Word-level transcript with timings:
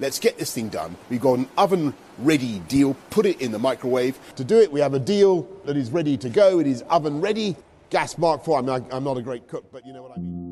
Let's 0.00 0.20
get 0.20 0.38
this 0.38 0.52
thing 0.52 0.68
done. 0.68 0.96
We've 1.10 1.20
got 1.20 1.38
an 1.38 1.48
oven 1.56 1.92
ready 2.18 2.60
deal. 2.68 2.94
Put 3.10 3.26
it 3.26 3.40
in 3.40 3.50
the 3.50 3.58
microwave. 3.58 4.18
To 4.36 4.44
do 4.44 4.60
it, 4.60 4.70
we 4.70 4.80
have 4.80 4.94
a 4.94 5.00
deal 5.00 5.46
that 5.64 5.76
is 5.76 5.90
ready 5.90 6.16
to 6.16 6.28
go. 6.28 6.60
It 6.60 6.66
is 6.66 6.82
oven 6.82 7.20
ready. 7.20 7.56
Gas 7.90 8.16
Mark 8.16 8.46
IV. 8.46 8.48
I 8.48 8.60
mean, 8.60 8.70
I, 8.70 8.96
I'm 8.96 9.04
not 9.04 9.16
a 9.16 9.22
great 9.22 9.48
cook, 9.48 9.64
but 9.72 9.84
you 9.84 9.92
know 9.92 10.02
what 10.02 10.16
I 10.16 10.20
mean. 10.20 10.48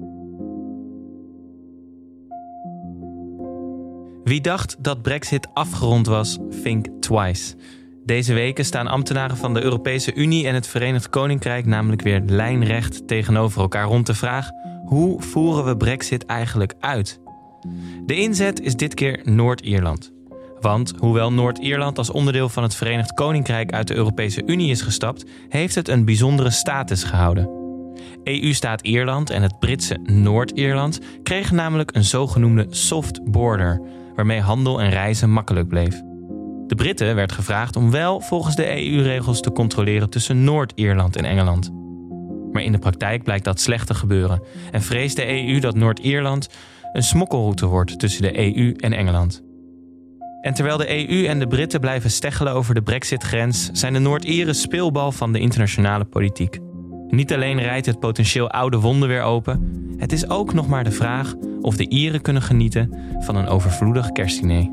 Wie 4.24 4.40
dacht 4.40 4.76
dat 4.78 5.02
Brexit 5.02 5.48
afgerond 5.54 6.06
was, 6.06 6.38
think 6.62 6.86
twice. 7.00 7.54
Deze 8.04 8.34
weken 8.34 8.64
staan 8.64 8.86
ambtenaren 8.86 9.36
van 9.36 9.54
de 9.54 9.62
Europese 9.62 10.14
Unie 10.14 10.46
en 10.46 10.54
het 10.54 10.66
Verenigd 10.66 11.10
Koninkrijk 11.10 11.66
namelijk 11.66 12.02
weer 12.02 12.22
lijnrecht 12.26 13.08
tegenover 13.08 13.60
elkaar 13.60 13.86
rond 13.86 14.06
de 14.06 14.14
vraag: 14.14 14.50
hoe 14.84 15.22
voeren 15.22 15.64
we 15.64 15.76
Brexit 15.76 16.24
eigenlijk 16.24 16.74
uit? 16.80 17.20
De 18.06 18.16
inzet 18.16 18.60
is 18.60 18.76
dit 18.76 18.94
keer 18.94 19.20
Noord-Ierland. 19.24 20.12
Want 20.60 20.92
hoewel 20.98 21.32
Noord-Ierland 21.32 21.98
als 21.98 22.10
onderdeel 22.10 22.48
van 22.48 22.62
het 22.62 22.74
Verenigd 22.74 23.14
Koninkrijk 23.14 23.72
uit 23.72 23.88
de 23.88 23.94
Europese 23.94 24.42
Unie 24.46 24.70
is 24.70 24.82
gestapt, 24.82 25.24
heeft 25.48 25.74
het 25.74 25.88
een 25.88 26.04
bijzondere 26.04 26.50
status 26.50 27.04
gehouden. 27.04 27.50
EU-staat 28.24 28.80
Ierland 28.80 29.30
en 29.30 29.42
het 29.42 29.58
Britse 29.58 29.98
Noord-Ierland 30.02 31.00
kregen 31.22 31.56
namelijk 31.56 31.94
een 31.94 32.04
zogenoemde 32.04 32.66
soft 32.70 33.24
border, 33.24 33.80
waarmee 34.14 34.40
handel 34.40 34.80
en 34.80 34.90
reizen 34.90 35.30
makkelijk 35.30 35.68
bleef. 35.68 36.02
De 36.66 36.74
Britten 36.74 37.14
werd 37.14 37.32
gevraagd 37.32 37.76
om 37.76 37.90
wel 37.90 38.20
volgens 38.20 38.56
de 38.56 38.84
EU-regels 38.84 39.40
te 39.40 39.52
controleren 39.52 40.10
tussen 40.10 40.44
Noord-Ierland 40.44 41.16
en 41.16 41.24
Engeland. 41.24 41.72
Maar 42.52 42.62
in 42.62 42.72
de 42.72 42.78
praktijk 42.78 43.22
blijkt 43.22 43.44
dat 43.44 43.60
slecht 43.60 43.86
te 43.86 43.94
gebeuren 43.94 44.42
en 44.70 44.82
vreest 44.82 45.16
de 45.16 45.28
EU 45.28 45.58
dat 45.58 45.74
Noord-Ierland 45.74 46.48
een 46.92 47.02
smokkelroute 47.02 47.66
wordt 47.66 47.98
tussen 47.98 48.22
de 48.22 48.38
EU 48.38 48.72
en 48.72 48.92
Engeland. 48.92 49.42
En 50.40 50.54
terwijl 50.54 50.76
de 50.76 51.08
EU 51.08 51.26
en 51.26 51.38
de 51.38 51.46
Britten 51.46 51.80
blijven 51.80 52.10
steggelen 52.10 52.52
over 52.52 52.74
de 52.74 52.82
Brexit-grens, 52.82 53.70
zijn 53.72 53.92
de 53.92 53.98
Noord-Ieren 53.98 54.54
speelbal 54.54 55.12
van 55.12 55.32
de 55.32 55.38
internationale 55.38 56.04
politiek. 56.04 56.58
Niet 57.08 57.32
alleen 57.32 57.58
rijdt 57.58 57.86
het 57.86 58.00
potentieel 58.00 58.50
oude 58.50 58.78
wonden 58.78 59.08
weer 59.08 59.22
open, 59.22 59.84
het 59.96 60.12
is 60.12 60.28
ook 60.28 60.54
nog 60.54 60.68
maar 60.68 60.84
de 60.84 60.90
vraag 60.90 61.34
of 61.60 61.76
de 61.76 61.88
Ieren 61.88 62.20
kunnen 62.20 62.42
genieten 62.42 62.92
van 63.18 63.36
een 63.36 63.48
overvloedig 63.48 64.12
kerstdiner. 64.12 64.70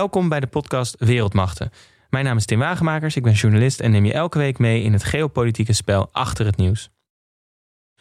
Welkom 0.00 0.28
bij 0.28 0.40
de 0.40 0.46
podcast 0.46 0.96
Wereldmachten. 0.98 1.70
Mijn 2.10 2.24
naam 2.24 2.36
is 2.36 2.44
Tim 2.44 2.58
Wagemakers, 2.58 3.16
ik 3.16 3.22
ben 3.22 3.32
journalist 3.32 3.80
en 3.80 3.90
neem 3.90 4.04
je 4.04 4.12
elke 4.12 4.38
week 4.38 4.58
mee 4.58 4.82
in 4.82 4.92
het 4.92 5.04
geopolitieke 5.04 5.72
spel 5.72 6.08
achter 6.12 6.46
het 6.46 6.56
nieuws. 6.56 6.90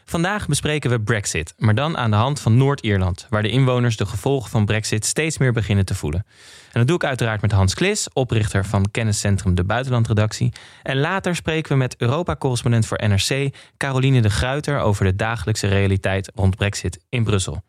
Vandaag 0.06 0.48
bespreken 0.48 0.90
we 0.90 1.02
Brexit, 1.02 1.54
maar 1.58 1.76
dan 1.76 1.98
aan 1.98 2.12
de 2.12 2.18
hand 2.18 2.40
van 2.40 2.58
Noord-Ierland, 2.58 3.28
waar 3.30 3.42
de 3.42 3.50
inwoners 3.50 3.98
de 3.98 4.06
gevolgen 4.06 4.50
van 4.50 4.66
Brexit 4.66 5.06
steeds 5.06 5.38
meer 5.38 5.54
beginnen 5.54 5.86
te 5.86 5.96
voelen. 5.96 6.26
En 6.72 6.80
dat 6.80 6.88
doe 6.88 6.96
ik 6.96 7.04
uiteraard 7.04 7.42
met 7.42 7.52
Hans 7.52 7.74
Klis, 7.74 8.14
oprichter 8.14 8.66
van 8.66 8.92
kenniscentrum 8.92 9.56
De 9.56 9.64
Buitenlandredactie. 9.64 10.54
En 10.84 11.00
later 11.00 11.36
spreken 11.36 11.72
we 11.72 11.78
met 11.78 11.96
Europa-correspondent 11.98 12.86
voor 12.86 13.08
NRC, 13.08 13.56
Caroline 13.78 14.22
de 14.22 14.30
Gruiter, 14.30 14.80
over 14.80 15.06
de 15.06 15.16
dagelijkse 15.16 15.68
realiteit 15.68 16.32
rond 16.36 16.56
Brexit 16.56 17.00
in 17.10 17.24
Brussel. 17.24 17.64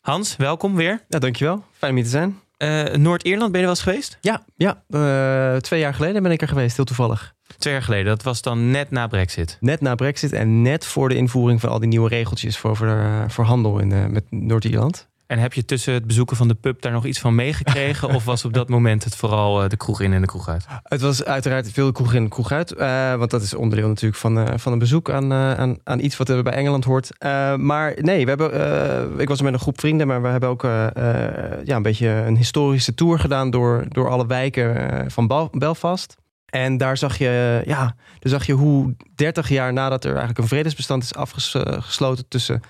Hans, 0.00 0.36
welkom 0.36 0.74
weer. 0.74 1.04
Ja, 1.08 1.18
dankjewel. 1.18 1.64
Fijn 1.72 1.90
om 1.90 1.96
hier 1.96 2.06
te 2.06 2.12
zijn. 2.12 2.44
Uh, 2.58 2.84
Noord-Ierland, 2.84 3.52
ben 3.52 3.60
je 3.60 3.66
er 3.66 3.72
wel 3.72 3.82
eens 3.82 3.82
geweest? 3.82 4.18
Ja, 4.20 4.44
ja 4.56 4.82
uh, 4.88 5.56
twee 5.60 5.80
jaar 5.80 5.94
geleden 5.94 6.22
ben 6.22 6.32
ik 6.32 6.42
er 6.42 6.48
geweest, 6.48 6.76
heel 6.76 6.84
toevallig. 6.84 7.34
Twee 7.58 7.72
jaar 7.72 7.82
geleden, 7.82 8.06
dat 8.06 8.22
was 8.22 8.42
dan 8.42 8.70
net 8.70 8.90
na 8.90 9.06
Brexit? 9.06 9.56
Net 9.60 9.80
na 9.80 9.94
Brexit 9.94 10.32
en 10.32 10.62
net 10.62 10.86
voor 10.86 11.08
de 11.08 11.14
invoering 11.14 11.60
van 11.60 11.70
al 11.70 11.78
die 11.78 11.88
nieuwe 11.88 12.08
regeltjes 12.08 12.58
voor, 12.58 12.76
voor, 12.76 13.24
voor 13.28 13.44
handel 13.44 13.78
in, 13.78 14.12
met 14.12 14.24
Noord-Ierland. 14.30 15.08
En 15.26 15.38
heb 15.38 15.52
je 15.52 15.64
tussen 15.64 15.94
het 15.94 16.06
bezoeken 16.06 16.36
van 16.36 16.48
de 16.48 16.54
pub 16.54 16.82
daar 16.82 16.92
nog 16.92 17.04
iets 17.04 17.18
van 17.18 17.34
meegekregen? 17.34 18.08
of 18.14 18.24
was 18.24 18.44
op 18.44 18.52
dat 18.52 18.68
moment 18.68 19.04
het 19.04 19.16
vooral 19.16 19.62
uh, 19.62 19.68
de 19.68 19.76
kroeg 19.76 20.00
in 20.00 20.12
en 20.12 20.20
de 20.20 20.26
kroeg 20.26 20.48
uit? 20.48 20.66
Het 20.82 21.00
was 21.00 21.24
uiteraard 21.24 21.70
veel 21.72 21.92
kroeg 21.92 22.14
in 22.14 22.22
en 22.22 22.28
kroeg 22.28 22.52
uit. 22.52 22.74
Uh, 22.78 23.14
want 23.14 23.30
dat 23.30 23.42
is 23.42 23.54
onderdeel 23.54 23.88
natuurlijk 23.88 24.20
van, 24.20 24.38
uh, 24.38 24.44
van 24.56 24.72
een 24.72 24.78
bezoek 24.78 25.10
aan, 25.10 25.32
aan, 25.32 25.78
aan 25.84 26.00
iets 26.00 26.16
wat 26.16 26.28
er 26.28 26.42
bij 26.42 26.52
Engeland 26.52 26.84
hoort. 26.84 27.10
maar 27.56 27.94
nee, 28.00 28.24
we 28.24 28.28
hebben, 28.28 29.20
ik 29.20 29.28
was 29.28 29.42
met 29.42 29.52
een 29.52 29.58
groep 29.58 29.80
vrienden, 29.80 30.06
maar 30.06 30.22
we 30.22 30.28
hebben 30.28 30.48
ook 30.48 30.62
ja, 30.62 31.76
een 31.76 31.82
beetje 31.82 32.08
een 32.08 32.36
historische 32.36 32.94
tour 32.94 33.18
gedaan 33.18 33.50
door, 33.50 33.84
door 33.88 34.08
alle 34.08 34.26
wijken 34.26 35.10
van 35.10 35.50
Belfast. 35.52 36.16
En 36.46 36.76
daar 36.76 36.96
zag 36.96 37.18
je, 37.18 37.62
ja, 37.64 37.96
daar 38.18 38.32
zag 38.32 38.46
je 38.46 38.52
hoe 38.52 38.96
30 39.14 39.48
jaar 39.48 39.72
nadat 39.72 40.04
er 40.04 40.10
eigenlijk 40.10 40.38
een 40.38 40.48
vredesbestand 40.48 41.02
is 41.02 41.14
afgesloten 41.14 42.28
tussen 42.28 42.62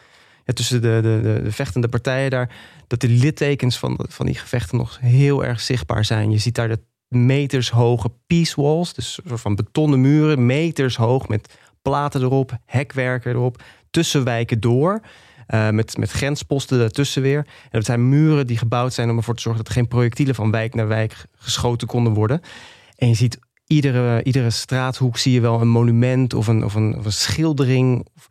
tussen 0.55 0.83
de, 0.83 0.99
de, 1.03 1.41
de, 1.43 1.53
vechtende 1.53 1.89
partijen 1.89 2.31
daar, 2.31 2.51
dat 2.87 3.01
de 3.01 3.09
littekens 3.09 3.79
van, 3.79 3.99
van 4.09 4.27
die 4.27 4.34
gevechten 4.34 4.79
nog 4.79 4.99
heel 5.01 5.45
erg 5.45 5.61
zichtbaar 5.61 6.05
zijn. 6.05 6.31
Je 6.31 6.39
ziet 6.39 6.55
daar 6.55 6.69
de 6.69 6.81
meters 7.09 7.71
hoge 7.71 8.11
peace 8.27 8.61
walls, 8.61 8.95
dus 8.95 9.19
soort 9.27 9.41
van 9.41 9.55
betonnen 9.55 10.01
muren, 10.01 10.47
meters 10.47 10.97
hoog 10.97 11.29
met 11.29 11.55
platen 11.83 12.23
erop, 12.23 12.57
hekwerken 12.65 13.33
erop, 13.33 13.62
tussenwijken 13.91 14.61
door. 14.61 15.01
Uh, 15.55 15.71
met, 15.71 15.97
met 15.97 16.11
grensposten 16.11 16.78
daartussen 16.78 17.23
weer. 17.23 17.39
En 17.39 17.69
dat 17.71 17.84
zijn 17.84 18.09
muren 18.09 18.47
die 18.47 18.59
gebouwd 18.59 18.93
zijn 18.93 19.11
om 19.11 19.17
ervoor 19.17 19.34
te 19.34 19.43
zorgen 19.43 19.65
dat 19.65 19.73
geen 19.73 19.89
projectielen 19.89 20.34
van 20.34 20.51
wijk 20.51 20.75
naar 20.75 20.89
wijk 20.89 21.25
geschoten 21.37 21.87
konden 21.87 22.13
worden. 22.13 22.41
En 22.97 23.09
je 23.09 23.15
ziet 23.15 23.39
iedere, 23.67 24.23
iedere 24.23 24.51
straathoek 24.51 25.19
zie 25.19 25.33
je 25.33 25.41
wel 25.41 25.61
een 25.61 25.69
monument 25.69 26.34
of 26.34 26.47
een, 26.47 26.65
of 26.65 26.75
een, 26.75 26.97
of 26.99 27.05
een 27.05 27.13
schildering. 27.13 28.07
Of, 28.17 28.28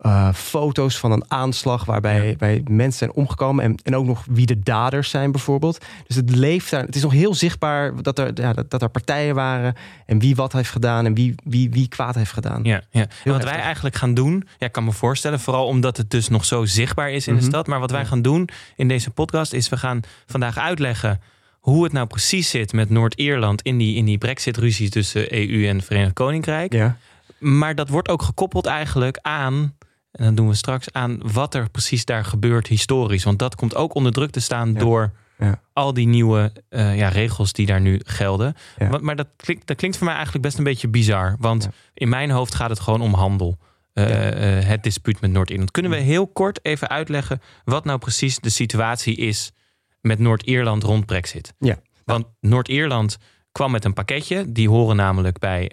uh, 0.00 0.32
foto's 0.32 0.98
van 0.98 1.12
een 1.12 1.24
aanslag 1.28 1.84
waarbij, 1.84 2.36
ja. 2.38 2.58
mensen 2.68 2.98
zijn 2.98 3.12
omgekomen. 3.12 3.64
En, 3.64 3.74
en 3.82 3.96
ook 3.96 4.06
nog 4.06 4.24
wie 4.28 4.46
de 4.46 4.58
daders 4.60 5.10
zijn 5.10 5.32
bijvoorbeeld. 5.32 5.84
Dus 6.06 6.16
het 6.16 6.36
leeft 6.36 6.70
daar. 6.70 6.84
Het 6.84 6.96
is 6.96 7.02
nog 7.02 7.12
heel 7.12 7.34
zichtbaar 7.34 8.02
dat 8.02 8.18
er, 8.18 8.30
ja, 8.34 8.52
dat, 8.52 8.70
dat 8.70 8.82
er 8.82 8.88
partijen 8.88 9.34
waren. 9.34 9.74
En 10.06 10.18
wie 10.18 10.36
wat 10.36 10.52
heeft 10.52 10.70
gedaan 10.70 11.06
en 11.06 11.14
wie, 11.14 11.34
wie, 11.44 11.70
wie 11.70 11.88
kwaad 11.88 12.14
heeft 12.14 12.32
gedaan. 12.32 12.60
Ja, 12.64 12.82
ja. 12.90 13.06
En 13.24 13.32
wat 13.32 13.44
wij 13.44 13.60
eigenlijk 13.60 13.96
gaan 13.96 14.14
doen, 14.14 14.46
ja, 14.58 14.66
ik 14.66 14.72
kan 14.72 14.84
me 14.84 14.92
voorstellen, 14.92 15.40
vooral 15.40 15.66
omdat 15.66 15.96
het 15.96 16.10
dus 16.10 16.28
nog 16.28 16.44
zo 16.44 16.64
zichtbaar 16.64 17.10
is 17.10 17.26
in 17.26 17.34
de 17.34 17.40
Mhm. 17.40 17.48
stad. 17.50 17.66
Maar 17.66 17.80
wat 17.80 17.90
wij 17.90 18.04
gaan 18.06 18.22
doen 18.22 18.48
in 18.76 18.88
deze 18.88 19.10
podcast 19.10 19.52
is 19.52 19.68
we 19.68 19.76
gaan 19.76 20.00
vandaag 20.26 20.58
uitleggen 20.58 21.20
hoe 21.60 21.84
het 21.84 21.92
nou 21.92 22.06
precies 22.06 22.50
zit 22.50 22.72
met 22.72 22.90
Noord-Ierland 22.90 23.62
in 23.62 23.78
die, 23.78 23.96
in 23.96 24.04
die 24.04 24.18
brexit-ruzie 24.18 24.88
tussen 24.90 25.34
EU 25.34 25.66
en 25.66 25.82
Verenigd 25.82 26.12
Koninkrijk. 26.12 26.72
Ja. 26.72 26.96
Maar 27.38 27.74
dat 27.74 27.88
wordt 27.88 28.08
ook 28.08 28.22
gekoppeld 28.22 28.66
eigenlijk 28.66 29.18
aan, 29.22 29.74
en 30.16 30.24
dat 30.24 30.36
doen 30.36 30.48
we 30.48 30.54
straks, 30.54 30.92
aan 30.92 31.20
wat 31.32 31.54
er 31.54 31.70
precies 31.70 32.04
daar 32.04 32.24
gebeurt 32.24 32.66
historisch. 32.66 33.24
Want 33.24 33.38
dat 33.38 33.54
komt 33.54 33.74
ook 33.74 33.94
onder 33.94 34.12
druk 34.12 34.30
te 34.30 34.40
staan 34.40 34.72
Ja. 34.72 34.78
door 34.78 35.12
Ja. 35.38 35.60
al 35.72 35.92
die 35.94 36.06
nieuwe 36.06 36.52
eh, 36.68 36.96
ja, 36.96 37.08
regels 37.08 37.52
die 37.52 37.66
daar 37.66 37.80
nu 37.80 38.00
gelden. 38.04 38.54
Ja. 38.78 38.88
Maar, 38.88 39.04
maar 39.04 39.16
dat, 39.16 39.28
klinkt, 39.36 39.66
dat 39.66 39.76
klinkt 39.76 39.96
voor 39.96 40.06
mij 40.06 40.14
eigenlijk 40.14 40.44
best 40.44 40.58
een 40.58 40.64
beetje 40.64 40.88
bizar. 40.88 41.36
Want 41.38 41.68
in 41.94 42.08
mijn 42.08 42.30
hoofd 42.30 42.54
gaat 42.54 42.70
het 42.70 42.80
gewoon 42.80 43.00
om 43.00 43.14
handel. 43.14 43.58
Eh, 43.92 44.58
eh, 44.58 44.64
het 44.66 44.82
dispuut 44.82 45.20
met 45.20 45.30
Noord-Ierland. 45.30 45.70
Kunnen 45.70 45.90
we 45.90 45.96
heel 45.96 46.26
kort 46.26 46.64
even 46.64 46.88
uitleggen 46.88 47.40
wat 47.64 47.84
nou 47.84 47.98
precies 47.98 48.38
de 48.38 48.48
situatie 48.50 49.16
is 49.16 49.52
met 50.00 50.18
Noord-Ierland 50.18 50.82
rond 50.82 51.06
Brexit? 51.06 51.54
Ja. 51.58 51.78
Want 52.04 52.26
Noord-Ierland 52.40 53.16
kwam 53.52 53.70
met 53.70 53.84
een 53.84 53.92
pakketje. 53.92 54.52
Die 54.52 54.68
horen 54.68 54.96
namelijk 54.96 55.38
bij 55.38 55.68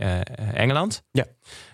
Engeland. 0.54 1.04
Ja. 1.12 1.26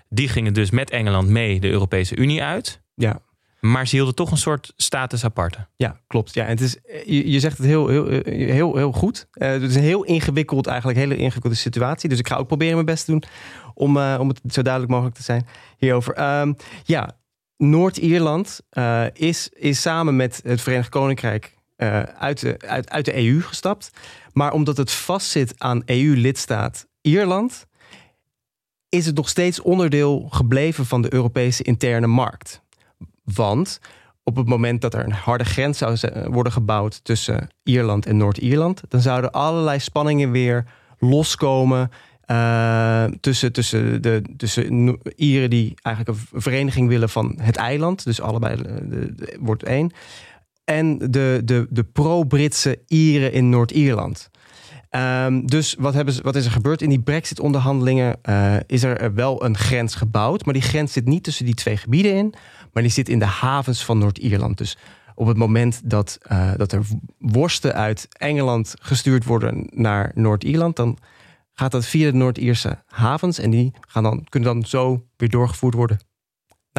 Die 0.10 0.28
gingen 0.28 0.54
dus 0.54 0.70
met 0.70 0.90
Engeland 0.90 1.30
mee 1.30 1.60
de 1.60 1.70
Europese 1.70 2.16
Unie 2.16 2.44
uit. 2.44 2.82
Ja. 2.94 3.22
Maar 3.60 3.88
ze 3.88 3.96
hielden 3.96 4.16
toch 4.16 4.32
een 4.32 4.38
soort 4.38 4.74
status 4.76 5.24
aparte. 5.24 5.68
Ja, 5.76 6.00
klopt. 6.08 6.34
Ja, 6.34 6.44
en 6.44 6.50
het 6.50 6.62
is, 6.62 6.78
je, 7.06 7.32
je 7.32 7.40
zegt 7.40 7.58
het 7.58 7.68
heel, 7.68 7.88
heel, 7.88 8.22
heel, 8.26 8.76
heel 8.76 8.92
goed. 8.92 9.28
Eh, 9.32 9.50
het 9.50 9.62
is 9.62 9.76
een 9.76 9.82
heel 9.82 10.04
ingewikkeld, 10.04 10.68
eigenlijk 10.68 11.00
hele 11.00 11.16
ingewikkelde 11.16 11.56
situatie. 11.56 12.10
Dus 12.10 12.20
ik 12.20 12.28
ga 12.28 12.36
ook 12.36 12.48
proberen 12.48 12.74
mijn 12.74 12.86
best 12.86 13.06
te 13.06 13.12
doen 13.12 13.24
om, 13.74 13.98
eh, 13.98 14.18
om 14.20 14.28
het 14.28 14.42
zo 14.54 14.62
duidelijk 14.62 14.94
mogelijk 14.94 15.18
te 15.18 15.24
zijn 15.24 15.48
hierover. 15.78 16.14
Ehm, 16.14 16.54
ja, 16.84 17.18
Noord-Ierland 17.58 18.60
eh, 18.70 19.06
is, 19.14 19.50
is 19.50 19.82
samen 19.82 20.16
met 20.16 20.42
het 20.44 20.62
Verenigd 20.62 20.90
Koninkrijk 20.90 21.58
uit, 22.18 22.40
de, 22.40 22.56
uit, 22.68 22.90
uit 22.90 23.06
de 23.06 23.18
EU 23.18 23.42
gestapt. 23.42 23.92
Maar 24.34 24.54
omdat 24.54 24.78
het 24.78 24.92
vastzit 24.92 25.54
aan 25.58 25.82
EU-lidstaat 25.86 26.88
Ierland, 27.02 27.66
is 28.90 29.06
het 29.06 29.16
nog 29.16 29.30
steeds 29.30 29.62
onderdeel 29.62 30.28
gebleven 30.30 30.86
van 30.86 31.02
de 31.02 31.14
Europese 31.14 31.64
interne 31.64 32.08
markt. 32.08 32.62
Want 33.24 33.80
op 34.24 34.36
het 34.36 34.48
moment 34.48 34.82
dat 34.82 34.94
er 34.94 35.04
een 35.04 35.12
harde 35.12 35.44
grens 35.46 35.78
zou 35.78 35.98
z- 35.98 36.04
worden 36.26 36.52
gebouwd 36.52 37.04
tussen 37.04 37.50
Ierland 37.64 38.06
en 38.06 38.18
Noord-Ierland, 38.18 38.82
dan 38.88 39.02
zouden 39.02 39.32
allerlei 39.32 39.80
spanningen 39.80 40.32
weer 40.32 40.66
loskomen. 41.00 41.92
eh, 42.22 43.04
tussen, 43.20 43.52
tussen, 43.52 44.02
de, 44.02 44.22
tussen 44.38 44.98
Ieren 45.16 45.50
die 45.50 45.74
eigenlijk 45.82 46.18
een 46.34 46.42
vereniging 46.42 46.88
willen 46.90 47.10
van 47.10 47.38
het 47.42 47.56
eiland, 47.56 48.04
dus 48.04 48.22
allebei 48.22 48.56
de- 48.56 49.38
wordt 49.40 49.64
één, 49.64 49.92
en 50.64 50.98
de, 50.98 51.42
de, 51.46 51.68
de 51.70 51.84
pro-Britse 51.84 52.80
Ieren 52.88 53.32
in 53.34 53.50
Noord-Ierland. 53.50 54.30
Ehm, 54.90 55.46
dus 55.46 55.76
wat, 55.80 55.94
hebben 55.94 56.24
wat 56.24 56.36
is 56.36 56.46
er 56.46 56.52
gebeurd? 56.52 56.82
In 56.82 56.90
die 56.90 57.02
Brexit-onderhandelingen 57.02 58.20
uh, 58.30 58.56
is 58.66 58.84
er 58.84 59.14
wel 59.14 59.44
een 59.44 59.58
grens 59.58 59.96
gebouwd. 59.96 60.46
Maar 60.46 60.54
die 60.54 60.64
grens 60.64 60.94
zit 60.94 61.06
niet 61.06 61.24
tussen 61.24 61.46
die 61.46 61.54
twee 61.54 61.78
gebieden 61.78 62.16
in. 62.16 62.34
Maar 62.74 62.84
die 62.84 62.92
zit 62.92 63.10
in 63.10 63.20
de 63.20 63.26
havens 63.26 63.86
van 63.86 63.98
Noord-Ierland. 63.98 64.58
Dus 64.58 64.78
op 65.16 65.28
het 65.28 65.38
moment 65.38 65.82
dat, 65.84 66.18
uh, 66.32 66.52
dat 66.56 66.72
er 66.72 66.82
worsten 67.18 67.74
uit 67.74 68.08
Engeland 68.10 68.74
gestuurd 68.82 69.26
worden 69.26 69.68
naar 69.74 70.12
Noord-Ierland, 70.16 70.76
dan 70.76 70.98
gaat 71.54 71.72
dat 71.72 71.86
via 71.86 72.12
de 72.12 72.18
Noord-Ierse 72.18 72.84
havens. 72.86 73.40
En 73.40 73.50
die 73.50 73.74
gaan 73.88 74.04
dan, 74.04 74.26
kunnen 74.30 74.54
dan 74.54 74.66
zo 74.66 75.06
weer 75.18 75.30
doorgevoerd 75.30 75.74
worden 75.74 76.00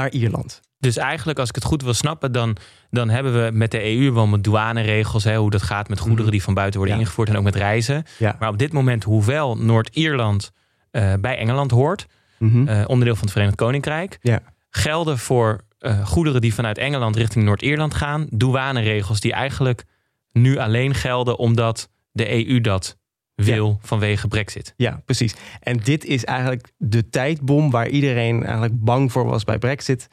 naar 0.00 0.10
Ierland. 0.10 0.60
Dus 0.78 0.96
eigenlijk, 0.96 1.38
als 1.38 1.48
ik 1.48 1.54
het 1.54 1.64
goed 1.64 1.82
wil 1.82 1.94
snappen, 1.94 2.32
dan, 2.32 2.56
dan 2.90 3.08
hebben 3.08 3.44
we 3.44 3.50
met 3.52 3.70
de 3.70 3.96
EU 3.96 4.12
wel 4.12 4.26
met 4.26 4.44
douaneregels, 4.44 5.24
hè, 5.24 5.36
hoe 5.36 5.50
dat 5.50 5.62
gaat 5.62 5.88
met 5.88 5.98
goederen 5.98 6.24
mhm. 6.24 6.32
die 6.32 6.42
van 6.42 6.54
buiten 6.54 6.80
worden 6.80 6.98
ingevoerd 6.98 7.28
en 7.28 7.36
ook 7.36 7.42
met 7.42 7.54
reizen. 7.54 8.04
Maar 8.38 8.48
op 8.48 8.58
dit 8.58 8.72
moment, 8.72 9.04
hoewel 9.04 9.56
Noord-Ierland 9.56 10.52
uh, 10.92 11.12
bij 11.20 11.36
Engeland 11.36 11.70
hoort, 11.70 12.06
mm 12.38 12.68
onderdeel 12.86 13.14
van 13.14 13.24
het 13.24 13.32
Verenigd 13.32 13.56
Koninkrijk, 13.56 14.18
ja. 14.22 14.40
gelden 14.70 15.18
voor 15.18 15.60
uh, 15.80 16.06
goederen 16.06 16.40
die 16.40 16.54
vanuit 16.54 16.78
Engeland 16.78 17.16
richting 17.16 17.44
Noord-Ierland 17.44 17.94
gaan, 17.94 18.26
douaneregels 18.30 19.20
die 19.20 19.32
eigenlijk 19.32 19.84
nu 20.32 20.56
alleen 20.56 20.94
gelden 20.94 21.38
omdat 21.38 21.88
de 22.12 22.46
EU 22.46 22.60
dat 22.60 22.96
wil 23.44 23.78
vanwege 23.82 24.28
Brexit. 24.28 24.74
Ja, 24.76 25.02
precies. 25.04 25.34
En 25.60 25.76
dit 25.76 26.04
is 26.04 26.24
eigenlijk 26.24 26.72
de 26.76 27.08
tijdbom 27.08 27.70
waar 27.70 27.88
iedereen 27.88 28.42
eigenlijk 28.42 28.80
bang 28.80 29.12
voor 29.12 29.24
was 29.24 29.44
bij 29.44 29.58
Brexit. 29.58 30.08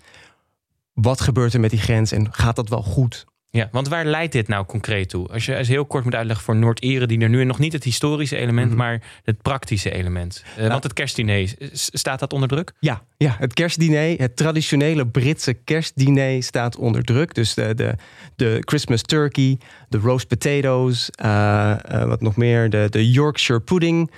Wat 0.93 1.21
gebeurt 1.21 1.53
er 1.53 1.59
met 1.59 1.69
die 1.69 1.79
grens 1.79 2.11
en 2.11 2.33
gaat 2.33 2.55
dat 2.55 2.69
wel 2.69 2.83
goed? 2.83 3.25
Ja, 3.57 3.69
want 3.71 3.87
waar 3.87 4.05
leidt 4.05 4.31
dit 4.31 4.47
nou 4.47 4.65
concreet 4.65 5.09
toe? 5.09 5.27
Als 5.27 5.45
je 5.45 5.55
eens 5.55 5.67
heel 5.67 5.85
kort 5.85 6.03
moet 6.03 6.15
uitleggen 6.15 6.45
voor 6.45 6.55
Noord-Ieren, 6.55 7.07
die 7.07 7.19
er 7.19 7.29
nu 7.29 7.43
nog 7.43 7.59
niet 7.59 7.73
het 7.73 7.83
historische 7.83 8.37
element, 8.37 8.67
mhm. 8.69 8.77
maar 8.77 9.01
het 9.23 9.41
praktische 9.41 9.91
element. 9.91 10.43
Uh, 10.59 10.67
want 10.67 10.83
het 10.83 10.93
kerstdiner, 10.93 11.53
staat 11.73 12.19
dat 12.19 12.33
onder 12.33 12.49
druk? 12.49 12.73
Ja, 12.79 13.01
ja, 13.17 13.35
het 13.39 13.53
kerstdiner, 13.53 14.19
het 14.19 14.35
traditionele 14.35 15.07
Britse 15.07 15.53
kerstdiner 15.53 16.43
staat 16.43 16.75
onder 16.75 17.03
druk. 17.03 17.33
Dus 17.33 17.53
de, 17.53 17.73
de, 17.75 17.95
de 18.35 18.57
Christmas 18.59 19.01
turkey, 19.01 19.57
de 19.89 19.97
roast 19.97 20.27
potatoes, 20.27 21.09
uh, 21.23 21.75
uh, 21.91 22.03
wat 22.03 22.21
nog 22.21 22.35
meer, 22.35 22.69
de, 22.69 22.87
de 22.89 23.11
Yorkshire 23.11 23.61
pudding. 23.61 24.11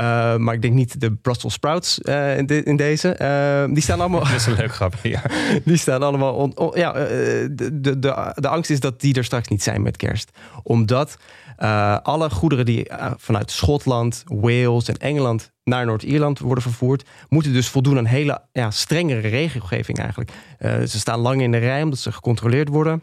Uh, 0.00 0.36
maar 0.36 0.54
ik 0.54 0.62
denk 0.62 0.74
niet 0.74 1.00
de 1.00 1.12
Brussels 1.12 1.52
sprouts 1.52 2.00
uh, 2.02 2.38
in, 2.38 2.46
de, 2.46 2.62
in, 2.62 2.76
deze. 2.76 3.16
Uh, 3.20 3.74
die 3.74 3.82
staan 3.82 4.00
allemaal. 4.00 4.20
Dat 4.28 4.32
is 4.32 4.46
een 4.46 4.54
leuk 4.54 4.74
grap. 4.74 4.94
Ja. 5.02 5.22
die 5.64 5.76
staan 5.76 6.02
allemaal. 6.02 6.34
On, 6.34 6.56
on, 6.56 6.72
ja, 6.74 6.92
de, 6.92 7.50
de, 7.80 7.98
de, 7.98 8.32
de 8.34 8.48
angst 8.48 8.70
is 8.70 8.80
dat 8.80 9.00
die 9.00 9.14
er 9.14 9.24
straks 9.24 9.48
niet 9.48 9.62
zijn 9.62 9.82
met 9.82 9.96
kerst. 9.96 10.30
Omdat 10.62 11.16
alle 12.02 12.30
goederen 12.30 12.64
die 12.64 12.90
vanuit 13.16 13.50
Schotland, 13.50 14.24
Wales 14.26 14.88
en 14.88 14.96
Engeland 14.96 15.52
naar 15.64 15.86
Noord-Ierland 15.86 16.38
worden 16.38 16.62
vervoerd, 16.62 17.08
moeten 17.28 17.52
dus 17.52 17.68
voldoen 17.68 17.98
aan 17.98 18.04
hele 18.04 18.40
ja, 18.52 18.70
strengere 18.70 19.28
regelgeving 19.28 19.98
eigenlijk. 19.98 20.30
ze 20.60 20.98
staan 20.98 21.18
lang 21.18 21.42
in 21.42 21.52
de 21.52 21.58
rij 21.58 21.82
omdat 21.82 21.98
ze 21.98 22.12
gecontroleerd 22.12 22.68
worden. 22.68 23.02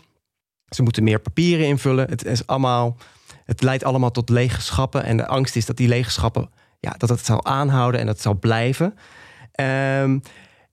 Ze 0.70 0.84
moeten 0.84 1.04
meer 1.04 1.20
papieren 1.20 1.66
invullen. 1.66 2.10
Het 2.10 2.26
is 2.26 2.48
allemaal. 2.48 2.98
Het 3.46 3.62
leidt 3.62 3.84
allemaal 3.84 4.12
tot 4.12 4.30
lege 4.30 4.62
schappen. 4.62 5.04
En 5.04 5.18
de 5.18 5.28
angst 5.28 5.56
is 5.56 5.66
dat 5.66 5.78
die 5.78 5.88
lege 5.88 6.12
schappen 6.12 6.50
ja, 6.80 6.96
dat 6.98 7.10
het 7.10 7.26
zal 7.26 7.46
aanhouden 7.46 8.00
en 8.00 8.06
dat 8.06 8.22
zal 8.22 8.40
blijven. 8.40 8.94
Um, 10.02 10.22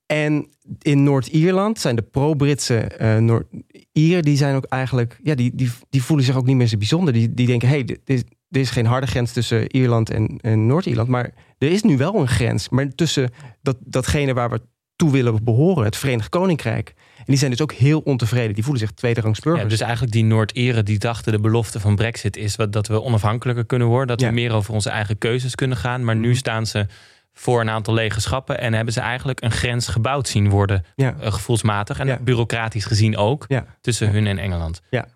en 0.07 0.49
in 0.83 1.03
Noord-Ierland 1.03 1.79
zijn 1.81 1.97
de 1.97 2.03
pro-Britse 2.03 2.91
uh, 3.01 3.17
Noord-Ieren, 3.17 4.23
die 4.23 4.37
zijn 4.37 4.55
ook 4.55 4.65
eigenlijk, 4.65 5.19
ja, 5.23 5.35
die, 5.35 5.55
die, 5.55 5.71
die 5.91 6.03
voelen 6.03 6.27
zich 6.27 6.37
ook 6.37 6.47
niet 6.47 6.57
meer 6.57 6.67
zo 6.67 6.77
bijzonder. 6.77 7.13
Die, 7.13 7.35
die 7.35 7.47
denken, 7.47 7.69
hé, 7.69 7.83
hey, 8.05 8.25
er 8.51 8.61
is 8.61 8.71
geen 8.71 8.87
harde 8.87 9.07
grens 9.07 9.33
tussen 9.33 9.77
Ierland 9.77 10.11
en, 10.11 10.39
en 10.41 10.67
Noord-Ierland, 10.67 11.09
maar 11.09 11.35
er 11.59 11.71
is 11.71 11.83
nu 11.83 11.97
wel 11.97 12.15
een 12.15 12.29
grens. 12.29 12.69
Maar 12.69 12.89
tussen 12.89 13.31
dat, 13.63 13.77
datgene 13.81 14.35
waar 14.35 14.51
we 14.51 14.61
toe 14.97 15.11
willen 15.11 15.45
behoren, 15.45 15.85
het 15.85 15.97
Verenigd 15.97 16.29
Koninkrijk, 16.29 16.95
en 17.17 17.25
die 17.25 17.37
zijn 17.37 17.51
dus 17.51 17.61
ook 17.61 17.73
heel 17.73 18.01
ontevreden. 18.01 18.55
Die 18.55 18.63
voelen 18.63 18.83
zich 18.83 18.93
tweederangs 18.93 19.41
burgers. 19.41 19.63
Ja, 19.63 19.69
dus 19.69 19.81
eigenlijk 19.81 20.13
die 20.13 20.25
Noord-Ieren 20.25 20.85
die 20.85 20.99
dachten 20.99 21.33
de 21.33 21.41
belofte 21.41 21.81
van 21.81 21.97
Brexit 21.97 22.37
is 22.37 22.57
wat, 22.57 22.73
dat 22.73 22.87
we 22.87 23.03
onafhankelijker 23.03 23.67
kunnen 23.67 23.89
worden. 23.89 24.17
Dat 24.17 24.27
we 24.27 24.33
meer 24.33 24.53
over 24.53 24.75
onze 24.75 24.91
eigen 24.91 25.19
keuzes 25.19 25.55
kunnen 25.55 25.77
gaan. 25.77 26.05
Maar 26.05 26.17
nu 26.17 26.29
mhm. 26.29 26.37
staan 26.37 26.67
ze 26.67 26.87
voor 27.33 27.61
een 27.61 27.71
aantal 27.71 27.95
lege 27.95 28.21
schappen. 28.21 28.61
En 28.61 28.73
hebben 28.73 28.93
ze 28.95 29.01
eigenlijk 29.01 29.43
een 29.43 29.51
grens 29.51 29.89
gebouwd 29.89 30.29
zien 30.29 30.49
worden. 30.49 30.85
Ja. 30.95 31.15
Uh, 31.21 31.33
gevoelsmatig 31.33 31.99
en 31.99 32.25
bureaucratisch 32.25 32.85
gezien 32.85 33.17
ook. 33.17 33.47
Tussen 33.81 34.11
hun 34.11 34.27
en 34.27 34.39
Engeland. 34.39 34.81
Ja. 34.91 35.07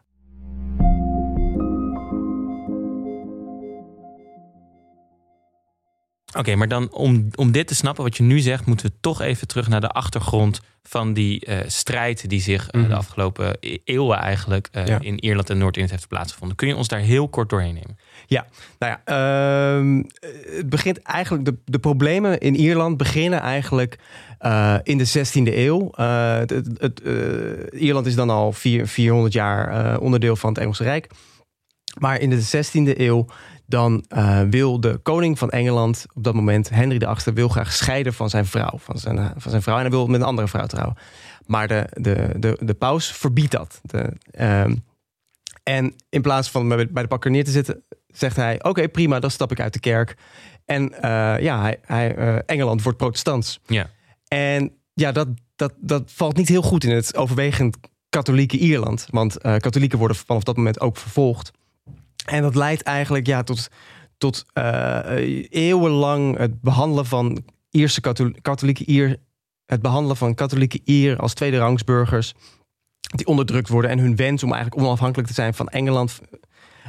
Oké, 6.38 6.54
maar 6.54 6.68
dan 6.68 6.92
om, 6.92 7.28
om 7.34 7.52
dit 7.52 7.66
te 7.66 7.74
snappen 7.74 8.04
wat 8.04 8.16
je 8.16 8.22
nu 8.22 8.38
zegt, 8.38 8.66
moeten 8.66 8.86
we 8.86 8.92
toch 9.00 9.20
even 9.20 9.46
terug 9.46 9.68
naar 9.68 9.80
de 9.80 9.88
achtergrond 9.88 10.60
van 10.82 11.12
die 11.12 11.48
uh, 11.48 11.58
strijd 11.66 12.28
die 12.28 12.40
zich 12.40 12.62
uh, 12.62 12.82
de 12.82 12.88
mhm. 12.88 12.96
afgelopen 12.96 13.56
e-, 13.60 13.76
eeuwen 13.84 14.18
eigenlijk 14.18 14.68
uh, 14.72 14.96
in 15.00 15.18
Ierland 15.18 15.50
en 15.50 15.58
Noord-Ierland 15.58 15.90
heeft 15.94 16.08
plaatsgevonden. 16.08 16.56
Kun 16.56 16.68
je 16.68 16.76
ons 16.76 16.88
daar 16.88 17.00
heel 17.00 17.28
kort 17.28 17.48
doorheen 17.48 17.74
nemen? 17.74 17.98
Ja, 18.26 18.46
nou 18.78 18.96
ja, 19.04 19.12
uh, 19.78 20.02
het 20.56 20.68
begint 20.68 21.02
eigenlijk, 21.02 21.44
de, 21.44 21.56
de 21.64 21.78
problemen 21.78 22.40
in 22.40 22.56
Ierland 22.56 22.96
beginnen 22.96 23.40
eigenlijk 23.40 23.98
in 24.82 24.98
de 24.98 25.08
16e 25.08 25.54
eeuw. 25.54 25.90
Het, 25.94 26.50
het, 26.78 27.00
Ierland 27.72 28.06
is 28.06 28.14
dan 28.14 28.30
al 28.30 28.52
vier, 28.52 28.86
400 28.86 29.32
jaar 29.32 29.98
onderdeel 29.98 30.36
van 30.36 30.50
het 30.50 30.58
Engelse 30.58 30.82
Rijk. 30.82 31.10
Maar 31.98 32.20
in 32.20 32.30
de 32.30 32.64
16e 32.66 32.98
eeuw 32.98 33.26
dan 33.70 34.04
uh, 34.08 34.40
wil 34.50 34.80
de 34.80 34.96
koning 35.02 35.38
van 35.38 35.50
Engeland 35.50 36.06
op 36.14 36.24
dat 36.24 36.34
moment, 36.34 36.70
Henry 36.70 36.98
VIII, 36.98 37.34
wil 37.34 37.48
graag 37.48 37.72
scheiden 37.72 38.14
van 38.14 38.30
zijn 38.30 38.46
vrouw. 38.46 38.78
Van 38.78 38.98
zijn, 38.98 39.18
eh, 39.18 39.30
van 39.36 39.50
zijn 39.50 39.62
vrouw 39.62 39.74
en 39.74 39.80
hij 39.80 39.90
wil 39.90 40.06
met 40.06 40.20
een 40.20 40.26
andere 40.26 40.48
vrouw 40.48 40.66
trouwen. 40.66 40.96
Maar 41.46 41.68
de, 41.68 41.86
de, 41.92 42.34
de, 42.38 42.58
de 42.60 42.74
paus 42.74 43.12
verbiedt 43.12 43.50
dat. 43.50 43.80
De, 43.82 44.12
uh, 44.40 44.74
en 45.62 45.94
in 46.08 46.22
plaats 46.22 46.50
van 46.50 46.68
bij 46.68 46.86
de 46.92 47.06
pakker 47.06 47.30
neer 47.30 47.44
te 47.44 47.50
zitten, 47.50 47.82
zegt 48.06 48.36
hij: 48.36 48.62
Oké, 48.62 48.88
prima, 48.88 49.20
dan 49.20 49.30
stap 49.30 49.50
ik 49.50 49.60
uit 49.60 49.72
de 49.72 49.80
kerk. 49.80 50.16
En 50.64 50.92
uh, 50.94 51.00
ja, 51.40 51.60
hij, 51.60 51.78
hij, 51.82 52.14
Engeland 52.46 52.82
wordt 52.82 52.98
protestants. 52.98 53.60
Ja. 53.66 53.90
En 54.28 54.72
ja, 54.94 55.12
dat, 55.12 55.28
dat, 55.56 55.72
dat 55.76 56.02
valt 56.06 56.36
niet 56.36 56.48
heel 56.48 56.62
goed 56.62 56.84
in 56.84 56.94
het 56.94 57.16
overwegend 57.16 57.76
katholieke 58.08 58.58
Ierland. 58.58 59.06
Want 59.10 59.38
katholieken 59.38 59.98
worden 59.98 60.16
vanaf 60.16 60.42
dat 60.42 60.56
moment 60.56 60.80
ook 60.80 60.96
vervolgd. 60.96 61.50
En 62.24 62.42
dat 62.42 62.54
leidt 62.54 62.82
eigenlijk 62.82 63.26
ja, 63.26 63.42
tot, 63.42 63.68
tot 64.18 64.46
uh, 64.54 65.00
eeuwenlang 65.50 66.38
het 66.38 66.60
behandelen 66.60 67.06
van 67.06 67.44
Ierse 67.70 68.00
katholieke 68.42 68.84
Ier, 68.86 69.16
het 69.66 69.82
behandelen 69.82 70.16
van 70.16 70.34
katholieke 70.34 70.80
Ier 70.84 71.16
als 71.16 71.34
tweede 71.34 71.58
rangsburgers 71.58 72.34
die 73.00 73.26
onderdrukt 73.26 73.68
worden 73.68 73.90
en 73.90 73.98
hun 73.98 74.16
wens 74.16 74.42
om 74.42 74.52
eigenlijk 74.52 74.82
onafhankelijk 74.82 75.28
te 75.28 75.34
zijn 75.34 75.54
van 75.54 75.68
Engeland. 75.68 76.20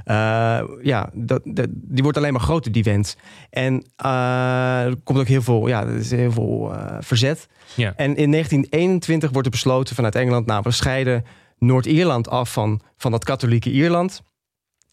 Uh, 0.05 0.61
ja, 0.81 1.09
dat, 1.13 1.41
dat, 1.43 1.67
die 1.71 2.03
wordt 2.03 2.17
alleen 2.17 2.33
maar 2.33 2.41
groter, 2.41 2.71
die 2.71 2.83
wens. 2.83 3.15
En 3.49 3.85
uh, 4.05 4.83
er 4.83 4.95
komt 5.03 5.19
ook 5.19 5.27
heel 5.27 5.41
veel, 5.41 5.67
ja, 5.67 5.81
er 5.85 5.95
is 5.95 6.11
heel 6.11 6.31
veel 6.31 6.71
uh, 6.73 6.95
verzet. 6.99 7.47
Ja. 7.75 7.93
En 7.95 8.15
in 8.15 8.31
1921 8.31 9.29
wordt 9.31 9.47
er 9.47 9.53
besloten 9.53 9.95
vanuit 9.95 10.15
Engeland, 10.15 10.45
nou, 10.45 10.61
we 10.63 10.71
scheiden 10.71 11.25
Noord-Ierland 11.57 12.29
af 12.29 12.53
van, 12.53 12.81
van 12.97 13.11
dat 13.11 13.23
katholieke 13.23 13.71
Ierland. 13.71 14.21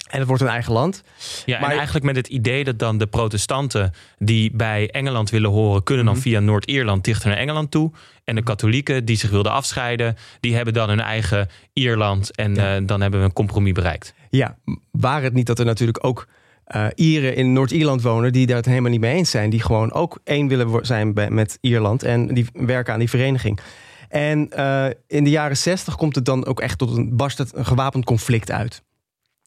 En 0.07 0.19
het 0.19 0.29
wordt 0.29 0.43
een 0.43 0.49
eigen 0.49 0.73
land. 0.73 1.03
Ja, 1.45 1.61
maar... 1.61 1.71
en 1.71 1.77
eigenlijk 1.77 2.05
met 2.05 2.17
het 2.17 2.27
idee 2.27 2.65
dat 2.65 2.79
dan 2.79 2.99
de 2.99 3.07
protestanten 3.07 3.93
die 4.19 4.51
bij 4.55 4.91
Engeland 4.91 5.31
willen 5.31 5.51
horen, 5.51 5.83
kunnen 5.83 6.05
dan 6.05 6.15
mhm. 6.15 6.23
via 6.23 6.41
Noord-Ierland 6.41 7.05
dichter 7.05 7.29
naar 7.29 7.39
Engeland 7.39 7.71
toe. 7.71 7.93
En 8.25 8.35
de 8.35 8.43
katholieken 8.43 9.05
die 9.05 9.17
zich 9.17 9.31
wilden 9.31 9.53
afscheiden, 9.53 10.17
die 10.41 10.55
hebben 10.55 10.75
dan 10.75 10.89
hun 10.89 11.01
eigen 11.01 11.49
Ierland. 11.73 12.37
En 12.37 12.57
eh, 12.57 12.87
dan 12.87 13.01
hebben 13.01 13.21
we 13.21 13.27
een 13.27 13.33
compromis 13.33 13.73
bereikt. 13.73 14.15
Ja, 14.31 14.57
waar 14.91 15.23
het 15.23 15.33
niet 15.33 15.47
dat 15.47 15.59
er 15.59 15.65
natuurlijk 15.65 16.05
ook 16.05 16.29
uh, 16.77 16.87
Ieren 16.95 17.37
in 17.37 17.53
Noord-Ierland 17.53 18.03
wonen 18.03 18.33
die 18.33 18.47
daar 18.47 18.57
het 18.57 18.67
helemaal 18.67 18.91
niet 18.91 19.01
mee 19.01 19.15
eens 19.15 19.31
zijn. 19.31 19.51
Die 19.51 19.63
gewoon 19.63 19.93
ook 19.93 20.21
één 20.25 20.49
willen 20.49 20.87
zijn 20.87 21.13
met 21.29 21.59
Ierland 21.61 22.03
en 22.03 22.35
die 22.35 22.47
werken 22.53 22.93
aan 22.93 22.99
die 22.99 23.11
vereniging. 23.11 23.61
En 24.09 24.51
uh, 24.57 24.87
in 25.07 25.25
de 25.25 25.31
jaren 25.31 25.57
zestig 25.57 25.97
komt 25.97 26.15
het 26.15 26.25
dan 26.25 26.47
ook 26.47 26.61
echt 26.61 26.79
tot 26.79 26.97
een 26.97 27.17
barst 27.17 27.39
het 27.39 27.57
een 27.57 27.67
gewapend 27.67 28.05
conflict 28.05 28.51
uit. 28.51 28.83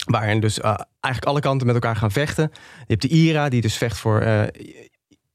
Waarin 0.05 0.39
dus 0.39 0.60
uh, 0.60 0.65
eigenlijk 1.00 1.25
alle 1.25 1.39
kanten 1.39 1.67
met 1.67 1.75
elkaar 1.75 1.96
gaan 1.96 2.12
vechten. 2.12 2.50
Je 2.53 2.86
hebt 2.88 3.01
de 3.01 3.08
IRA, 3.08 3.50
die 3.50 3.62
dus 3.62 3.77
vecht 3.77 3.98
voor 3.98 4.22
uh, 4.22 4.43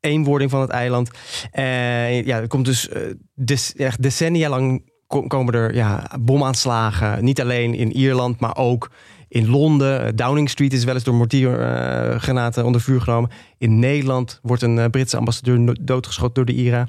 eenwording 0.00 0.50
van 0.50 0.60
het 0.60 0.70
eiland. 0.70 1.10
Uh, 1.52 2.24
ja, 2.24 2.40
er 2.40 2.48
komt 2.48 2.64
dus 2.64 2.88
des, 3.34 3.74
echt 3.74 4.02
decennia 4.02 4.48
lang 4.48 4.94
komen 5.06 5.54
er 5.54 5.74
ja, 5.74 6.10
bomaanslagen. 6.20 7.24
Niet 7.24 7.40
alleen 7.40 7.74
in 7.74 7.92
Ierland, 7.92 8.40
maar 8.40 8.56
ook 8.56 8.90
in 9.28 9.48
Londen. 9.48 10.16
Downing 10.16 10.50
Street 10.50 10.72
is 10.72 10.84
wel 10.84 10.94
eens 10.94 11.04
door 11.04 11.14
mortiergranaten 11.14 12.64
onder 12.64 12.80
vuur 12.80 13.00
genomen. 13.00 13.30
In 13.58 13.78
Nederland 13.78 14.38
wordt 14.42 14.62
een 14.62 14.90
Britse 14.90 15.16
ambassadeur 15.16 15.76
doodgeschoten 15.80 16.34
door 16.34 16.54
de 16.54 16.62
IRA. 16.62 16.88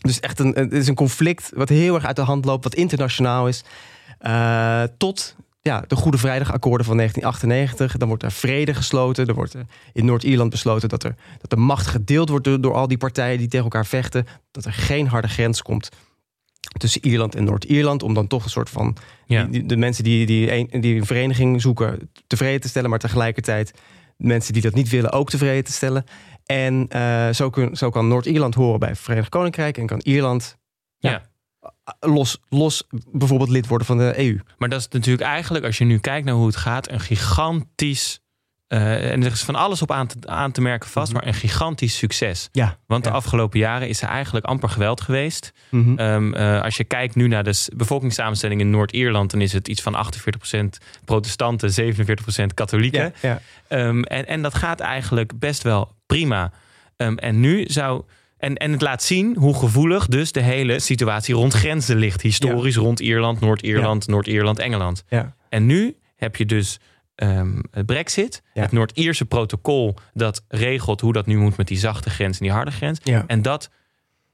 Dus 0.00 0.20
echt 0.20 0.38
een, 0.38 0.52
het 0.54 0.72
is 0.72 0.88
een 0.88 0.94
conflict 0.94 1.50
wat 1.54 1.68
heel 1.68 1.94
erg 1.94 2.04
uit 2.04 2.16
de 2.16 2.22
hand 2.22 2.44
loopt, 2.44 2.64
wat 2.64 2.74
internationaal 2.74 3.48
is. 3.48 3.64
tot 4.96 5.36
ja, 5.62 5.84
de 5.86 5.96
Goede 5.96 6.18
Vrijdagakkoorden 6.18 6.86
van 6.86 6.96
1998. 6.96 7.96
Dan 7.98 8.08
wordt 8.08 8.22
er 8.22 8.32
vrede 8.32 8.74
gesloten. 8.74 9.26
Er 9.26 9.34
wordt 9.34 9.54
in 9.92 10.04
Noord-Ierland 10.04 10.50
besloten 10.50 10.88
dat, 10.88 11.02
er, 11.04 11.14
dat 11.40 11.50
de 11.50 11.56
macht 11.56 11.86
gedeeld 11.86 12.28
wordt 12.28 12.44
door, 12.44 12.60
door 12.60 12.74
al 12.74 12.88
die 12.88 12.96
partijen 12.98 13.38
die 13.38 13.48
tegen 13.48 13.64
elkaar 13.64 13.86
vechten. 13.86 14.26
Dat 14.50 14.64
er 14.64 14.72
geen 14.72 15.06
harde 15.08 15.28
grens 15.28 15.62
komt 15.62 15.88
tussen 16.78 17.04
Ierland 17.06 17.34
en 17.34 17.44
Noord-Ierland. 17.44 18.02
Om 18.02 18.14
dan 18.14 18.26
toch 18.26 18.44
een 18.44 18.50
soort 18.50 18.70
van 18.70 18.96
Ja. 19.26 19.44
die- 19.44 19.66
de 19.66 19.76
mensen 19.76 20.04
die, 20.04 20.26
die, 20.26 20.52
een, 20.52 20.80
die 20.80 20.94
een 20.96 21.06
vereniging 21.06 21.60
zoeken 21.60 22.10
tevreden 22.26 22.60
te 22.60 22.68
stellen, 22.68 22.90
maar 22.90 22.98
tegelijkertijd 22.98 23.72
mensen 24.16 24.52
die 24.52 24.62
dat 24.62 24.74
niet 24.74 24.88
willen 24.88 25.12
ook 25.12 25.30
tevreden 25.30 25.64
te 25.64 25.72
stellen. 25.72 26.04
En 26.46 26.86
eh, 26.88 27.28
zo, 27.30 27.50
kun, 27.50 27.76
zo 27.76 27.90
kan 27.90 28.08
Noord-Ierland 28.08 28.54
horen 28.54 28.80
bij 28.80 28.88
het 28.88 28.98
Verenigd 28.98 29.28
Koninkrijk 29.28 29.78
en 29.78 29.86
kan 29.86 30.00
Ierland 30.02 30.56
Ja. 30.98 31.22
Los, 32.00 32.38
los 32.48 32.86
bijvoorbeeld 33.12 33.50
lid 33.50 33.66
worden 33.66 33.86
van 33.86 33.98
de 33.98 34.18
EU. 34.18 34.38
Maar 34.58 34.68
dat 34.68 34.80
is 34.80 34.88
natuurlijk 34.88 35.28
eigenlijk, 35.28 35.64
als 35.64 35.78
je 35.78 35.84
nu 35.84 35.98
kijkt 35.98 36.26
naar 36.26 36.34
hoe 36.34 36.46
het 36.46 36.56
gaat, 36.56 36.90
een 36.90 37.00
gigantisch. 37.00 38.20
eh, 38.68 39.10
en 39.12 39.24
er 39.24 39.32
is 39.32 39.42
van 39.42 39.54
alles 39.54 39.82
op 39.82 39.90
aan 39.90 40.06
te, 40.06 40.16
aan 40.26 40.52
te 40.52 40.60
merken 40.60 40.88
vast, 40.90 41.12
maar 41.12 41.26
een 41.26 41.34
gigantisch 41.34 41.96
succes. 41.96 42.48
Ja. 42.52 42.78
Want 42.86 43.04
de 43.04 43.10
afgelopen 43.10 43.58
jaren 43.58 43.88
is 43.88 44.02
er 44.02 44.08
eigenlijk 44.08 44.46
amper 44.46 44.68
geweld 44.68 45.00
geweest. 45.00 45.52
Mhm. 45.70 45.98
Ehm, 45.98 46.34
eh, 46.34 46.62
als 46.62 46.76
je 46.76 46.84
kijkt 46.84 47.14
nu 47.14 47.28
naar 47.28 47.44
de 47.44 47.66
bevolkingssamenstelling 47.76 48.60
in 48.60 48.70
Noord-Ierland, 48.70 49.30
dan 49.30 49.40
is 49.40 49.52
het 49.52 49.68
iets 49.68 49.82
van 49.82 49.94
48% 49.94 50.78
protestanten, 51.04 51.72
47% 51.72 52.54
katholieken. 52.54 53.14
ja, 53.20 53.28
ja. 53.28 53.40
Ehm, 53.68 54.02
en, 54.02 54.26
en 54.26 54.42
dat 54.42 54.54
gaat 54.54 54.80
eigenlijk 54.80 55.38
best 55.38 55.62
wel 55.62 55.94
prima. 56.06 56.52
Ehm, 56.96 57.14
en 57.16 57.40
nu 57.40 57.64
zou. 57.66 58.02
En, 58.40 58.56
en 58.56 58.72
het 58.72 58.80
laat 58.80 59.02
zien 59.02 59.36
hoe 59.36 59.54
gevoelig 59.54 60.06
dus 60.06 60.32
de 60.32 60.40
hele 60.40 60.78
situatie 60.78 61.34
rond 61.34 61.52
grenzen 61.52 61.96
ligt. 61.96 62.20
Historisch 62.20 62.76
rond 62.76 63.00
Ierland, 63.00 63.40
Noord-Ierland, 63.40 64.06
Noord-Ierland, 64.06 64.58
Engeland. 64.58 65.04
Ja. 65.08 65.34
En 65.48 65.66
nu 65.66 65.96
heb 66.16 66.36
je 66.36 66.46
dus 66.46 66.78
ehm, 67.14 67.58
het 67.70 67.86
Brexit, 67.86 68.42
het 68.52 68.72
Noord-Ierse 68.72 69.24
protocol 69.24 69.94
dat 70.12 70.44
regelt 70.48 71.00
hoe 71.00 71.12
dat 71.12 71.26
nu 71.26 71.38
moet 71.38 71.56
met 71.56 71.68
die 71.68 71.78
zachte 71.78 72.10
grens 72.10 72.38
en 72.38 72.44
die 72.44 72.54
harde 72.54 72.70
grens. 72.70 73.00
En 73.26 73.42
dat 73.42 73.70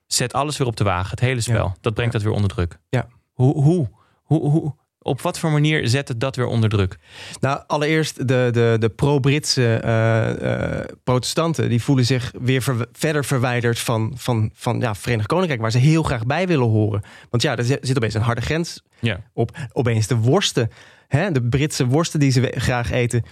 zet 0.07 0.33
alles 0.33 0.57
weer 0.57 0.67
op 0.67 0.77
de 0.77 0.85
wagen, 0.85 1.11
het 1.11 1.21
hele 1.21 1.41
spel. 1.41 1.77
Dat 1.81 1.95
brengt 1.95 2.13
dat 2.13 2.23
weer 2.23 2.33
onder 2.33 2.51
druk. 2.51 2.79
Ja. 2.89 3.09
Hoe, 3.33 3.63
hoe, 3.63 3.89
hoe, 4.23 4.51
hoe, 4.51 4.75
op 5.07 5.21
wat 5.21 5.39
voor 5.39 5.51
manier 5.51 5.89
zet 5.89 6.09
het 6.09 6.21
dat 6.21 6.37
weer 6.37 6.47
onder 6.47 6.69
druk? 6.69 6.99
Nou, 7.41 7.61
allereerst 7.67 8.17
de, 8.29 8.49
de, 8.53 8.77
de 8.79 8.89
pro-Britse 8.89 9.75
eh, 9.77 10.81
eh, 10.81 10.85
protestanten... 11.05 11.69
die 11.69 11.83
voelen 11.83 12.05
zich 12.05 12.33
weer 12.41 12.63
ver- 12.63 12.87
verder 12.93 13.25
verwijderd 13.25 13.79
van, 13.79 14.13
van, 14.17 14.51
van 14.55 14.81
ja, 14.81 14.95
Verenigd 14.95 15.29
Koninkrijk... 15.29 15.61
waar 15.61 15.71
ze 15.71 15.79
heel 15.79 16.03
graag 16.03 16.27
bij 16.27 16.47
willen 16.47 16.69
horen. 16.69 17.03
Want 17.31 17.43
ja, 17.43 17.57
er 17.57 17.65
zit 17.65 17.97
opeens 17.97 18.15
een 18.15 18.21
harde 18.21 18.41
grens 18.41 18.83
Ja. 19.01 19.21
op. 19.33 19.57
Opeens 19.73 20.07
de 20.07 20.17
worsten, 20.17 20.71
hè, 21.09 21.33
de 21.33 21.43
Britse 21.43 21.87
worsten 21.87 22.21
die 22.21 22.31
ze 22.31 22.53
graag 22.57 22.91
eten... 22.91 23.25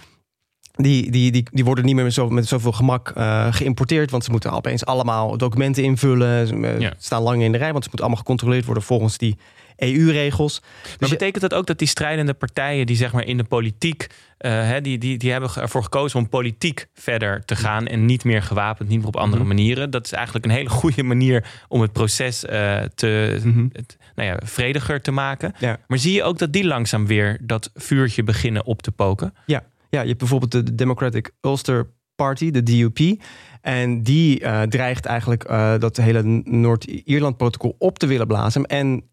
Die, 0.77 1.11
die, 1.11 1.31
die, 1.31 1.47
die 1.51 1.65
worden 1.65 1.85
niet 1.85 1.95
meer 1.95 2.03
met, 2.03 2.13
zo, 2.13 2.29
met 2.29 2.47
zoveel 2.47 2.71
gemak 2.71 3.09
eh, 3.09 3.47
geïmporteerd. 3.53 4.11
Want 4.11 4.23
ze 4.23 4.31
moeten 4.31 4.51
opeens 4.51 4.85
allemaal 4.85 5.37
documenten 5.37 5.83
invullen. 5.83 6.47
Ze 6.47 6.75
Ja. 6.79 6.93
staan 6.97 7.21
lang 7.21 7.41
in 7.41 7.51
de 7.51 7.57
rij. 7.57 7.71
Want 7.71 7.83
ze 7.83 7.89
moeten 7.89 7.99
allemaal 8.05 8.23
gecontroleerd 8.23 8.65
worden 8.65 8.83
volgens 8.83 9.17
die 9.17 9.37
EU-regels. 9.77 10.59
Maar 10.61 10.95
Dus 10.97 11.09
je- 11.09 11.15
betekent 11.17 11.41
dat 11.41 11.53
ook 11.53 11.65
dat 11.65 11.79
die 11.79 11.87
strijdende 11.87 12.33
partijen 12.33 12.85
die 12.85 12.95
zeg 12.95 13.13
maar 13.13 13.25
in 13.25 13.37
de 13.37 13.43
politiek, 13.43 14.07
eh, 14.37 14.71
die, 14.81 14.97
die, 14.97 15.17
die 15.17 15.31
hebben 15.31 15.49
ervoor 15.55 15.83
gekozen 15.83 16.19
om 16.19 16.29
politiek 16.29 16.85
verder 16.93 17.45
te 17.45 17.55
gaan 17.55 17.87
en 17.87 18.05
niet 18.05 18.23
meer 18.23 18.41
gewapend, 18.41 18.89
niet 18.89 18.97
meer 18.97 19.07
op 19.07 19.15
andere 19.15 19.43
Mhm. 19.43 19.47
manieren. 19.55 19.89
Dat 19.89 20.05
is 20.05 20.11
eigenlijk 20.11 20.45
een 20.45 20.51
hele 20.51 20.69
goede 20.81 21.03
manier 21.03 21.45
om 21.67 21.81
het 21.81 21.91
proces 21.91 22.45
eh, 22.45 22.81
te, 22.95 23.39
Mhm. 23.43 23.67
het, 23.71 23.97
nou 24.15 24.29
ja, 24.29 24.39
vrediger 24.43 25.01
te 25.01 25.11
maken. 25.11 25.53
Ja. 25.59 25.79
Maar 25.87 25.97
zie 25.97 26.13
je 26.13 26.23
ook 26.23 26.37
dat 26.37 26.53
die 26.53 26.65
langzaam 26.65 27.07
weer 27.07 27.37
dat 27.41 27.71
vuurtje 27.73 28.23
beginnen 28.23 28.65
op 28.65 28.81
te 28.81 28.91
poken? 28.91 29.33
Ja, 29.45 29.63
ja 29.89 30.01
je 30.01 30.07
hebt 30.07 30.19
bijvoorbeeld 30.19 30.51
de 30.51 30.75
Democratic 30.75 31.31
Ulster 31.41 31.87
Party, 32.15 32.51
de 32.51 32.63
DUP. 32.63 33.21
En 33.61 34.03
die 34.03 34.39
eh, 34.39 34.61
dreigt 34.61 35.05
eigenlijk 35.05 35.43
eh, 35.43 35.73
dat 35.79 35.97
hele 35.97 36.21
Noord-Ierland-protocol 36.43 37.75
op 37.77 37.99
te 37.99 38.07
willen 38.07 38.27
blazen. 38.27 38.65
En 38.65 39.03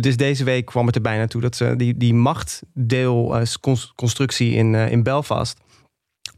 dus 0.00 0.16
deze 0.16 0.44
week 0.44 0.64
kwam 0.64 0.86
het 0.86 0.94
er 0.94 1.00
bijna 1.00 1.26
toe 1.26 1.40
dat 1.40 1.56
ze 1.56 1.74
die, 1.76 1.96
die 1.96 2.14
machtdeelconstructie 2.14 4.52
in, 4.52 4.74
eh, 4.74 4.90
in 4.90 5.02
Belfast 5.02 5.62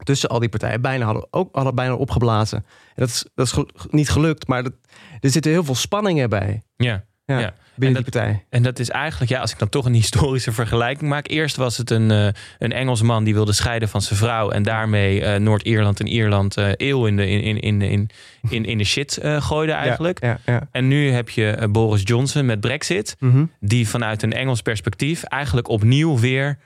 tussen 0.03 0.29
al 0.29 0.39
die 0.39 0.49
partijen 0.49 0.81
bijna 0.81 1.05
hadden, 1.05 1.27
ook, 1.31 1.55
hadden 1.55 1.75
bijna 1.75 1.95
opgeblazen. 1.95 2.57
En 2.57 2.63
dat 2.95 3.07
is, 3.07 3.25
dat 3.35 3.45
is 3.45 3.57
niet 3.89 4.09
gelukt, 4.09 4.47
maar 4.47 4.63
dat, 4.63 4.73
er 5.19 5.29
zitten 5.29 5.51
heel 5.51 5.63
veel 5.63 5.75
spanningen 5.75 6.29
bij 6.29 6.63
Ja. 6.75 7.05
Ja, 7.27 7.39
Ja. 7.39 7.53
binnen 7.75 7.97
En 7.97 8.03
die 8.03 8.11
partij. 8.11 8.45
En 8.49 8.63
dat 8.63 8.79
is 8.79 8.89
eigenlijk, 8.89 9.31
ja, 9.31 9.39
als 9.39 9.51
ik 9.51 9.59
dan 9.59 9.69
toch 9.69 9.85
een 9.85 9.93
historische 9.93 10.51
vergelijking 10.51 11.09
maak. 11.09 11.27
Eerst 11.27 11.55
was 11.55 11.77
het 11.77 11.89
een, 11.89 12.11
eh, 12.11 12.27
een 12.59 12.71
Engelsman 12.71 13.23
die 13.23 13.33
wilde 13.33 13.53
scheiden 13.53 13.89
van 13.89 14.01
zijn 14.01 14.19
vrouw. 14.19 14.49
En 14.49 14.63
daarmee 14.63 15.21
eh, 15.21 15.39
Noord-Ierland 15.39 15.99
en 15.99 16.07
Ierland 16.07 16.57
eh 16.57 16.69
eeuw 16.75 17.05
in 17.05 17.15
de, 17.15 17.29
in, 17.29 17.41
in, 17.41 17.59
in, 17.59 17.81
in, 17.81 18.09
in, 18.49 18.65
in 18.65 18.77
de 18.77 18.83
shit 18.83 19.19
gooide 19.23 19.71
eigenlijk. 19.71 20.23
Ja, 20.23 20.39
ja. 20.45 20.67
En 20.71 20.87
nu 20.87 21.11
heb 21.11 21.29
je 21.29 21.67
Boris 21.71 22.01
Johnson 22.03 22.45
met 22.45 22.59
Brexit. 22.59 23.15
Mhm. 23.19 23.45
Die 23.59 23.87
vanuit 23.87 24.23
een 24.23 24.33
Engels 24.33 24.61
perspectief 24.61 25.23
eigenlijk 25.23 25.67
opnieuw 25.67 26.19
weer 26.19 26.57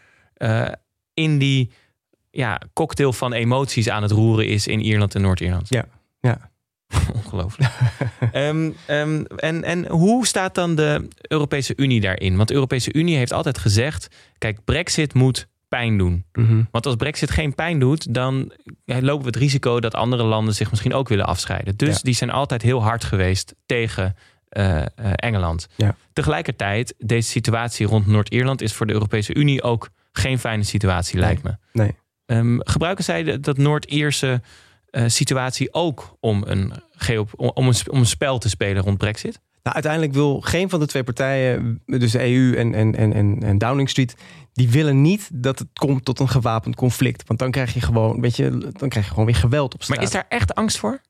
in 1.14 1.38
die 1.38 1.72
ja, 2.32 2.62
cocktail 2.74 3.14
van 3.14 3.34
emoties 3.34 3.90
aan 3.90 4.02
het 4.02 4.12
roeren 4.12 4.48
is 4.48 4.68
in 4.68 4.80
Ierland 4.80 5.16
en 5.16 5.22
Noord-Ierland. 5.22 5.70
Ja, 5.70 5.86
ja. 6.22 6.51
Ongelooflijk. 7.32 7.72
Ehm, 8.32 8.72
en, 9.36 9.64
en 9.64 9.88
hoe 9.88 10.28
staat 10.28 10.56
dan 10.56 10.76
de 10.76 11.08
Europese 11.22 11.74
Unie 11.76 12.02
daarin? 12.02 12.36
Want 12.36 12.48
de 12.48 12.54
Europese 12.54 12.94
Unie 12.94 13.18
heeft 13.18 13.34
altijd 13.34 13.58
gezegd: 13.58 14.08
kijk, 14.38 14.64
Brexit 14.66 15.14
moet 15.14 15.48
pijn 15.68 15.98
doen. 15.98 16.26
Mhm. 16.34 16.64
Want 16.72 16.86
als 16.86 16.96
Brexit 16.96 17.32
geen 17.32 17.56
pijn 17.56 17.80
doet, 17.80 18.14
dan 18.14 18.52
lopen 18.86 19.22
we 19.22 19.28
het 19.28 19.36
risico 19.36 19.80
dat 19.80 19.96
andere 19.96 20.24
landen 20.24 20.54
zich 20.54 20.70
misschien 20.70 20.94
ook 20.94 21.10
willen 21.10 21.26
afscheiden. 21.26 21.76
Dus 21.78 21.96
Ja. 21.96 22.00
die 22.02 22.14
zijn 22.14 22.30
altijd 22.30 22.62
heel 22.62 22.84
hard 22.84 23.04
geweest 23.04 23.56
tegen 23.66 24.16
eh, 24.50 24.78
eh, 24.82 24.86
Engeland. 25.16 25.68
Ja. 25.76 25.96
Tegelijkertijd, 26.14 26.94
deze 26.98 27.30
situatie 27.30 27.86
rond 27.86 28.08
Noord-Ierland 28.08 28.62
is 28.62 28.74
voor 28.74 28.86
de 28.88 28.94
Europese 28.94 29.34
Unie 29.36 29.64
ook 29.64 29.90
geen 30.12 30.40
fijne 30.40 30.64
situatie, 30.64 31.16
Nee. 31.16 31.24
lijkt 31.26 31.44
me. 31.44 31.56
Nee. 31.74 31.96
Ehm, 32.26 32.58
gebruiken 32.60 33.04
zij 33.04 33.40
dat 33.40 33.58
Noord-Ierse 33.58 34.42
eh, 34.92 35.04
situatie 35.08 35.74
ook 35.74 36.18
om 36.20 36.44
een, 36.46 36.74
om, 37.36 37.68
een, 37.68 37.76
om 37.92 38.00
een 38.00 38.06
spel 38.06 38.38
te 38.38 38.50
spelen 38.50 38.84
rond 38.84 38.98
Brexit? 38.98 39.40
Nou, 39.64 39.76
uiteindelijk 39.76 40.14
wil 40.14 40.42
geen 40.42 40.70
van 40.70 40.80
de 40.80 40.86
twee 40.86 41.04
partijen, 41.04 41.82
dus 41.86 42.12
de 42.12 42.24
EU 42.24 42.56
en, 42.56 42.74
en, 42.74 42.96
en, 42.96 43.14
en, 43.14 43.44
en 43.44 43.58
Downing 43.58 43.90
Street, 43.90 44.16
die 44.54 44.70
willen 44.70 45.02
niet 45.02 45.30
dat 45.34 45.60
het 45.60 45.68
komt 45.74 46.06
tot 46.06 46.20
een 46.20 46.30
gewapend 46.30 46.76
conflict. 46.76 47.28
Want 47.28 47.40
dan 47.40 47.52
krijg 47.52 47.74
je 47.74 47.82
gewoon, 47.82 48.22
weet 48.22 48.36
je, 48.36 48.58
dan 48.58 48.90
krijg 48.90 49.06
je 49.06 49.12
gewoon 49.12 49.26
weer 49.26 49.36
geweld 49.36 49.74
op 49.74 49.84
straat. 49.84 49.98
Maar 49.98 50.08
is 50.08 50.14
daar 50.14 50.26
echt 50.30 50.56
angst 50.56 50.78
voor? 50.78 51.02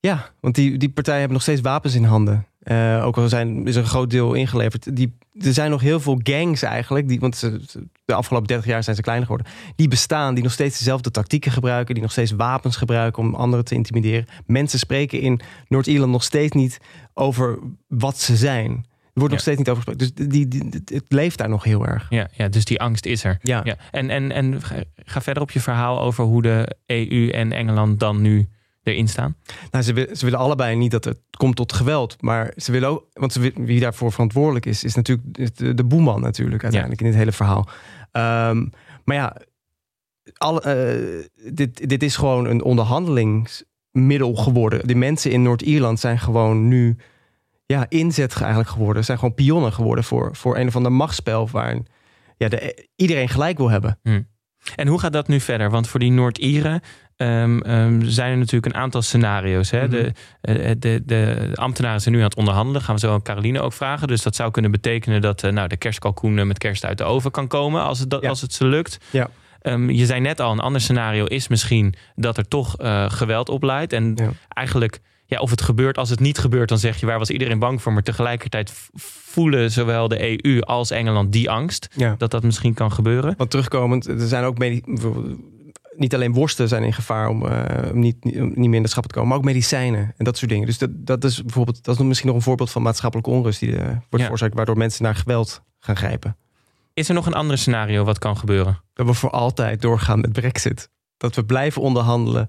Ja, 0.00 0.30
want 0.40 0.54
die, 0.54 0.78
die 0.78 0.90
partijen 0.90 1.18
hebben 1.18 1.36
nog 1.36 1.46
steeds 1.46 1.60
wapens 1.60 1.94
in 1.94 2.04
handen. 2.04 2.46
Eh, 2.62 3.04
ook 3.04 3.16
al 3.16 3.28
zijn, 3.28 3.66
is 3.66 3.76
er 3.76 3.82
een 3.82 3.88
groot 3.88 4.10
deel 4.10 4.34
ingeleverd. 4.34 4.96
Die, 4.96 5.16
er 5.40 5.52
zijn 5.52 5.70
nog 5.70 5.80
heel 5.80 6.00
veel 6.00 6.20
gangs 6.22 6.62
eigenlijk. 6.62 7.08
Die, 7.08 7.20
want 7.20 7.36
ze, 7.36 7.60
de 8.04 8.14
afgelopen 8.14 8.48
30 8.48 8.66
jaar 8.66 8.82
zijn 8.82 8.96
ze 8.96 9.02
kleiner 9.02 9.26
geworden. 9.26 9.52
Die 9.76 9.88
bestaan, 9.88 10.34
die 10.34 10.42
nog 10.42 10.52
steeds 10.52 10.78
dezelfde 10.78 11.10
tactieken 11.10 11.52
gebruiken. 11.52 11.94
Die 11.94 12.02
nog 12.02 12.12
steeds 12.12 12.30
wapens 12.30 12.76
gebruiken 12.76 13.22
om 13.22 13.34
anderen 13.34 13.64
te 13.64 13.74
intimideren. 13.74 14.26
Mensen 14.46 14.78
spreken 14.78 15.20
in 15.20 15.40
Noord-Ierland 15.68 16.12
nog 16.12 16.22
steeds 16.22 16.52
niet 16.52 16.78
over 17.14 17.58
wat 17.88 18.18
ze 18.18 18.36
zijn. 18.36 18.70
Er 18.70 19.20
wordt 19.20 19.32
nog 19.32 19.42
steeds 19.42 19.58
niet 19.58 19.68
over 19.68 19.82
gesproken. 19.82 20.14
Dus 20.16 20.28
die, 20.28 20.48
die, 20.48 20.82
het 20.84 21.04
leeft 21.08 21.38
daar 21.38 21.48
nog 21.48 21.64
heel 21.64 21.86
erg. 21.86 22.06
Ja, 22.10 22.28
ja 22.32 22.48
dus 22.48 22.64
die 22.64 22.80
angst 22.80 23.06
is 23.06 23.24
er. 23.24 23.38
Ja. 23.42 23.60
Ja. 23.64 23.76
En, 23.90 24.10
en, 24.10 24.32
en 24.32 24.60
ga 25.04 25.20
verder 25.20 25.42
op 25.42 25.50
je 25.50 25.60
verhaal 25.60 26.00
over 26.00 26.24
hoe 26.24 26.42
de 26.42 26.76
EU 26.86 27.28
en 27.28 27.52
Engeland 27.52 28.00
dan 28.00 28.20
nu 28.20 28.48
erin 28.82 29.08
staan. 29.08 29.36
Nou, 29.70 29.84
ze, 29.84 29.92
willen, 29.92 30.16
ze 30.16 30.24
willen 30.24 30.40
allebei 30.40 30.76
niet 30.76 30.90
dat 30.90 31.04
het 31.04 31.18
komt 31.36 31.56
tot 31.56 31.72
geweld. 31.72 32.22
Maar 32.22 32.52
ze 32.56 32.72
willen 32.72 32.88
ook, 32.88 33.06
want 33.12 33.32
ze, 33.32 33.40
wi- 33.40 33.52
wie 33.54 33.80
daarvoor 33.80 34.12
verantwoordelijk 34.12 34.66
is, 34.66 34.84
is 34.84 34.94
natuurlijk 34.94 35.56
de, 35.56 35.74
de 35.74 35.84
boeman 35.84 36.20
natuurlijk 36.20 36.62
uiteindelijk 36.62 37.00
in 37.00 37.06
dit 37.06 37.16
hele 37.16 37.32
verhaal. 37.32 37.68
Ehm, 38.12 38.66
maar 39.04 39.16
ja, 39.16 39.36
alle, 40.36 40.60
eh, 40.60 41.52
dit, 41.52 41.88
dit 41.88 42.02
is 42.02 42.16
gewoon 42.16 42.46
een 42.46 42.62
onderhandelingsmiddel 42.62 44.34
geworden. 44.34 44.86
De 44.86 44.94
mensen 44.94 45.30
in 45.30 45.42
Noord-Ierland 45.42 46.00
zijn 46.00 46.18
gewoon 46.18 46.68
nu 46.68 46.96
ja, 47.66 47.86
inzet 47.88 48.40
eigenlijk 48.40 48.70
geworden. 48.70 49.04
Zijn 49.04 49.18
gewoon 49.18 49.34
pionnen 49.34 49.72
geworden 49.72 50.04
voor, 50.04 50.36
voor 50.36 50.56
een 50.56 50.66
of 50.66 50.76
ander 50.76 50.92
machtsspel 50.92 51.48
waarin 51.48 51.86
ja, 52.36 52.48
de, 52.48 52.88
iedereen 52.96 53.28
gelijk 53.28 53.58
wil 53.58 53.70
hebben. 53.70 53.98
En 54.76 54.86
hoe 54.88 55.00
gaat 55.00 55.12
dat 55.12 55.28
nu 55.28 55.40
verder? 55.40 55.70
Want 55.70 55.88
voor 55.88 56.00
die 56.00 56.12
Noord-Ieren 56.12 56.80
ehm, 57.16 57.58
ehm, 57.60 58.00
zijn 58.04 58.30
er 58.30 58.38
natuurlijk 58.38 58.74
een 58.74 58.80
aantal 58.80 59.02
scenario's. 59.02 59.70
Hè? 59.70 59.80
Mhm. 59.82 59.90
de, 59.90 60.12
eh, 60.40 60.70
de, 60.78 61.02
de 61.06 61.50
ambtenaren 61.54 62.00
zijn 62.00 62.14
nu 62.14 62.20
aan 62.20 62.26
het 62.28 62.36
onderhandelen. 62.36 62.82
Gaan 62.82 62.94
we 62.94 63.00
zo 63.00 63.12
aan 63.12 63.22
Caroline 63.22 63.60
ook 63.60 63.72
vragen. 63.72 64.08
Dus 64.08 64.22
dat 64.22 64.36
zou 64.36 64.50
kunnen 64.50 64.70
betekenen 64.70 65.20
dat 65.20 65.42
eh, 65.42 65.52
nou, 65.52 65.68
de 65.68 65.76
kerstkalkoen 65.76 66.38
eh, 66.38 66.44
met 66.44 66.58
kerst 66.58 66.84
uit 66.84 66.98
de 66.98 67.04
oven 67.04 67.30
kan 67.30 67.46
komen. 67.48 67.82
Als 67.82 67.98
het, 67.98 68.10
dat, 68.10 68.22
Ja. 68.22 68.28
als 68.28 68.40
het 68.40 68.52
ze 68.52 68.66
lukt. 68.66 68.98
Ja. 69.10 69.28
Ehm, 69.60 69.90
je 69.90 70.06
zei 70.06 70.20
net 70.20 70.40
al, 70.40 70.52
een 70.52 70.58
ander 70.60 70.80
scenario 70.80 71.24
is 71.24 71.48
misschien 71.48 71.94
dat 72.14 72.36
er 72.36 72.48
toch 72.48 72.76
eh, 72.76 73.10
geweld 73.10 73.48
opleidt. 73.48 73.92
En 73.92 74.12
Ja. 74.14 74.30
eigenlijk 74.48 75.00
ja, 75.32 75.40
of 75.40 75.50
het 75.50 75.62
gebeurt. 75.62 75.98
Als 75.98 76.10
het 76.10 76.20
niet 76.20 76.38
gebeurt, 76.38 76.68
dan 76.68 76.78
zeg 76.78 77.00
je 77.00 77.06
waar 77.06 77.18
was 77.18 77.30
iedereen 77.30 77.58
bang 77.58 77.82
voor. 77.82 77.92
Maar 77.92 78.02
tegelijkertijd 78.02 78.72
voelen 78.94 79.70
zowel 79.70 80.08
de 80.08 80.44
EU 80.44 80.60
als 80.60 80.90
Engeland 80.90 81.32
die 81.32 81.50
angst 81.50 81.88
dat 82.18 82.30
dat 82.30 82.42
misschien 82.42 82.74
kan 82.74 82.92
gebeuren. 82.92 83.34
Want 83.36 83.50
terugkomend, 83.50 84.06
er 84.06 84.28
zijn 84.28 84.44
ook 84.44 84.58
niet 85.96 86.14
alleen 86.14 86.32
worsten 86.32 86.68
zijn 86.68 86.82
in 86.82 86.92
gevaar 86.92 87.28
om 87.28 87.46
uh, 87.46 87.90
niet, 87.92 88.24
niet 88.24 88.56
meer 88.56 88.74
in 88.74 88.82
de 88.82 88.88
schappen 88.88 89.12
te 89.12 89.18
komen, 89.18 89.28
maar 89.28 89.38
ook 89.38 89.44
medicijnen 89.44 90.14
en 90.16 90.24
dat 90.24 90.36
soort 90.36 90.50
dingen. 90.50 90.66
Dus 90.66 90.78
dat, 90.78 90.90
dat 90.92 91.24
is 91.24 91.42
bijvoorbeeld, 91.42 91.84
dat 91.84 91.98
is 91.98 92.04
misschien 92.04 92.28
nog 92.28 92.36
een 92.36 92.42
voorbeeld 92.42 92.70
van 92.70 92.82
maatschappelijke 92.82 93.30
onrust 93.30 93.60
die 93.60 93.70
uh, 93.70 93.84
wordt 93.84 94.00
ja. 94.10 94.18
veroorzaakt, 94.18 94.54
waardoor 94.54 94.76
mensen 94.76 95.04
naar 95.04 95.14
geweld 95.14 95.62
gaan 95.78 95.96
grijpen. 95.96 96.36
Is 96.94 97.08
er 97.08 97.14
nog 97.14 97.26
een 97.26 97.34
ander 97.34 97.58
scenario 97.58 98.04
wat 98.04 98.18
kan 98.18 98.36
gebeuren? 98.36 98.80
Dat 98.94 99.06
we 99.06 99.14
voor 99.14 99.30
altijd 99.30 99.82
doorgaan 99.82 100.20
met 100.20 100.32
Brexit. 100.32 100.88
Dat 101.16 101.34
we 101.34 101.44
blijven 101.44 101.82
onderhandelen 101.82 102.46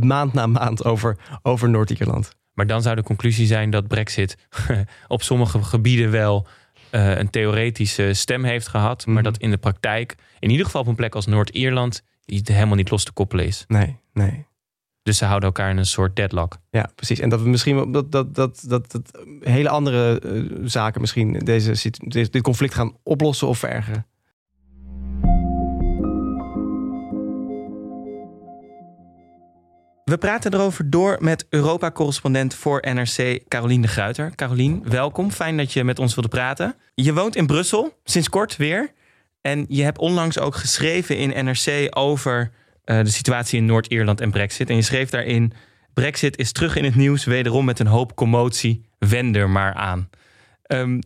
maand 0.00 0.32
na 0.32 0.46
maand 0.46 0.84
over, 0.84 1.16
over 1.42 1.70
Noord-Ierland. 1.70 2.36
Maar 2.52 2.66
dan 2.66 2.82
zou 2.82 2.96
de 2.96 3.02
conclusie 3.02 3.46
zijn 3.46 3.70
dat 3.70 3.88
Brexit 3.88 4.36
op 5.08 5.22
sommige 5.22 5.62
gebieden 5.62 6.10
wel 6.10 6.46
uh, 6.90 7.16
een 7.18 7.30
theoretische 7.30 8.12
stem 8.12 8.44
heeft 8.44 8.68
gehad, 8.68 9.06
maar 9.06 9.22
mhm. 9.22 9.24
dat 9.24 9.36
in 9.38 9.50
de 9.50 9.56
praktijk, 9.56 10.14
in 10.38 10.50
ieder 10.50 10.66
geval 10.66 10.80
op 10.80 10.86
een 10.86 10.94
plek 10.94 11.14
als 11.14 11.26
Noord-Ierland, 11.26 12.02
helemaal 12.24 12.76
niet 12.76 12.90
los 12.90 13.04
te 13.04 13.12
koppelen 13.12 13.46
is. 13.46 13.64
Nee, 13.68 13.96
nee. 14.12 14.46
Dus 15.02 15.18
ze 15.18 15.24
houden 15.24 15.48
elkaar 15.48 15.70
in 15.70 15.76
een 15.76 15.86
soort 15.86 16.16
deadlock. 16.16 16.58
Ja, 16.70 16.90
precies. 16.94 17.18
En 17.18 17.28
dat 17.28 17.42
we 17.42 17.48
misschien 17.48 17.92
dat, 17.92 18.12
dat, 18.12 18.34
dat, 18.34 18.64
dat, 18.66 18.90
dat 18.90 19.24
hele 19.40 19.68
andere 19.68 20.22
uh, 20.24 20.60
zaken 20.64 21.00
misschien 21.00 21.32
deze, 21.32 21.90
deze, 22.06 22.30
dit 22.30 22.42
conflict 22.42 22.74
gaan 22.74 22.96
oplossen 23.02 23.48
of 23.48 23.58
verergeren. 23.58 24.06
We 30.04 30.18
praten 30.18 30.54
erover 30.54 30.90
door 30.90 31.16
met 31.20 31.46
Europa-correspondent 31.48 32.54
voor 32.54 32.84
NRC 32.94 33.40
Carolien 33.48 33.82
de 33.82 33.88
Gruiter. 33.88 34.34
Carolien, 34.34 34.82
welkom. 34.88 35.30
Fijn 35.30 35.56
dat 35.56 35.72
je 35.72 35.84
met 35.84 35.98
ons 35.98 36.14
wilde 36.14 36.28
praten. 36.28 36.74
Je 36.94 37.12
woont 37.12 37.36
in 37.36 37.46
Brussel, 37.46 37.98
sinds 38.04 38.28
kort 38.28 38.56
weer. 38.56 38.92
En 39.40 39.64
je 39.68 39.82
hebt 39.82 39.98
onlangs 39.98 40.38
ook 40.38 40.54
geschreven 40.54 41.16
in 41.16 41.44
NRC 41.44 41.86
over 41.90 42.50
uh, 42.84 42.98
de 43.04 43.10
situatie 43.10 43.58
in 43.58 43.64
Noord-Ierland 43.64 44.20
en 44.20 44.30
Brexit. 44.30 44.70
En 44.70 44.76
je 44.76 44.82
schreef 44.82 45.10
daarin: 45.10 45.52
Brexit 45.94 46.38
is 46.38 46.52
terug 46.52 46.76
in 46.76 46.84
het 46.84 46.94
nieuws, 46.94 47.24
wederom 47.24 47.64
met 47.64 47.78
een 47.78 47.86
hoop 47.86 48.14
commotie. 48.14 48.84
Wend 48.98 49.36
er 49.36 49.50
maar 49.50 49.74
aan. 49.74 50.08
Um, 50.72 51.00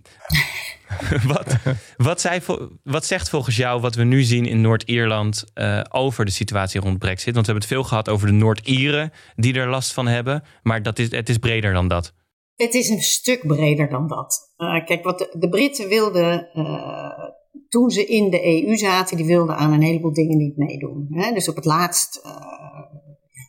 wat, 1.33 1.57
wat, 1.97 2.41
wat, 2.83 3.05
zegt 3.05 3.29
volgens 3.29 3.57
jou 3.57 3.81
wat 3.81 3.95
we 3.95 4.05
nu 4.05 4.23
zien 4.23 4.47
in 4.47 4.61
Noord-Ierland 4.61 5.45
uh, 5.55 5.81
over 5.89 6.25
de 6.25 6.31
situatie 6.31 6.81
rond 6.81 6.99
Brexit? 6.99 7.35
Want 7.35 7.47
we 7.47 7.53
hebben 7.53 7.69
het 7.69 7.79
veel 7.79 7.89
gehad 7.89 8.09
over 8.09 8.27
de 8.27 8.33
Noord-Ieren 8.33 9.13
die 9.37 9.55
er 9.55 9.69
last 9.69 9.93
van 9.93 10.07
hebben. 10.07 10.43
Maar 10.63 10.83
dat 10.83 10.99
is, 10.99 11.11
het 11.11 11.29
is 11.29 11.39
breder 11.39 11.73
dan 11.73 11.89
dat. 11.89 12.13
Het 12.55 12.75
is 12.75 12.89
een 12.89 13.01
stuk 13.01 13.47
breder 13.47 13.89
dan 13.89 14.09
dat. 14.09 14.53
Uh, 14.57 14.85
kijk, 14.85 15.05
wat 15.05 15.29
de, 15.33 15.49
Britten 15.49 15.89
wilden 15.89 16.49
uh, 16.55 17.29
toen 17.69 17.91
ze 17.91 18.07
in 18.07 18.31
de 18.31 18.65
EU 18.67 18.77
zaten, 18.77 19.17
die 19.17 19.27
wilden 19.27 19.57
aan 19.57 19.73
een 19.73 19.83
heleboel 19.83 20.13
dingen 20.13 20.37
niet 20.37 20.57
meedoen. 20.57 21.07
Hè? 21.11 21.33
Dus 21.33 21.49
op 21.49 21.57
het 21.57 21.65
laatst, 21.65 22.21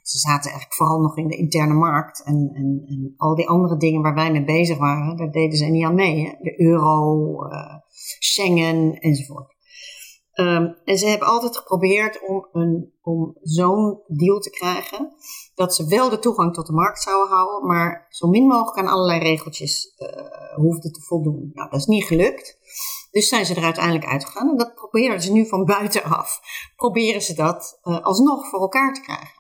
ze 0.10 0.18
zaten 0.18 0.52
eigenlijk 0.52 0.74
vooral 0.74 1.00
nog 1.00 1.18
in 1.18 1.28
de 1.28 1.38
interne 1.38 1.74
markt. 1.74 2.24
En, 2.24 2.50
en, 2.54 2.84
en, 2.88 3.14
al 3.18 3.36
die 3.36 3.50
andere 3.50 3.78
dingen 3.78 4.02
waar 4.02 4.16
wij 4.16 4.32
mee 4.32 4.44
bezig 4.44 4.78
waren, 4.78 5.18
daar 5.18 5.32
deden 5.32 5.58
ze 5.58 5.66
niet 5.66 5.86
aan 5.86 5.96
mee. 5.96 6.26
Hè? 6.26 6.32
De 6.40 6.62
euro, 6.62 7.46
uh, 7.46 7.76
Schengen 8.20 8.94
enzovoort. 8.94 9.56
Um, 10.34 10.76
en 10.86 10.98
ze 10.98 11.08
hebben 11.08 11.28
altijd 11.28 11.58
geprobeerd 11.58 12.28
om, 12.28 12.48
een, 12.52 12.94
om 13.02 13.38
zo'n 13.42 14.02
deal 14.08 14.40
te 14.40 14.50
krijgen. 14.50 15.14
Dat 15.56 15.76
ze 15.76 15.88
wel 15.88 16.10
de 16.10 16.20
toegang 16.20 16.54
tot 16.54 16.66
de 16.66 16.74
markt 16.74 17.02
zouden 17.02 17.36
houden, 17.36 17.68
maar 17.68 18.06
zo 18.10 18.28
min 18.28 18.48
mogelijk 18.48 18.78
aan 18.78 18.94
allerlei 18.94 19.20
regeltjes 19.20 19.96
uh, 19.98 20.56
hoefden 20.56 20.92
te 20.92 21.02
voldoen. 21.02 21.52
Nou, 21.54 21.70
dat 21.70 21.80
is 21.80 21.86
niet 21.86 22.04
gelukt. 22.04 22.58
Dus 23.12 23.28
zijn 23.28 23.46
ze 23.46 23.56
er 23.56 23.64
uiteindelijk 23.64 24.06
uitgegaan. 24.06 24.50
En 24.50 24.58
dat 24.58 24.76
proberen 24.76 25.22
ze 25.22 25.32
nu 25.32 25.48
van 25.48 25.66
buitenaf. 25.66 26.40
Proberen 26.76 27.22
ze 27.22 27.34
dat 27.34 27.80
uh, 27.84 28.00
alsnog 28.02 28.48
voor 28.48 28.60
elkaar 28.60 28.94
te 28.94 29.02
krijgen. 29.02 29.37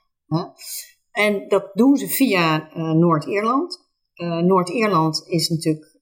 En 1.11 1.47
dat 1.47 1.71
doen 1.73 1.97
ze 1.97 2.07
via 2.07 2.69
uh, 2.75 2.91
Noord-Ierland. 2.91 3.87
Uh, 4.15 4.37
Noord-Ierland 4.37 5.23
is 5.27 5.49
natuurlijk. 5.49 5.95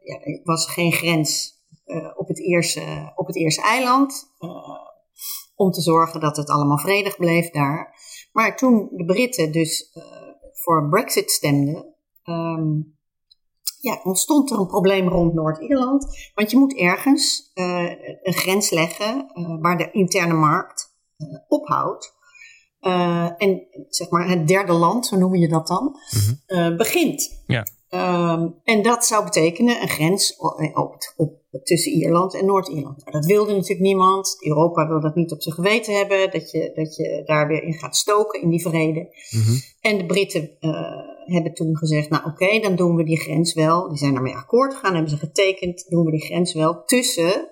ja, 0.00 0.40
was 0.44 0.66
geen 0.66 0.92
grens 0.92 1.54
op, 2.16 2.28
het 2.28 2.40
eerste, 2.40 3.12
op 3.14 3.26
het 3.26 3.60
eiland. 3.62 4.34
om 5.54 5.70
te 5.70 5.80
zorgen 5.80 6.20
dat 6.20 6.36
het 6.36 6.50
allemaal 6.50 6.78
vredig 6.78 7.16
bleef 7.16 7.50
daar. 7.50 7.94
Maar 8.32 8.56
toen 8.56 8.88
de 8.92 9.04
Britten 9.04 9.52
dus 9.52 9.92
voor 10.52 10.88
Brexit 10.88 11.30
stemden. 11.30 11.94
Um, 12.24 12.96
ja, 13.80 14.00
ontstond 14.02 14.50
er 14.50 14.58
een 14.58 14.66
probleem 14.66 15.08
rond 15.08 15.34
Noord-Ierland. 15.34 16.30
Want 16.34 16.50
je 16.50 16.56
moet 16.56 16.76
ergens 16.76 17.50
een 18.22 18.34
grens 18.34 18.70
leggen 18.70 19.30
waar 19.60 19.78
de 19.78 19.90
interne 19.90 20.34
markt 20.34 20.94
uh, 22.86 22.92
ophoudt. 22.92 23.40
en 23.40 23.66
zeg 23.88 24.10
maar 24.10 24.28
het 24.28 24.48
derde 24.48 24.72
land, 24.72 25.06
zo 25.06 25.16
noem 25.16 25.34
je 25.34 25.48
dat 25.48 25.66
dan, 25.66 25.82
mm 25.84 26.38
-hmm. 26.46 26.76
begint. 26.76 27.42
Ja. 27.46 27.66
Um, 27.90 28.54
en 28.64 28.82
dat 28.82 29.06
zou 29.06 29.24
betekenen 29.24 29.82
een 29.82 29.88
grens 29.88 30.36
op, 30.36 30.70
op, 30.74 31.12
op, 31.16 31.64
tussen 31.64 31.92
Ierland 31.92 32.34
en 32.34 32.46
Noord-Ierland. 32.46 32.98
Nou, 32.98 33.10
dat 33.10 33.24
wilde 33.24 33.52
natuurlijk 33.52 33.80
niemand. 33.80 34.36
Europa 34.40 34.88
wil 34.88 35.00
dat 35.00 35.14
niet 35.14 35.32
op 35.32 35.42
zijn 35.42 35.54
geweten 35.54 35.94
hebben, 35.94 36.30
dat 36.30 36.50
je, 36.50 36.72
dat 36.74 36.96
je 36.96 37.22
daar 37.24 37.48
weer 37.48 37.62
in 37.62 37.74
gaat 37.74 37.96
stoken 37.96 38.42
in 38.42 38.48
die 38.48 38.60
vrede. 38.60 39.00
Mm 39.30 39.42
-hmm. 39.42 39.60
En 39.80 39.98
de 39.98 40.06
Britten 40.06 40.50
hebben 41.24 41.54
toen 41.54 41.76
gezegd, 41.76 42.10
nou 42.10 42.24
oké, 42.24 42.44
okay, 42.44 42.60
dan 42.60 42.76
doen 42.76 42.96
we 42.96 43.04
die 43.04 43.20
grens 43.20 43.54
wel. 43.54 43.88
Die 43.88 43.98
zijn 43.98 44.12
daarmee 44.12 44.34
akkoord 44.34 44.74
gegaan, 44.74 44.92
hebben 44.92 45.10
ze 45.10 45.16
getekend, 45.16 45.84
doen 45.88 46.04
we 46.04 46.10
die 46.10 46.24
grens 46.24 46.54
wel 46.54 46.84
tussen 46.84 47.50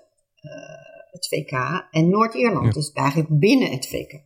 het 1.11 1.27
VK 1.29 1.53
en 1.90 2.09
Noord-Ierland. 2.09 2.64
Ja. 2.64 2.70
Dus 2.70 2.92
eigenlijk 2.92 3.38
binnen 3.38 3.70
het 3.70 3.87
VK. 3.87 4.23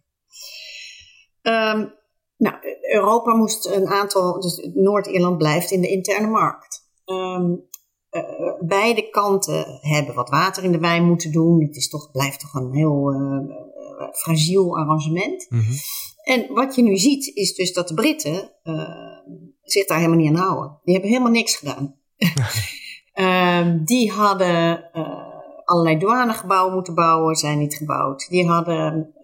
Um, 1.49 1.95
nou, 2.37 2.57
Europa 2.81 3.35
moest 3.35 3.67
een 3.67 3.87
aantal, 3.87 4.41
dus 4.41 4.71
Noord-Ierland 4.75 5.39
blijft 5.39 5.71
in 5.71 5.81
de 5.81 5.89
interne 5.89 6.27
markt. 6.27 6.87
Um, 7.05 7.69
uh, 8.11 8.53
beide 8.61 9.11
kanten 9.11 9.79
hebben 9.81 10.15
wat 10.15 10.31
water 10.31 10.65
in 10.65 10.73
de 10.73 10.79
wijn 10.79 11.05
moeten 11.05 11.33
doen. 11.33 11.63
Het 11.63 11.77
is 11.77 11.89
toch, 11.89 12.11
blijft 12.11 12.41
toch 12.41 12.55
een 12.55 12.75
heel 12.75 13.13
uh, 13.13 14.11
fragiel 14.13 14.79
arrangement. 14.79 15.47
Mm 15.49 15.61
-hmm. 15.61 15.77
En 16.23 16.55
wat 16.55 16.75
je 16.75 16.83
nu 16.83 16.97
ziet, 16.97 17.37
is 17.37 17.55
dus 17.55 17.73
dat 17.73 17.89
de 17.89 17.95
Britten 17.95 18.53
uh, 18.65 18.89
zich 19.63 19.87
daar 19.87 19.99
helemaal 19.99 20.19
niet 20.19 20.29
aan 20.29 20.43
houden. 20.43 20.79
Die 20.85 20.93
hebben 20.93 21.11
helemaal 21.11 21.33
niks 21.33 21.57
gedaan. 21.57 21.95
uh, 23.15 23.75
die 23.91 24.13
hadden 24.13 24.91
allerlei 25.65 25.99
douanegebouwen 25.99 26.75
moeten 26.75 26.95
bouwen, 26.95 27.37
zijn 27.37 27.59
niet 27.59 27.75
gebouwd. 27.75 28.27
Die 28.29 28.47
hadden 28.47 29.15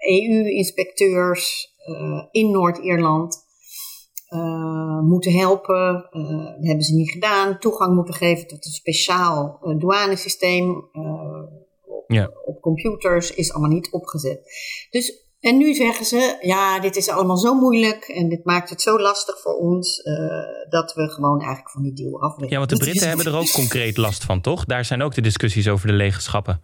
EU-inspecteurs 0.00 1.74
in 2.30 2.50
Noord-Ierland 2.50 3.38
moeten 5.02 5.32
helpen. 5.32 6.08
dat 6.56 6.66
hebben 6.66 6.84
ze 6.84 6.94
niet 6.94 7.10
gedaan. 7.10 7.58
Toegang 7.58 7.94
moeten 7.94 8.14
geven 8.14 8.46
tot 8.46 8.66
een 8.66 8.72
speciaal 8.72 9.58
douanesysteem. 9.78 10.88
Ja. 12.06 12.30
op 12.44 12.60
computers 12.60 13.34
is 13.34 13.52
allemaal 13.52 13.70
niet 13.70 13.90
opgezet. 13.90 14.40
Dus 14.90 15.30
en 15.40 15.56
nu 15.56 15.74
zeggen 15.74 16.04
ze, 16.04 16.38
ja, 16.40 16.80
dit 16.80 16.96
is 16.96 17.08
allemaal 17.08 17.36
zo 17.36 17.54
moeilijk 17.54 18.04
en 18.04 18.28
dit 18.28 18.44
maakt 18.44 18.70
het 18.70 18.82
zo 18.82 18.98
lastig 18.98 19.40
voor 19.40 19.54
ons 19.54 19.98
uh, 19.98 20.14
dat 20.68 20.94
we 20.94 21.08
gewoon 21.08 21.38
eigenlijk 21.38 21.70
van 21.70 21.82
die 21.82 21.92
deal 21.92 22.22
af 22.22 22.48
Ja, 22.48 22.58
want 22.58 22.70
de 22.70 22.76
Britten 22.76 23.08
hebben 23.08 23.26
er 23.26 23.36
ook 23.36 23.52
concreet 23.52 23.96
last 23.96 24.24
van, 24.24 24.40
toch? 24.40 24.64
Daar 24.64 24.84
zijn 24.84 25.02
ook 25.02 25.14
de 25.14 25.20
discussies 25.20 25.68
over 25.68 25.86
de 25.86 25.92
legenschappen. 25.92 26.62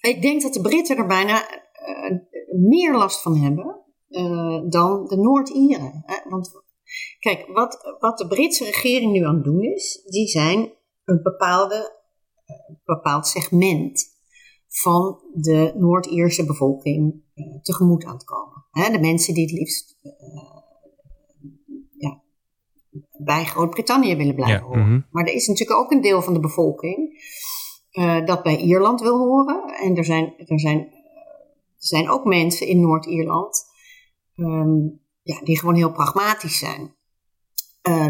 Ik 0.00 0.22
denk 0.22 0.42
dat 0.42 0.52
de 0.52 0.60
Britten 0.60 0.96
er 0.96 1.06
bijna 1.06 1.34
uh, 1.34 2.18
meer 2.58 2.96
last 2.96 3.22
van 3.22 3.36
hebben 3.36 3.80
uh, 4.08 4.62
dan 4.68 5.06
de 5.06 5.16
Noord-Ieren. 5.16 6.04
Want 6.28 6.50
kijk, 7.18 7.46
wat, 7.46 7.96
wat 7.98 8.18
de 8.18 8.26
Britse 8.26 8.64
regering 8.64 9.12
nu 9.12 9.24
aan 9.24 9.34
het 9.34 9.44
doen 9.44 9.62
is, 9.62 10.02
die 10.04 10.28
zijn 10.28 10.72
een 11.04 11.22
bepaalde, 11.22 12.00
bepaald 12.84 13.26
segment 13.26 14.10
van 14.68 15.18
de 15.32 15.72
Noord-Ierse 15.76 16.44
bevolking 16.44 17.22
uh, 17.34 17.60
tegemoet 17.62 18.04
aan 18.04 18.14
het 18.14 18.24
komen. 18.24 18.92
De 18.92 19.00
mensen 19.00 19.34
die 19.34 19.42
het 19.42 19.52
liefst 19.52 19.98
uh, 20.02 20.12
ja, 21.98 22.22
bij 23.18 23.44
Groot-Brittannië 23.44 24.16
willen 24.16 24.34
blijven 24.34 24.58
ja, 24.58 24.64
horen. 24.64 24.82
Mm-hmm. 24.82 25.06
Maar 25.10 25.24
er 25.24 25.34
is 25.34 25.46
natuurlijk 25.46 25.80
ook 25.80 25.90
een 25.90 26.00
deel 26.00 26.22
van 26.22 26.34
de 26.34 26.40
bevolking 26.40 27.22
uh, 27.92 28.26
dat 28.26 28.42
bij 28.42 28.56
Ierland 28.56 29.00
wil 29.00 29.18
horen. 29.18 29.64
En 29.64 29.96
er 29.96 30.04
zijn, 30.04 30.34
er 30.46 30.60
zijn, 30.60 30.88
zijn 31.84 32.10
ook 32.10 32.24
mensen 32.24 32.66
in 32.66 32.80
Noord-Ierland 32.80 33.64
um, 34.36 35.00
ja, 35.22 35.40
die 35.40 35.58
gewoon 35.58 35.74
heel 35.74 35.92
pragmatisch 35.92 36.58
zijn. 36.58 36.94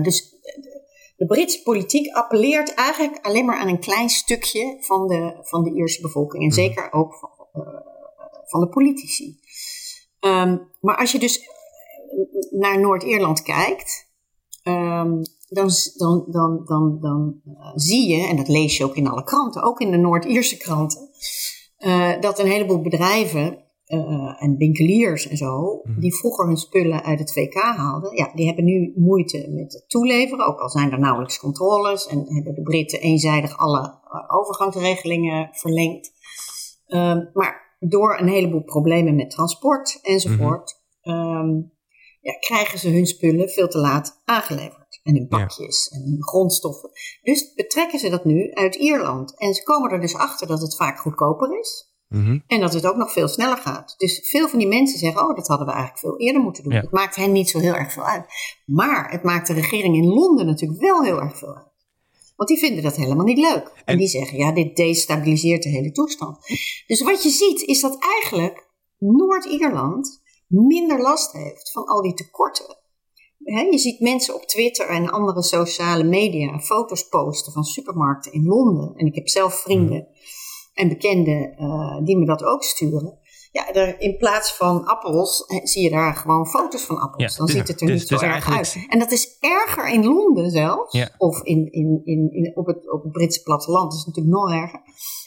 dus 0.02 0.32
de 1.16 1.26
Britse 1.26 1.62
politiek 1.62 2.14
appelleert 2.14 2.74
eigenlijk 2.74 3.26
alleen 3.26 3.44
maar 3.44 3.56
aan 3.56 3.68
een 3.68 3.80
klein 3.80 4.08
stukje 4.08 4.76
van 4.80 5.06
de, 5.06 5.38
van 5.42 5.62
de 5.62 5.74
Ierse 5.74 6.00
bevolking. 6.00 6.42
En 6.42 6.48
mhm. 6.48 6.58
zeker 6.58 6.92
ook 6.92 7.14
van, 7.14 7.30
uh, 7.52 7.80
van 8.46 8.60
de 8.60 8.68
politici. 8.68 9.40
Um, 10.20 10.70
maar 10.80 10.96
als 10.96 11.12
je 11.12 11.18
dus 11.18 11.40
naar 12.50 12.80
Noord-Ierland 12.80 13.42
kijkt, 13.42 14.08
ehm, 14.62 15.22
dan, 15.48 15.70
dan, 15.96 16.24
dan, 16.30 16.64
dan, 16.64 17.00
dan 17.00 17.40
zie 17.74 18.08
je, 18.08 18.26
en 18.26 18.36
dat 18.36 18.48
lees 18.48 18.76
je 18.76 18.84
ook 18.84 18.96
in 18.96 19.08
alle 19.08 19.24
kranten, 19.24 19.62
ook 19.62 19.80
in 19.80 19.90
de 19.90 19.96
Noord-Ierse 19.96 20.56
kranten, 20.56 21.08
dat 22.20 22.38
een 22.38 22.46
heleboel 22.46 22.80
bedrijven 22.80 23.58
uh, 23.86 24.42
en 24.42 24.56
winkeliers 24.56 25.28
en 25.28 25.36
zo, 25.36 25.80
mhm. 25.82 26.00
die 26.00 26.14
vroeger 26.14 26.46
hun 26.46 26.56
spullen 26.56 27.04
uit 27.04 27.18
het 27.18 27.32
VK 27.32 27.54
haalden, 27.54 28.16
ja, 28.16 28.32
die 28.34 28.46
hebben 28.46 28.64
nu 28.64 28.92
moeite 28.96 29.46
met 29.50 29.72
het 29.72 29.84
toeleveren, 29.88 30.46
ook 30.46 30.60
al 30.60 30.68
zijn 30.68 30.92
er 30.92 30.98
nauwelijks 30.98 31.38
controles 31.38 32.06
en 32.06 32.34
hebben 32.34 32.54
de 32.54 32.62
Britten 32.62 33.00
eenzijdig 33.00 33.56
alle 33.56 33.80
uh, 33.80 34.38
overgangsregelingen 34.38 35.48
verlengd. 35.52 36.12
Uh, 36.86 37.16
maar 37.32 37.76
door 37.78 38.18
een 38.20 38.28
heleboel 38.28 38.62
problemen 38.62 39.14
met 39.14 39.30
transport 39.30 39.98
enzovoort, 40.02 40.80
mm 41.02 41.70
ja, 42.22 42.32
krijgen 42.32 42.78
ze 42.78 42.88
hun 42.88 43.06
spullen 43.06 43.48
veel 43.48 43.68
te 43.68 43.78
laat 43.78 44.22
aangeleverd. 44.24 44.81
En 45.02 45.16
in 45.16 45.28
bakjes 45.28 45.88
en 45.88 46.04
in 46.04 46.16
grondstoffen. 46.22 46.90
Dus 47.22 47.54
betrekken 47.54 47.98
ze 47.98 48.08
dat 48.08 48.24
nu 48.24 48.52
uit 48.52 48.74
Ierland. 48.74 49.38
En 49.38 49.54
ze 49.54 49.62
komen 49.62 49.90
er 49.90 50.00
dus 50.00 50.14
achter 50.14 50.46
dat 50.46 50.60
het 50.60 50.76
vaak 50.76 50.98
goedkoper 50.98 51.58
is. 51.58 51.92
Mhm. 52.08 52.38
En 52.46 52.60
dat 52.60 52.72
het 52.72 52.86
ook 52.86 52.96
nog 52.96 53.12
veel 53.12 53.28
sneller 53.28 53.56
gaat. 53.56 53.94
Dus 53.96 54.28
veel 54.28 54.48
van 54.48 54.58
die 54.58 54.68
mensen 54.68 54.98
zeggen: 54.98 55.28
Oh, 55.28 55.36
dat 55.36 55.46
hadden 55.46 55.66
we 55.66 55.72
eigenlijk 55.72 56.02
veel 56.02 56.18
eerder 56.18 56.42
moeten 56.42 56.62
doen. 56.62 56.72
Het 56.72 56.90
maakt 56.90 57.16
hen 57.16 57.32
niet 57.32 57.50
zo 57.50 57.58
heel 57.58 57.74
erg 57.74 57.92
veel 57.92 58.06
uit. 58.06 58.26
Maar 58.66 59.10
het 59.10 59.22
maakt 59.22 59.46
de 59.46 59.52
regering 59.52 59.96
in 59.96 60.08
Londen 60.08 60.46
natuurlijk 60.46 60.80
wel 60.80 61.02
heel 61.02 61.20
erg 61.20 61.38
veel 61.38 61.54
uit. 61.56 61.70
Want 62.36 62.48
die 62.48 62.58
vinden 62.58 62.82
dat 62.82 62.96
helemaal 62.96 63.24
niet 63.24 63.38
leuk. 63.38 63.82
En, 63.84 63.98
die 63.98 64.08
zeggen: 64.08 64.38
Ja, 64.38 64.52
dit 64.52 64.76
destabiliseert 64.76 65.62
de 65.62 65.68
hele 65.68 65.92
toestand. 65.92 66.38
Dus 66.86 67.02
wat 67.02 67.22
je 67.22 67.30
ziet 67.30 67.62
is 67.62 67.80
dat 67.80 67.98
eigenlijk 67.98 68.70
Noord-Ierland 68.98 70.22
minder 70.46 71.00
last 71.00 71.32
heeft 71.32 71.70
van 71.70 71.84
al 71.84 72.02
die 72.02 72.14
tekorten. 72.14 72.76
Je 73.44 73.78
ziet 73.78 74.00
mensen 74.00 74.34
op 74.34 74.42
Twitter 74.42 74.88
en 74.88 75.10
andere 75.10 75.42
sociale 75.42 76.04
media 76.04 76.58
foto's 76.58 77.08
posten 77.08 77.52
van 77.52 77.64
supermarkten 77.64 78.32
in 78.32 78.44
Londen. 78.44 78.92
En 78.96 79.06
ik 79.06 79.14
heb 79.14 79.28
zelf 79.28 79.54
vrienden 79.54 80.06
mhm 80.08 80.20
en 80.74 80.88
bekenden 80.88 81.54
uh, 81.58 82.04
die 82.04 82.18
me 82.18 82.26
dat 82.26 82.44
ook 82.44 82.62
sturen. 82.62 83.18
Ja, 83.52 83.72
er, 83.72 84.00
in 84.00 84.16
plaats 84.16 84.56
van 84.56 84.84
appels 84.84 85.44
zie 85.62 85.82
je 85.82 85.90
daar 85.90 86.14
gewoon 86.14 86.46
foto's 86.46 86.82
van 86.82 86.98
appels. 86.98 87.36
Dan 87.36 87.48
ziet 87.48 87.68
het 87.68 87.80
er 87.80 87.86
dus, 87.86 87.98
niet 87.98 88.08
zo 88.08 88.14
dus 88.14 88.24
erg 88.24 88.56
uit. 88.56 88.86
En 88.88 88.98
dat 88.98 89.10
is 89.10 89.36
erger 89.40 89.88
in 89.88 90.04
Londen 90.04 90.50
zelfs. 90.50 91.10
Of 91.18 91.42
in, 91.42 91.72
in, 91.72 92.00
in, 92.04 92.32
in, 92.32 92.56
op, 92.56 92.66
het, 92.66 92.92
op 92.92 93.02
het 93.02 93.12
Britse 93.12 93.42
platteland. 93.42 93.90
Dat 93.90 94.00
is 94.00 94.06
natuurlijk 94.06 94.34
nog 94.34 94.52
erger 94.52 94.80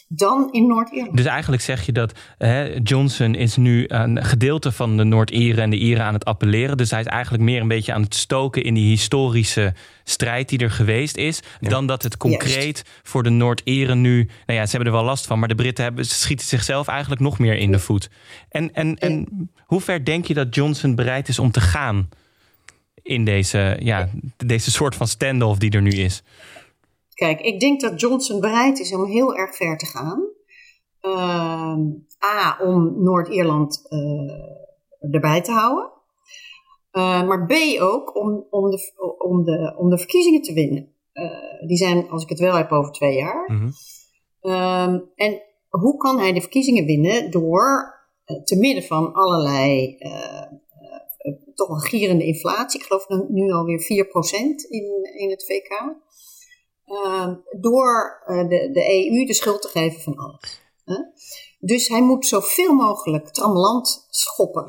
dan 0.08 0.48
in 0.52 0.66
Noord-Ierland. 0.66 1.16
Dus 1.16 1.26
eigenlijk 1.26 1.62
zeg 1.62 1.86
je 1.86 1.92
dat 1.92 2.18
hè, 2.38 2.78
Johnson 2.82 3.34
is 3.34 3.56
nu 3.56 3.84
een 3.88 4.24
gedeelte 4.24 4.72
van 4.72 4.96
de 4.96 5.04
Noord-Ieren 5.04 5.62
en 5.62 5.70
de 5.70 5.78
Ieren 5.78 6.04
aan 6.04 6.14
het 6.14 6.24
appelleren. 6.24 6.76
Dus 6.76 6.90
hij 6.90 7.00
is 7.00 7.06
eigenlijk 7.06 7.42
meer 7.42 7.60
een 7.60 7.68
beetje 7.68 7.92
aan 7.92 8.02
het 8.02 8.14
stoken 8.14 8.62
in 8.62 8.74
die 8.74 8.88
historische 8.88 9.74
strijd 10.04 10.48
die 10.48 10.58
er 10.58 10.70
geweest 10.70 11.16
is. 11.16 11.40
Dan 11.60 11.86
dat 11.86 12.02
het 12.02 12.16
concreet 12.16 12.84
voor 13.02 13.22
de 13.22 13.30
Noord-Ieren 13.30 14.00
nu. 14.00 14.28
Nou 14.46 14.58
ja, 14.58 14.64
ze 14.66 14.76
hebben 14.76 14.92
er 14.92 14.98
wel 14.98 15.06
last 15.06 15.26
van, 15.26 15.38
maar 15.38 15.48
de 15.48 15.54
Britten 15.54 15.84
hebben, 15.84 16.06
schieten 16.06 16.46
zichzelf 16.46 16.88
eigenlijk 16.88 17.20
nog 17.20 17.38
meer 17.38 17.56
in 17.56 17.72
de 17.72 17.78
voet. 17.78 18.10
En, 18.48 18.74
en, 18.74 18.96
en 18.96 19.28
hoe 19.58 19.80
ver 19.80 20.04
denk 20.04 20.26
je 20.26 20.34
dat 20.34 20.54
Johnson 20.54 20.94
bereid 20.94 21.28
is 21.28 21.38
om 21.38 21.50
te 21.50 21.60
gaan 21.60 22.08
in 23.02 23.24
deze, 23.24 23.76
ja, 23.80 24.08
deze 24.36 24.70
soort 24.70 24.94
van 24.94 25.08
standoff 25.08 25.58
die 25.58 25.70
er 25.70 25.82
nu 25.82 25.90
is? 25.90 26.22
Kijk, 27.16 27.40
ik 27.40 27.60
denk 27.60 27.80
dat 27.80 28.00
Johnson 28.00 28.40
bereid 28.40 28.78
is 28.78 28.94
om 28.94 29.04
heel 29.04 29.36
erg 29.36 29.56
ver 29.56 29.76
te 29.78 29.86
gaan. 29.86 30.28
Uh, 31.02 31.76
A, 32.24 32.58
om 32.60 33.02
Noord-Ierland 33.02 33.86
uh, 33.88 35.14
erbij 35.14 35.40
te 35.40 35.52
houden. 35.52 35.90
Uh, 36.92 37.26
maar 37.26 37.46
B 37.46 37.52
ook 37.80 38.16
om, 38.16 38.46
om, 38.50 38.70
de, 38.70 38.92
om, 39.18 39.44
de, 39.44 39.74
om 39.78 39.90
de 39.90 39.98
verkiezingen 39.98 40.42
te 40.42 40.52
winnen. 40.52 40.94
Uh, 41.12 41.68
die 41.68 41.76
zijn, 41.76 42.08
als 42.08 42.22
ik 42.22 42.28
het 42.28 42.38
wel 42.38 42.54
heb, 42.54 42.70
over 42.70 42.92
twee 42.92 43.16
jaar. 43.16 43.50
Mm 43.52 43.72
-hmm. 44.40 45.10
en 45.14 45.42
hoe 45.68 45.96
kan 45.96 46.18
hij 46.18 46.32
de 46.32 46.40
verkiezingen 46.40 46.84
winnen? 46.84 47.30
Door 47.30 47.94
te 48.44 48.56
midden 48.56 48.82
van 48.84 49.12
allerlei 49.12 49.98
toch 51.54 51.68
een 51.68 51.80
gierende 51.80 52.24
inflatie. 52.24 52.80
Ik 52.80 52.86
geloof 52.86 53.08
nu 53.28 53.52
alweer 53.52 53.80
4% 53.80 53.84
in, 54.68 55.10
in 55.18 55.30
het 55.30 55.44
VK. 55.44 55.94
Ehm, 56.86 57.34
door 57.60 58.22
uh, 58.26 58.48
de, 58.48 58.70
de 58.72 59.08
EU 59.10 59.26
de 59.26 59.34
schuld 59.34 59.62
te 59.62 59.68
geven 59.68 60.00
van 60.00 60.16
alles. 60.16 60.64
Dus 61.58 61.88
hij 61.88 62.02
moet 62.02 62.26
zoveel 62.26 62.74
mogelijk 62.74 63.28
trammeland 63.28 64.06
schoppen 64.10 64.66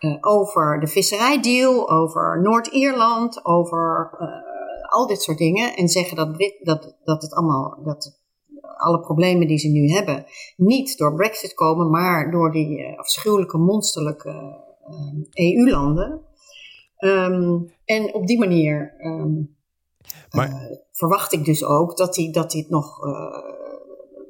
uh, 0.00 0.16
over 0.36 0.80
de 0.80 0.86
visserijdeal, 0.86 1.90
over 1.90 2.42
Noord-Ierland, 2.42 3.44
over 3.44 4.10
uh, 4.20 4.92
al 4.92 5.06
dit 5.06 5.22
soort 5.22 5.38
dingen. 5.38 5.76
En 5.76 5.88
zeggen 5.88 6.16
dat, 6.16 6.32
Brit, 6.32 6.58
dat, 6.62 6.96
dat 7.04 7.22
het 7.22 7.32
allemaal, 7.34 7.80
dat 7.84 8.20
alle 8.76 9.00
problemen 9.00 9.46
die 9.46 9.58
ze 9.58 9.68
nu 9.68 9.88
hebben, 9.88 10.24
niet 10.56 10.98
door 10.98 11.14
Brexit 11.14 11.54
komen, 11.54 11.90
maar 11.90 12.30
door 12.30 12.52
die 12.52 12.98
afschuwelijke, 12.98 13.58
monsterlijke 13.58 14.66
EU-landen. 15.32 16.26
Um, 16.98 17.72
en 17.84 18.14
op 18.14 18.26
die 18.26 18.38
manier 18.38 18.94
um, 18.98 19.57
maar... 20.30 20.48
Uh, 20.48 20.76
verwacht 20.92 21.32
ik 21.32 21.44
dus 21.44 21.64
ook 21.64 21.96
dat 21.96 22.16
hij, 22.16 22.30
dat 22.32 22.52
hij 22.52 22.60
het 22.60 22.70
nog 22.70 23.04
uh, 23.04 23.12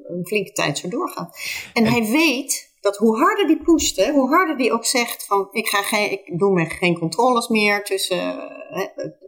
een 0.07 0.27
flinke 0.27 0.51
tijd 0.51 0.77
zo 0.77 0.87
doorgaat. 0.87 1.37
En, 1.73 1.85
en, 1.85 1.91
hij 1.91 2.11
weet 2.11 2.73
dat 2.79 2.97
hoe 2.97 3.17
harder 3.17 3.47
die 3.47 3.61
pusht, 3.63 3.95
hè, 3.95 4.11
hoe 4.11 4.29
harder 4.29 4.57
die 4.57 4.73
ook 4.73 4.85
zegt 4.85 5.25
van 5.25 5.47
ik, 5.51 5.67
ga 5.67 5.81
geen, 5.81 6.11
ik 6.11 6.39
doe 6.39 6.51
me 6.51 6.65
geen 6.65 6.99
controles 6.99 7.47
meer 7.47 7.83
tussen, 7.83 8.37
hè, 8.69 8.87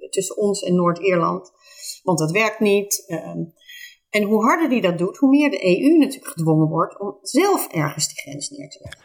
tussen 0.10 0.38
ons 0.38 0.62
en 0.62 0.76
Noord-Ierland, 0.76 1.52
want 2.04 2.20
dat 2.20 2.32
werkt 2.32 2.60
niet. 2.60 3.04
Uh, 3.08 3.36
en 4.10 4.24
hoe 4.24 4.44
harder 4.44 4.70
die 4.70 4.82
dat 4.82 4.98
doet, 4.98 5.18
hoe 5.18 5.30
meer 5.30 5.50
de 5.50 5.66
EU 5.66 5.98
natuurlijk 5.98 6.32
gedwongen 6.32 6.68
wordt 6.68 7.00
om 7.00 7.18
zelf 7.22 7.68
ergens 7.68 8.08
die 8.08 8.18
grens 8.18 8.50
neer 8.50 8.70
te 8.70 8.80
leggen. 8.82 9.02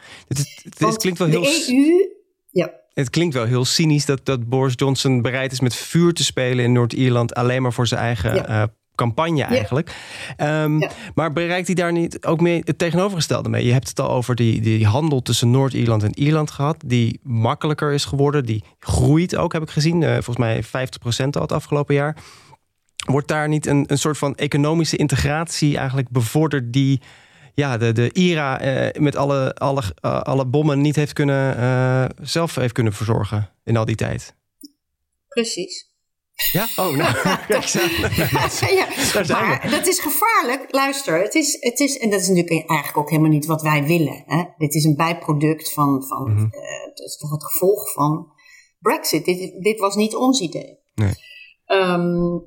Het, 0.87 0.97
klinkt 0.97 1.19
wel 1.19 1.29
heel... 1.29 1.43
De 1.43 1.67
EU, 1.69 2.15
ja. 2.51 2.81
Het 2.97 3.11
klinkt 3.11 3.35
wel 3.35 3.45
heel 3.45 3.65
cynisch 3.65 4.05
dat, 4.05 4.21
dat 4.25 4.49
Boris 4.49 4.73
Johnson 4.77 5.23
bereid 5.23 5.53
is 5.53 5.61
met 5.61 5.75
vuur 5.75 6.13
te 6.13 6.25
spelen 6.25 6.65
in 6.65 6.73
Noord-Ierland. 6.73 7.35
Alleen 7.35 7.63
maar 7.63 7.73
voor 7.73 7.87
zijn 7.87 8.01
eigen 8.01 8.49
eh, 8.49 8.63
campagne 8.95 9.45
eigenlijk. 9.45 9.97
Ehm, 10.37 10.79
maar 11.15 11.33
bereikt 11.33 11.67
hij 11.67 11.75
daar 11.75 11.93
niet 11.93 12.25
ook 12.25 12.41
mee 12.41 12.63
het 12.65 12.79
tegenovergestelde 12.79 13.49
mee? 13.49 13.65
Je 13.65 13.73
hebt 13.73 13.89
het 13.89 14.01
al 14.01 14.11
over 14.11 14.35
die, 14.35 14.61
die 14.61 14.87
handel 14.87 15.23
tussen 15.23 15.51
Noord-Ierland 15.51 16.03
en 16.03 16.19
Ierland 16.19 16.51
gehad. 16.51 16.77
Die 16.87 17.21
makkelijker 17.23 17.93
is 17.93 18.05
geworden. 18.05 18.45
Die 18.45 18.65
groeit 18.79 19.37
ook, 19.37 19.53
heb 19.53 19.63
ik 19.63 19.71
gezien. 19.71 20.03
Uh, 20.03 20.13
volgens 20.13 20.37
mij 20.37 20.65
50% 20.65 20.69
al 21.31 21.43
het 21.43 21.53
afgelopen 21.53 21.95
jaar. 21.95 22.17
Wordt 23.07 23.29
daar 23.29 23.49
niet 23.49 23.67
een, 23.67 23.85
een 23.87 23.99
soort 23.99 24.19
van 24.19 24.35
economische 24.35 24.97
integratie 24.97 25.77
eigenlijk 25.77 26.09
bevorderd 26.09 26.73
die 26.73 27.01
ja, 27.57 27.77
de, 27.77 27.93
de 27.93 28.13
IRA 28.13 28.61
eh, 28.61 29.01
met 29.01 29.17
alle, 29.17 29.55
alle, 29.55 29.83
uh, 30.03 30.21
alle 30.21 30.47
bommen 30.47 30.81
niet 30.81 30.97
heeft 30.97 31.13
kunnen, 31.13 31.59
uh, 31.59 32.05
zelf 32.27 32.55
heeft 32.55 32.73
kunnen 32.73 32.93
verzorgen 32.93 33.51
in 33.65 33.77
al 33.77 33.85
die 33.85 33.95
tijd. 33.95 34.35
Precies. 35.29 35.95
Ja? 36.53 36.67
Oh, 36.77 36.97
nou. 36.97 37.15
dat, 37.49 37.71
ja, 39.27 39.39
maar 39.41 39.71
dat 39.71 39.87
is 39.87 40.01
gevaarlijk. 40.01 40.67
Luister, 40.71 41.23
het 41.23 41.35
is, 41.35 41.57
het 41.61 41.81
is, 41.81 41.99
en 41.99 42.11
dat 42.11 42.21
is 42.21 42.29
natuurlijk 42.29 42.69
eigenlijk 42.69 42.99
ook 42.99 43.11
helemaal 43.11 43.31
niet 43.31 43.47
wat 43.47 43.63
wij 43.63 43.85
willen. 43.85 44.23
Hè? 44.27 44.45
Dit 44.57 44.75
is 44.75 44.85
een 44.85 44.97
bijproduct 44.97 45.73
van, 45.73 46.05
van 46.05 46.31
mm 46.31 46.37
-hmm. 46.37 46.49
het 46.85 46.99
is 46.99 47.17
toch 47.17 47.31
het 47.31 47.45
gevolg 47.45 47.93
van 47.93 48.33
Brexit. 48.79 49.25
Dit, 49.25 49.63
dit 49.63 49.81
was 49.81 49.95
niet 49.95 50.15
ons 50.15 50.41
idee. 50.41 50.79
Nee. 50.95 51.15
Um, 51.67 52.45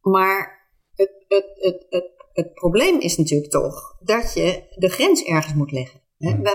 maar 0.00 0.68
het, 0.94 1.10
het, 1.28 1.46
het, 1.54 1.86
het 1.88 2.13
het 2.34 2.54
probleem 2.54 3.00
is 3.00 3.16
natuurlijk 3.16 3.50
toch 3.50 3.96
dat 4.00 4.34
je 4.34 4.74
de 4.76 4.88
grens 4.88 5.24
ergens 5.24 5.54
moet 5.54 5.72
leggen. 5.72 6.02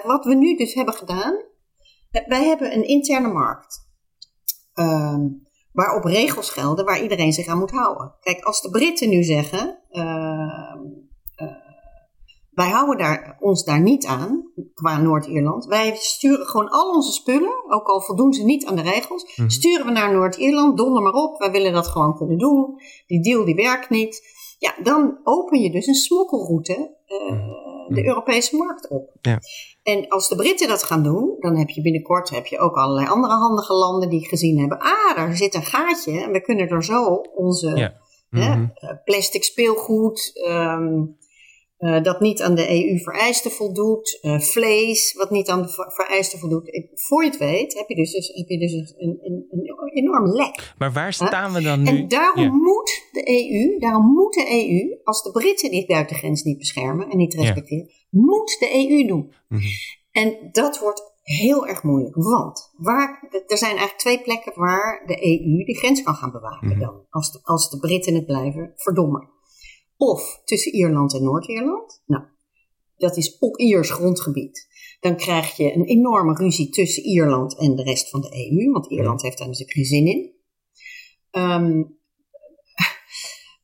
Wat 0.03 0.25
we 0.25 0.35
nu 0.35 0.55
dus 0.55 0.73
hebben 0.73 0.93
gedaan, 0.93 1.43
wij 2.25 2.45
hebben 2.45 2.73
een 2.73 2.87
interne 2.87 3.33
markt. 3.33 3.87
Uh, 4.75 5.17
waarop 5.71 6.03
regels 6.03 6.49
gelden 6.49 6.85
waar 6.85 7.01
iedereen 7.01 7.33
zich 7.33 7.47
aan 7.47 7.59
moet 7.59 7.71
houden. 7.71 8.15
Kijk, 8.19 8.43
als 8.43 8.61
de 8.61 8.69
Britten 8.69 9.09
nu 9.09 9.23
zeggen, 9.23 9.79
uh, 9.91 10.75
wij 12.59 12.69
houden 12.69 12.97
daar, 12.97 13.37
ons 13.39 13.63
daar 13.63 13.81
niet 13.81 14.05
aan, 14.05 14.51
qua 14.73 15.01
Noord-Ierland. 15.01 15.65
Wij 15.65 15.95
sturen 15.95 16.45
gewoon 16.45 16.69
al 16.69 16.93
onze 16.93 17.11
spullen, 17.11 17.63
ook 17.67 17.87
al 17.87 18.01
voldoen 18.01 18.33
ze 18.33 18.43
niet 18.43 18.65
aan 18.65 18.75
de 18.75 18.81
regels, 18.81 19.35
mhm. 19.35 19.49
sturen 19.49 19.85
we 19.85 19.91
naar 19.91 20.13
Noord-Ierland, 20.13 20.77
donder 20.77 21.03
maar 21.03 21.13
op, 21.13 21.39
wij 21.39 21.51
willen 21.51 21.73
dat 21.73 21.87
gewoon 21.87 22.17
kunnen 22.17 22.37
doen. 22.37 22.81
Die 23.07 23.21
deal 23.21 23.45
die 23.45 23.55
werkt 23.55 23.89
niet. 23.89 24.37
Ja, 24.57 24.75
dan 24.83 25.19
open 25.23 25.59
je 25.59 25.71
dus 25.71 25.87
een 25.87 25.93
smokkelroute 25.93 26.95
uh, 27.07 27.87
de 27.87 28.05
Europese 28.05 28.55
markt 28.55 28.89
op. 28.89 29.15
Ja. 29.21 29.39
En 29.83 30.07
als 30.07 30.29
de 30.29 30.35
Britten 30.35 30.67
dat 30.67 30.83
gaan 30.83 31.03
doen, 31.03 31.35
dan 31.39 31.57
heb 31.57 31.69
je 31.69 31.81
binnenkort 31.81 32.29
heb 32.29 32.45
je 32.45 32.59
ook 32.59 32.75
allerlei 32.75 33.07
andere 33.07 33.33
handige 33.33 33.73
landen 33.73 34.09
die 34.09 34.27
gezien 34.27 34.59
hebben: 34.59 34.79
ah, 34.79 35.15
daar 35.15 35.35
zit 35.35 35.53
een 35.55 35.63
gaatje 35.63 36.21
en 36.21 36.31
we 36.31 36.41
kunnen 36.41 36.69
er 36.69 36.83
zo 36.83 37.21
onze 37.35 37.95
hè, 38.29 38.55
mhm. 38.55 38.67
eh, 38.73 38.89
plastic 39.03 39.43
speelgoed, 39.43 40.31
um, 40.47 41.17
uh, 41.79 42.03
dat 42.03 42.19
niet 42.19 42.41
aan 42.41 42.55
de 42.55 42.69
EU-vereisten 42.69 43.51
voldoet, 43.51 44.19
uh, 44.21 44.39
vlees 44.39 45.13
wat 45.13 45.29
niet 45.29 45.49
aan 45.49 45.61
de 45.61 45.91
vereisten 45.95 46.39
voldoet. 46.39 46.89
Voor 46.93 47.23
je 47.23 47.29
het 47.29 47.39
weet 47.39 47.73
heb 47.73 47.87
je 47.87 47.95
dus, 47.95 48.11
dus, 48.11 48.27
heb 48.27 48.47
je 48.47 48.59
dus 48.59 48.73
een, 48.73 49.19
een, 49.21 49.45
een 49.49 49.91
enorm 49.93 50.25
lek. 50.25 50.73
Maar 50.77 50.91
waar 50.91 51.13
staan 51.13 51.53
we 51.53 51.61
dan 51.61 51.81
nu? 51.81 51.87
En 51.87 52.07
daarom 52.07 52.43
ja. 52.43 52.51
moet 52.51 53.07
de 53.11 53.29
EU, 53.29 53.79
daarom 53.79 54.05
moet 54.05 54.33
de 54.33 54.69
EU, 54.69 54.99
als 55.03 55.23
de 55.23 55.31
Britten 55.31 55.71
die 55.71 55.85
buitengrens 55.85 56.43
niet 56.43 56.57
beschermen 56.57 57.09
en 57.09 57.17
niet 57.17 57.33
respecteren, 57.33 57.87
ja. 57.87 58.07
moet 58.09 58.57
de 58.59 58.89
EU 58.89 59.07
doen. 59.07 59.33
Mm 59.47 59.57
-hmm. 59.57 59.67
En 60.11 60.49
dat 60.51 60.79
wordt 60.79 61.13
heel 61.21 61.67
erg 61.67 61.83
moeilijk, 61.83 62.15
want 62.15 62.73
waar, 62.77 63.27
er 63.47 63.57
zijn 63.57 63.71
eigenlijk 63.71 63.99
twee 63.99 64.21
plekken 64.21 64.51
waar 64.55 65.03
de 65.05 65.25
EU 65.25 65.63
de 65.63 65.77
grens 65.77 66.03
kan 66.03 66.15
gaan 66.15 66.31
bewaken 66.31 66.67
mm 66.67 66.71
-hmm. 66.71 66.81
dan, 66.81 67.05
als 67.09 67.31
de, 67.31 67.39
als 67.43 67.69
de 67.69 67.79
Britten 67.79 68.13
het 68.13 68.25
blijven 68.25 68.73
verdommen 68.75 69.37
of 69.99 70.41
tussen 70.45 70.71
Ierland 70.71 71.13
en 71.13 71.23
Noord-Ierland. 71.23 72.01
Nou, 72.05 72.23
dat 72.97 73.17
is 73.17 73.37
op 73.39 73.57
Iers 73.57 73.91
grondgebied. 73.91 74.67
Dan 74.99 75.15
krijg 75.15 75.57
je 75.57 75.73
een 75.73 75.85
enorme 75.85 76.33
ruzie 76.33 76.69
tussen 76.69 77.03
Ierland 77.03 77.57
en 77.57 77.75
de 77.75 77.83
rest 77.83 78.09
van 78.09 78.21
de 78.21 78.51
EU, 78.51 78.71
want 78.71 78.91
Ierland 78.91 79.21
heeft 79.21 79.37
daar 79.37 79.47
natuurlijk 79.47 79.75
geen 79.75 79.85
zin 79.85 80.07
in. 80.07 80.31
Um, 81.31 81.97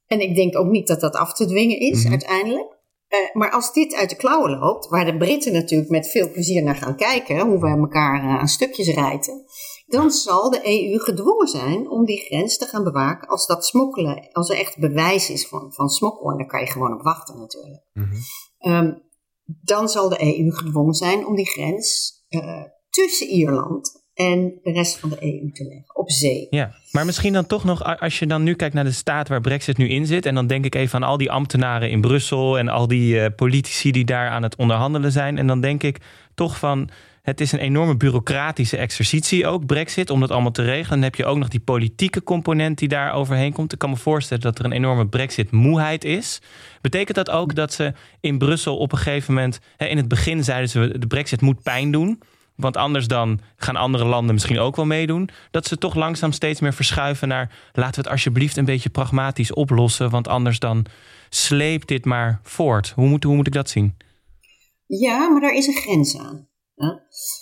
en 0.08 0.20
ik 0.20 0.36
denk 0.36 0.58
ook 0.58 0.70
niet 0.70 0.88
dat 0.88 1.00
dat 1.00 1.16
af 1.16 1.34
te 1.34 1.46
dwingen 1.46 1.80
is 1.80 1.98
mm-hmm. 1.98 2.12
uiteindelijk. 2.12 2.74
Uh, 3.10 3.34
maar 3.34 3.52
als 3.52 3.74
dit 3.74 3.96
uit 3.96 4.10
de 4.10 4.16
klauwen 4.16 4.60
loopt, 4.60 4.88
waar 4.88 5.06
de 5.06 5.18
Britten 5.18 5.54
natuurlijk 5.54 5.90
met 5.90 6.08
veel 6.08 6.32
plezier 6.32 6.64
naar 6.64 6.76
gaan 6.76 6.96
kijken, 6.96 7.40
hoe 7.40 7.60
we 7.60 7.68
elkaar 7.68 8.24
uh, 8.24 8.40
aan 8.40 8.48
stukjes 8.48 8.88
rijten, 8.88 9.46
dan 9.86 10.12
zal 10.12 10.50
de 10.50 10.90
EU 10.90 11.00
gedwongen 11.00 11.48
zijn 11.48 11.90
om 11.90 12.06
die 12.06 12.20
grens 12.20 12.58
te 12.58 12.66
gaan 12.66 12.84
bewaken 12.84 13.28
als 13.28 13.48
dat 13.48 13.66
smokkelen, 13.66 14.30
als 14.32 14.50
er 14.50 14.58
echt 14.58 14.80
bewijs 14.80 15.30
is 15.30 15.48
van, 15.48 15.74
van 15.74 15.90
smokkel. 15.90 16.32
En 16.32 16.38
daar 16.38 16.48
kan 16.48 16.60
je 16.60 16.72
gewoon 16.72 16.94
op 16.94 17.02
wachten 17.02 17.38
natuurlijk. 17.38 17.84
Mm-hmm. 17.94 18.20
Um, 18.60 19.04
dan 19.46 19.90
zal 19.90 20.10
de 20.10 20.38
EU 20.38 20.52
gedwongen 20.52 20.94
zijn 20.94 21.28
om 21.28 21.36
die 21.36 21.50
grens 21.50 22.14
uh, 22.30 22.64
tussen 22.90 23.28
Ierland 23.28 24.04
en 24.14 24.60
de 24.64 24.72
rest 24.72 24.98
van 24.98 25.10
de 25.10 25.24
EU 25.24 25.52
te 25.52 25.64
leggen, 25.64 25.96
op 25.96 26.12
zee. 26.12 26.48
Ja, 26.50 26.76
maar 26.92 27.06
misschien 27.06 27.34
dan 27.34 27.46
toch 27.46 27.64
nog, 27.64 28.00
als 28.00 28.20
je 28.20 28.28
dan 28.28 28.44
nu 28.44 28.54
kijkt 28.54 28.76
naar 28.76 28.84
de 28.84 28.92
staat 28.92 29.28
waar 29.28 29.42
Brexit 29.42 29.78
nu 29.78 29.90
in 29.90 30.06
zit, 30.06 30.26
en 30.26 30.36
dan 30.36 30.48
denk 30.48 30.66
ik 30.66 30.76
even 30.76 31.04
aan 31.04 31.10
al 31.10 31.18
die 31.18 31.32
ambtenaren 31.32 31.90
in 31.90 32.02
Brussel 32.02 32.58
en 32.58 32.68
al 32.68 32.88
die 32.88 33.16
uh, 33.16 33.26
politici 33.36 33.92
die 33.92 34.06
daar 34.06 34.30
aan 34.30 34.44
het 34.44 34.56
onderhandelen 34.56 35.12
zijn, 35.12 35.38
en 35.38 35.48
dan 35.48 35.62
denk 35.62 35.84
ik 35.84 35.98
toch 36.36 36.58
van, 36.58 36.90
het 37.26 37.42
is 37.42 37.52
een 37.52 37.60
enorme 37.60 37.98
bureaucratische 37.98 38.78
exercitie 38.78 39.48
ook, 39.48 39.66
Brexit, 39.66 40.10
om 40.10 40.20
dat 40.20 40.32
allemaal 40.32 40.52
te 40.52 40.62
regelen. 40.62 40.90
Dan 40.90 41.02
heb 41.02 41.16
je 41.16 41.26
ook 41.26 41.38
nog 41.38 41.48
die 41.48 41.60
politieke 41.60 42.24
component 42.24 42.78
die 42.78 42.88
daar 42.88 43.14
overheen 43.14 43.54
komt. 43.54 43.74
Ik 43.74 43.80
kan 43.80 43.90
me 43.90 43.96
voorstellen 43.96 44.44
dat 44.44 44.60
er 44.60 44.66
een 44.66 44.72
enorme 44.72 45.08
Brexit-moeheid 45.08 46.04
is. 46.04 46.42
Betekent 46.82 47.16
dat 47.16 47.30
ook 47.30 47.56
dat 47.56 47.74
ze 47.74 47.94
in 48.20 48.38
Brussel 48.38 48.78
op 48.78 48.92
een 48.92 48.98
gegeven 48.98 49.34
moment... 49.34 49.60
Hè, 49.78 49.86
in 49.86 49.98
het 49.98 50.08
begin 50.08 50.44
zeiden 50.44 50.70
ze, 50.70 50.96
de 51.00 51.08
Brexit 51.08 51.42
moet 51.42 51.64
pijn 51.64 51.92
doen... 51.92 52.22
Want 52.56 52.78
anders 52.78 53.08
dan 53.08 53.40
gaan 53.58 53.76
andere 53.76 54.06
landen 54.06 54.34
misschien 54.34 54.60
ook 54.60 54.76
wel 54.76 54.86
meedoen. 54.86 55.30
Dat 55.52 55.66
ze 55.66 55.78
toch 55.78 55.96
langzaam 55.96 56.32
steeds 56.32 56.60
meer 56.60 56.74
verschuiven 56.74 57.28
naar... 57.28 57.52
laten 57.74 57.96
we 57.96 58.02
het 58.02 58.10
alsjeblieft 58.10 58.58
een 58.58 58.66
beetje 58.66 58.90
pragmatisch 58.90 59.54
oplossen... 59.54 60.10
want 60.10 60.28
anders 60.28 60.60
dan 60.60 60.86
sleept 61.30 61.88
dit 61.88 62.06
maar 62.06 62.40
voort. 62.44 62.90
Hoe 62.96 63.08
moet, 63.08 63.24
hoe 63.24 63.36
moet 63.36 63.48
ik 63.48 63.54
dat 63.54 63.70
zien? 63.70 63.98
Ja, 64.86 65.30
maar 65.30 65.42
daar 65.42 65.54
is 65.54 65.68
een 65.68 65.74
grens 65.74 66.18
aan. 66.18 66.48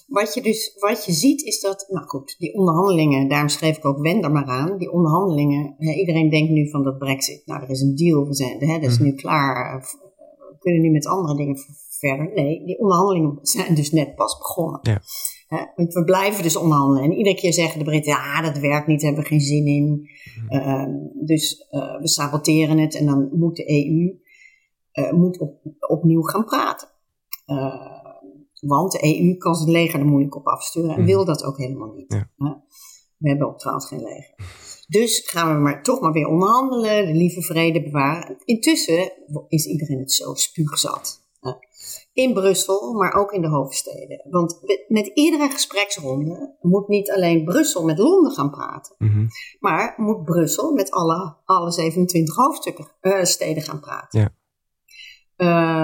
Wat 0.08 0.34
je 0.34 0.42
dus 0.42 0.76
wat 0.80 1.06
je 1.06 1.12
ziet 1.12 1.42
is 1.42 1.62
dat, 1.62 1.86
nou 1.90 2.08
goed, 2.08 2.36
die 2.38 2.54
onderhandelingen, 2.54 3.28
daarom 3.28 3.50
schreef 3.50 3.78
ik 3.78 3.86
ook 3.86 4.02
wend 4.02 4.24
er 4.24 4.32
maar 4.32 4.46
aan, 4.46 4.78
die 4.78 4.92
onderhandelingen, 4.92 5.76
hè, 5.78 5.94
iedereen 5.94 6.30
denkt 6.30 6.52
nu 6.52 6.70
van 6.70 6.84
dat 6.84 6.98
brexit, 6.98 7.46
nou 7.46 7.64
er 7.64 7.70
is 7.70 7.82
een 7.82 7.96
deal, 7.96 8.28
we 8.28 8.34
zijn, 8.34 8.60
hè, 8.60 8.80
dat 8.80 8.90
is 8.90 9.00
nu 9.00 9.14
klaar, 9.14 9.80
we 10.50 10.56
kunnen 10.60 10.82
nu 10.82 10.92
met 10.92 11.08
andere 11.08 11.38
dingen 11.38 11.58
verder. 11.90 12.32
Nee, 12.34 12.66
die 12.66 12.80
onderhandelingen 12.80 13.40
zijn 13.42 13.76
dus 13.76 13.92
net 13.92 14.16
pas 14.16 14.38
begonnen. 14.38 14.80
Ja. 14.82 15.02
Hè, 15.48 15.86
we 15.86 16.04
blijven 16.04 16.44
dus 16.44 16.56
onderhandelen 16.56 17.04
en 17.04 17.12
iedere 17.12 17.36
keer 17.36 17.54
zeggen 17.54 17.80
de 17.80 17.86
Britten, 17.86 18.12
ja 18.12 18.42
dat 18.42 18.58
werkt 18.58 18.88
niet, 18.88 19.02
hebben 19.02 19.22
we 19.22 19.28
geen 19.28 19.40
zin 19.40 19.66
in, 19.66 20.10
uh, 20.50 20.86
dus 21.26 21.68
uh, 21.72 22.00
we 22.00 22.08
saboteren 22.08 22.78
het 22.78 22.96
en 22.96 23.06
dan 23.06 23.30
moet 23.32 23.56
de 23.56 23.70
EU 23.70 24.22
uh, 24.94 25.12
moet 25.12 25.40
op, 25.40 25.60
opnieuw 25.88 26.22
gaan 26.22 26.46
praten. 26.46 26.88
Want 28.68 28.92
de 28.92 29.20
EU 29.20 29.38
kan 29.38 29.56
zijn 29.56 29.72
leger 29.72 30.00
er 30.00 30.06
moeilijk 30.06 30.36
op 30.36 30.48
afsturen 30.48 30.96
en 30.96 31.00
mm. 31.00 31.06
wil 31.06 31.26
dat 31.26 31.44
ook 31.44 31.58
helemaal 31.58 31.94
niet. 31.94 32.14
Ja. 32.14 32.64
We 33.18 33.30
hebben 33.30 33.48
ook 33.48 33.60
trouwens 33.60 33.88
geen 33.88 34.04
leger. 34.04 34.36
Dus 34.88 35.30
gaan 35.30 35.54
we 35.54 35.60
maar 35.62 35.84
toch 35.84 36.00
maar 36.00 36.12
weer 36.12 36.28
onderhandelen, 36.28 37.06
de 37.06 37.14
lieve 37.14 37.42
vrede 37.42 37.84
bewaren. 37.84 38.38
Intussen 38.46 39.12
is 39.48 39.66
iedereen 39.66 40.00
het 40.00 40.12
zo 40.12 40.34
spuugzat. 40.34 41.22
In 42.14 42.34
Brussel, 42.34 42.94
maar 42.94 43.14
ook 43.14 43.32
in 43.32 43.42
de 43.42 43.48
hoofdsteden. 43.48 44.28
Want 44.30 44.60
met 44.88 45.08
iedere 45.08 45.50
gespreksronde 45.50 46.56
moet 46.62 46.88
niet 46.88 47.12
alleen 47.12 47.44
Brussel 47.44 47.84
met 47.84 47.98
Londen 47.98 48.32
gaan 48.32 48.50
praten, 48.52 48.96
mm-hmm. 48.98 49.28
maar 49.60 49.94
moet 49.98 50.24
Brussel 50.24 50.74
met 50.74 50.92
alle, 50.92 51.36
alle 51.46 51.72
27 51.72 52.36
hoofdstukken, 52.36 52.88
uh, 53.02 53.24
steden 53.24 53.64
gaan 53.64 53.80
praten. 53.80 54.20
Ja. 54.20 54.30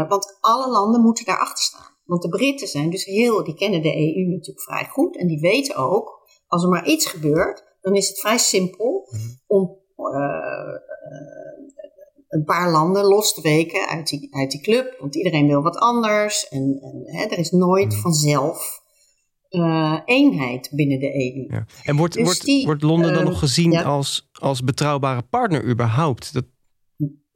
Uh, 0.03 0.09
want 0.09 0.37
alle 0.41 0.69
landen 0.69 1.01
moeten 1.01 1.25
daarachter 1.25 1.63
staan. 1.63 1.97
Want 2.09 2.21
de 2.21 2.29
Britten 2.29 2.67
zijn 2.67 2.89
dus 2.89 3.05
heel, 3.05 3.43
die 3.43 3.53
kennen 3.53 3.81
de 3.81 3.95
EU 3.95 4.27
natuurlijk 4.27 4.61
vrij 4.61 4.85
goed. 4.85 5.17
En 5.17 5.27
die 5.27 5.39
weten 5.39 5.75
ook, 5.75 6.29
als 6.47 6.63
er 6.63 6.69
maar 6.69 6.87
iets 6.87 7.05
gebeurt, 7.05 7.63
dan 7.81 7.95
is 7.95 8.07
het 8.07 8.19
vrij 8.19 8.37
simpel 8.37 9.07
mhm. 9.09 9.29
om 9.47 9.77
uh, 9.97 10.75
een 12.27 12.43
paar 12.43 12.71
landen 12.71 13.05
los 13.05 13.33
te 13.33 13.41
weken 13.41 13.87
uit 13.87 14.07
die, 14.07 14.35
uit 14.35 14.51
die 14.51 14.61
club. 14.61 14.95
Want 14.99 15.15
iedereen 15.15 15.47
wil 15.47 15.61
wat 15.61 15.77
anders. 15.77 16.47
En, 16.47 16.79
en 16.81 17.01
hè, 17.05 17.25
er 17.25 17.37
is 17.37 17.51
nooit 17.51 17.91
mhm. 17.91 18.01
vanzelf 18.01 18.81
uh, 19.49 19.99
eenheid 20.05 20.69
binnen 20.71 20.99
de 20.99 21.13
EU. 21.13 21.55
Ja. 21.55 21.65
En 21.83 21.95
wordt, 21.95 22.13
dus 22.13 22.23
wordt, 22.23 22.45
die, 22.45 22.65
wordt 22.65 22.81
Londen 22.81 23.13
dan 23.13 23.23
uh, 23.23 23.29
nog 23.29 23.39
gezien 23.39 23.71
ja. 23.71 23.81
als, 23.81 24.29
als 24.31 24.63
betrouwbare 24.63 25.23
partner 25.23 25.69
überhaupt? 25.69 26.33
Dat, 26.33 26.45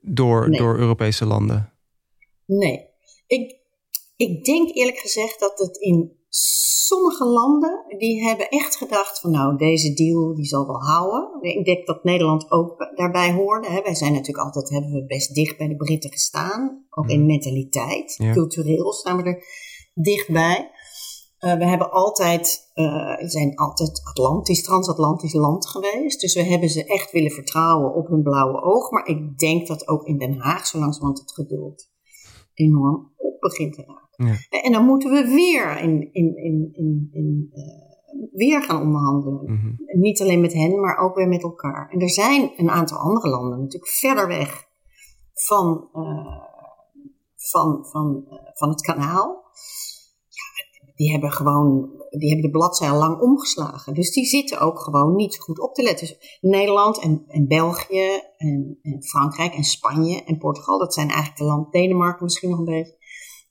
door, 0.01 0.49
nee. 0.49 0.59
door 0.59 0.77
Europese 0.77 1.25
landen? 1.25 1.73
Nee. 2.45 2.87
Ik, 3.27 3.61
ik 4.15 4.45
denk 4.45 4.75
eerlijk 4.75 4.97
gezegd 4.97 5.39
dat 5.39 5.59
het 5.59 5.77
in 5.77 6.21
sommige 6.87 7.25
landen, 7.25 7.85
die 7.97 8.23
hebben 8.23 8.49
echt 8.49 8.75
gedacht 8.75 9.19
van 9.19 9.31
nou, 9.31 9.57
deze 9.57 9.93
deal 9.93 10.35
die 10.35 10.45
zal 10.45 10.65
wel 10.65 10.81
houden. 10.81 11.41
Ik 11.41 11.65
denk 11.65 11.87
dat 11.87 12.03
Nederland 12.03 12.51
ook 12.51 12.91
daarbij 12.95 13.33
hoorde. 13.33 13.69
Hè. 13.69 13.81
Wij 13.81 13.95
zijn 13.95 14.11
natuurlijk 14.11 14.45
altijd, 14.45 14.69
hebben 14.69 14.91
we 14.91 15.05
best 15.05 15.33
dicht 15.33 15.57
bij 15.57 15.67
de 15.67 15.75
Britten 15.75 16.11
gestaan. 16.11 16.85
Ook 16.89 17.09
in 17.09 17.25
mentaliteit. 17.25 18.15
Ja. 18.17 18.33
Cultureel 18.33 18.93
staan 18.93 19.17
we 19.17 19.23
er 19.23 19.43
dichtbij. 19.93 20.71
Uh, 21.39 21.57
we 21.57 21.65
hebben 21.65 21.91
altijd, 21.91 22.71
uh, 22.73 23.15
zijn 23.19 23.55
altijd 23.55 24.01
Atlantisch, 24.03 24.63
transatlantisch 24.63 25.33
land 25.33 25.67
geweest. 25.67 26.21
Dus 26.21 26.33
we 26.33 26.43
hebben 26.43 26.69
ze 26.69 26.85
echt 26.85 27.11
willen 27.11 27.31
vertrouwen 27.31 27.93
op 27.93 28.07
hun 28.07 28.23
blauwe 28.23 28.61
oog. 28.61 28.91
Maar 28.91 29.07
ik 29.07 29.37
denk 29.37 29.67
dat 29.67 29.87
ook 29.87 30.05
in 30.05 30.17
Den 30.17 30.39
Haag 30.39 30.67
zo 30.67 30.79
langzamerhand 30.79 31.19
het 31.19 31.33
geduld 31.33 31.91
enorm 32.53 33.12
op 33.23 33.39
begint 33.39 33.73
te 33.73 33.83
raken. 33.85 34.25
Ja. 34.25 34.61
En 34.61 34.71
dan 34.71 34.85
moeten 34.85 35.11
we 35.11 35.33
weer, 35.33 35.79
in, 35.79 36.13
in, 36.13 36.35
in, 36.37 36.69
in, 36.71 37.09
in 37.11 37.49
uh, 37.53 38.29
weer 38.31 38.63
gaan 38.63 38.81
onderhandelen. 38.81 39.51
Mm 39.51 39.59
-hmm. 39.59 40.01
Niet 40.01 40.21
alleen 40.21 40.41
met 40.41 40.53
hen, 40.53 40.79
maar 40.79 40.97
ook 40.97 41.15
weer 41.15 41.27
met 41.27 41.43
elkaar. 41.43 41.89
En 41.89 41.99
er 41.99 42.09
zijn 42.09 42.51
een 42.57 42.69
aantal 42.69 42.97
andere 42.97 43.29
landen 43.29 43.59
natuurlijk 43.59 43.91
verder 43.91 44.27
weg 44.27 44.67
van, 45.33 45.89
uh, 45.93 46.41
van, 47.35 47.85
van, 47.85 48.25
uh, 48.29 48.39
van 48.53 48.69
het 48.69 48.81
kanaal. 48.81 49.43
Ja, 50.27 50.93
die 50.95 51.11
hebben 51.11 51.31
gewoon 51.31 52.01
die 52.17 52.29
hebben 52.29 52.51
de 52.51 52.57
bladzijde 52.57 52.95
lang 52.95 53.21
omgeslagen. 53.21 53.93
Dus 53.93 54.11
die 54.13 54.25
zitten 54.25 54.59
ook 54.59 54.79
gewoon 54.79 55.15
niet 55.15 55.33
zo 55.33 55.41
goed 55.41 55.59
op 55.59 55.73
te 55.73 55.83
letten. 55.83 56.07
Dus 56.07 56.39
Nederland 56.41 56.99
en, 56.99 57.23
en 57.27 57.47
België 57.47 58.21
en, 58.37 58.79
en, 58.81 59.03
Frankrijk 59.03 59.53
en 59.53 59.63
Spanje 59.63 60.23
en 60.23 60.37
Portugal, 60.37 60.79
dat 60.79 60.93
zijn 60.93 61.07
eigenlijk 61.07 61.37
de 61.37 61.43
landen, 61.43 61.71
Denemarken 61.71 62.23
misschien 62.23 62.49
nog 62.49 62.59
een 62.59 62.65
beetje 62.65 62.97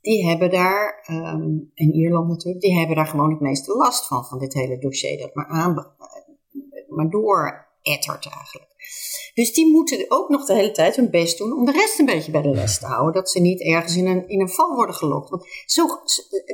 die 0.03 0.27
hebben 0.27 0.51
daar, 0.51 1.07
um, 1.11 1.71
en 1.75 1.93
Ierland 1.93 2.29
natuurlijk, 2.29 2.65
die 2.65 2.79
hebben 2.79 2.97
daar 2.97 3.07
gewoon 3.07 3.31
het 3.31 3.41
meeste 3.41 3.77
last 3.77 4.07
van, 4.07 4.25
van 4.25 4.39
dit 4.39 4.55
hele 4.55 4.79
dossier 4.79 5.19
dat 5.19 5.35
maar, 5.35 5.47
aan, 5.47 5.95
maar 6.89 7.11
door 7.11 7.67
ettert 7.83 8.27
eigenlijk. 8.27 8.71
Dus 9.35 9.53
die 9.55 9.71
moeten 9.71 10.05
ook 10.09 10.29
nog 10.29 10.45
de 10.45 10.55
hele 10.55 10.71
tijd 10.71 10.97
hun 10.97 11.11
best 11.11 11.39
doen 11.39 11.53
om 11.53 11.65
de 11.65 11.73
rest 11.73 11.99
een 11.99 12.07
beetje 12.07 12.33
bij 12.33 12.43
de 12.43 12.51
les 12.51 12.79
te 12.79 12.87
houden. 12.87 13.15
Dat 13.15 13.31
ze 13.31 13.41
niet 13.41 13.61
ergens 13.61 13.97
in 13.97 14.07
een, 14.07 14.29
in 14.29 14.41
een 14.41 14.49
val 14.49 14.75
worden 14.75 14.95
gelokt. 14.95 15.31
Want 15.31 15.47
zo, 15.67 15.87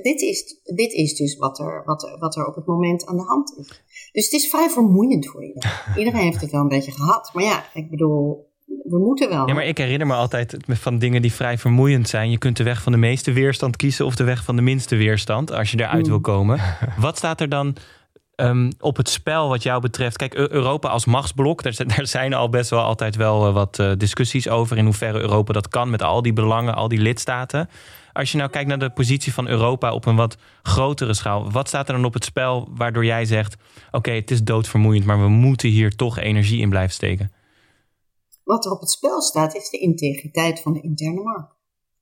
dit, 0.02 0.20
is, 0.20 0.60
dit 0.64 0.92
is 0.92 1.16
dus 1.16 1.36
wat 1.36 1.58
er, 1.58 1.82
wat, 1.84 2.16
wat 2.18 2.36
er 2.36 2.46
op 2.46 2.54
het 2.54 2.66
moment 2.66 3.06
aan 3.06 3.16
de 3.16 3.22
hand 3.22 3.58
is. 3.58 3.82
Dus 4.12 4.24
het 4.24 4.32
is 4.32 4.48
vrij 4.48 4.70
vermoeiend 4.70 5.26
voor 5.26 5.44
iedereen. 5.44 5.72
Iedereen 5.96 6.22
heeft 6.22 6.40
het 6.40 6.50
wel 6.50 6.60
een 6.60 6.68
beetje 6.68 6.92
gehad. 6.92 7.30
Maar 7.32 7.44
ja, 7.44 7.64
ik 7.74 7.90
bedoel, 7.90 8.47
we 8.68 8.98
moeten 8.98 9.28
wel. 9.28 9.48
Ja, 9.48 9.54
maar 9.54 9.64
ik 9.64 9.78
herinner 9.78 10.06
me 10.06 10.14
altijd 10.14 10.56
van 10.68 10.98
dingen 10.98 11.22
die 11.22 11.32
vrij 11.32 11.58
vermoeiend 11.58 12.08
zijn. 12.08 12.30
Je 12.30 12.38
kunt 12.38 12.56
de 12.56 12.62
weg 12.62 12.82
van 12.82 12.92
de 12.92 12.98
meeste 12.98 13.32
weerstand 13.32 13.76
kiezen 13.76 14.04
of 14.04 14.16
de 14.16 14.24
weg 14.24 14.44
van 14.44 14.56
de 14.56 14.62
minste 14.62 14.96
weerstand 14.96 15.52
als 15.52 15.70
je 15.70 15.80
eruit 15.80 16.02
mm. 16.02 16.08
wil 16.08 16.20
komen. 16.20 16.60
Wat 16.98 17.16
staat 17.16 17.40
er 17.40 17.48
dan 17.48 17.76
ehm, 18.34 18.70
op 18.80 18.96
het 18.96 19.08
spel 19.08 19.48
wat 19.48 19.62
jou 19.62 19.80
betreft? 19.80 20.16
Kijk, 20.16 20.34
Europa 20.34 20.88
als 20.88 21.04
machtsblok, 21.04 21.62
daar, 21.62 22.06
zijn 22.06 22.34
al 22.34 22.48
best 22.48 22.70
wel 22.70 22.82
altijd 22.82 23.16
wel 23.16 23.46
eh, 23.46 23.52
wat 23.52 23.78
uh, 23.78 23.92
discussies 23.96 24.48
over 24.48 24.76
in 24.76 24.84
hoeverre 24.84 25.20
Europa 25.20 25.52
dat 25.52 25.68
kan 25.68 25.90
met 25.90 26.02
al 26.02 26.22
die 26.22 26.32
belangen, 26.32 26.74
al 26.74 26.88
die 26.88 27.00
lidstaten. 27.00 27.68
Als 28.12 28.32
je 28.32 28.38
nou 28.38 28.50
kijkt 28.50 28.68
naar 28.68 28.78
de 28.78 28.90
positie 28.90 29.32
van 29.32 29.48
Europa 29.48 29.92
op 29.92 30.06
een 30.06 30.16
wat 30.16 30.36
grotere 30.62 31.14
schaal, 31.14 31.50
wat 31.50 31.68
staat 31.68 31.88
er 31.88 31.94
dan 31.94 32.04
op 32.04 32.14
het 32.14 32.24
spel 32.24 32.68
waardoor 32.70 33.04
jij 33.04 33.24
zegt: 33.24 33.56
oké, 33.90 34.10
het 34.10 34.30
is 34.30 34.42
doodvermoeiend, 34.42 35.04
maar 35.04 35.20
we 35.20 35.28
moeten 35.28 35.68
hier 35.68 35.96
toch 35.96 36.18
energie 36.18 36.60
in 36.60 36.68
blijven 36.68 36.94
steken? 36.94 37.32
Wat 38.48 38.64
er 38.64 38.72
op 38.72 38.80
het 38.80 38.90
spel 38.90 39.20
staat, 39.20 39.54
is 39.54 39.70
de 39.70 39.78
integriteit 39.78 40.60
van 40.60 40.72
de 40.72 40.80
interne 40.80 41.22
markt. 41.22 41.54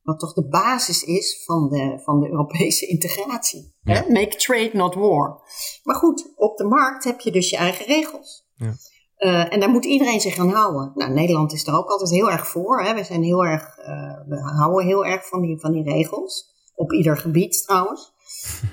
Wat 0.02 0.18
toch 0.18 0.32
de 0.32 0.48
basis 0.48 1.04
is 1.04 1.42
van 1.44 1.68
de, 1.68 2.00
van 2.04 2.20
de 2.20 2.28
Europese 2.30 2.86
integratie. 2.94 3.74
Make 3.84 4.36
trade, 4.36 4.70
not 4.72 4.94
war. 4.94 5.40
Maar 5.82 5.94
goed, 5.94 6.32
op 6.36 6.56
de 6.56 6.64
markt 6.64 7.04
heb 7.04 7.20
je 7.20 7.32
dus 7.32 7.50
je 7.50 7.56
eigen 7.56 7.86
regels. 7.86 8.48
Ja. 8.56 8.74
Uh, 9.18 9.52
en 9.52 9.60
daar 9.60 9.70
moet 9.70 9.84
iedereen 9.84 10.20
zich 10.20 10.38
aan 10.38 10.50
houden. 10.50 10.92
Nou, 10.94 11.12
Nederland 11.12 11.52
is 11.52 11.66
er 11.66 11.76
ook 11.76 11.88
altijd 11.88 12.10
heel 12.10 12.30
erg 12.30 12.48
voor. 12.48 12.82
Hè. 12.82 12.94
We, 12.94 13.04
zijn 13.04 13.22
heel 13.22 13.44
erg, 13.44 13.78
uh, 13.78 14.28
we 14.28 14.40
houden 14.40 14.86
heel 14.86 15.06
erg 15.06 15.28
van 15.28 15.40
die, 15.40 15.60
van 15.60 15.72
die 15.72 15.82
regels. 15.82 16.54
Op 16.74 16.92
ieder 16.92 17.16
gebied 17.16 17.62
trouwens. 17.66 18.12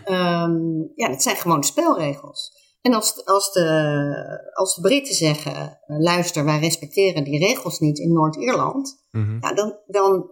um, 0.06 0.92
ja, 1.02 1.08
dat 1.08 1.22
zijn 1.22 1.36
gewoon 1.36 1.64
spelregels. 1.64 2.63
En 2.84 2.94
als, 2.94 3.26
als, 3.26 3.52
de, 3.52 4.52
als 4.54 4.76
de 4.76 4.82
Britten 4.82 5.16
zeggen: 5.16 5.80
uh, 5.88 6.00
luister, 6.00 6.46
wij 6.46 6.60
respecteren 6.60 7.24
die 7.24 7.46
regels 7.46 7.80
niet 7.80 8.00
in 8.00 8.14
Noord-Ierland. 8.14 9.06
Mm 9.12 9.38
ja, 9.42 9.54
dan, 9.54 9.78
dan 9.88 10.32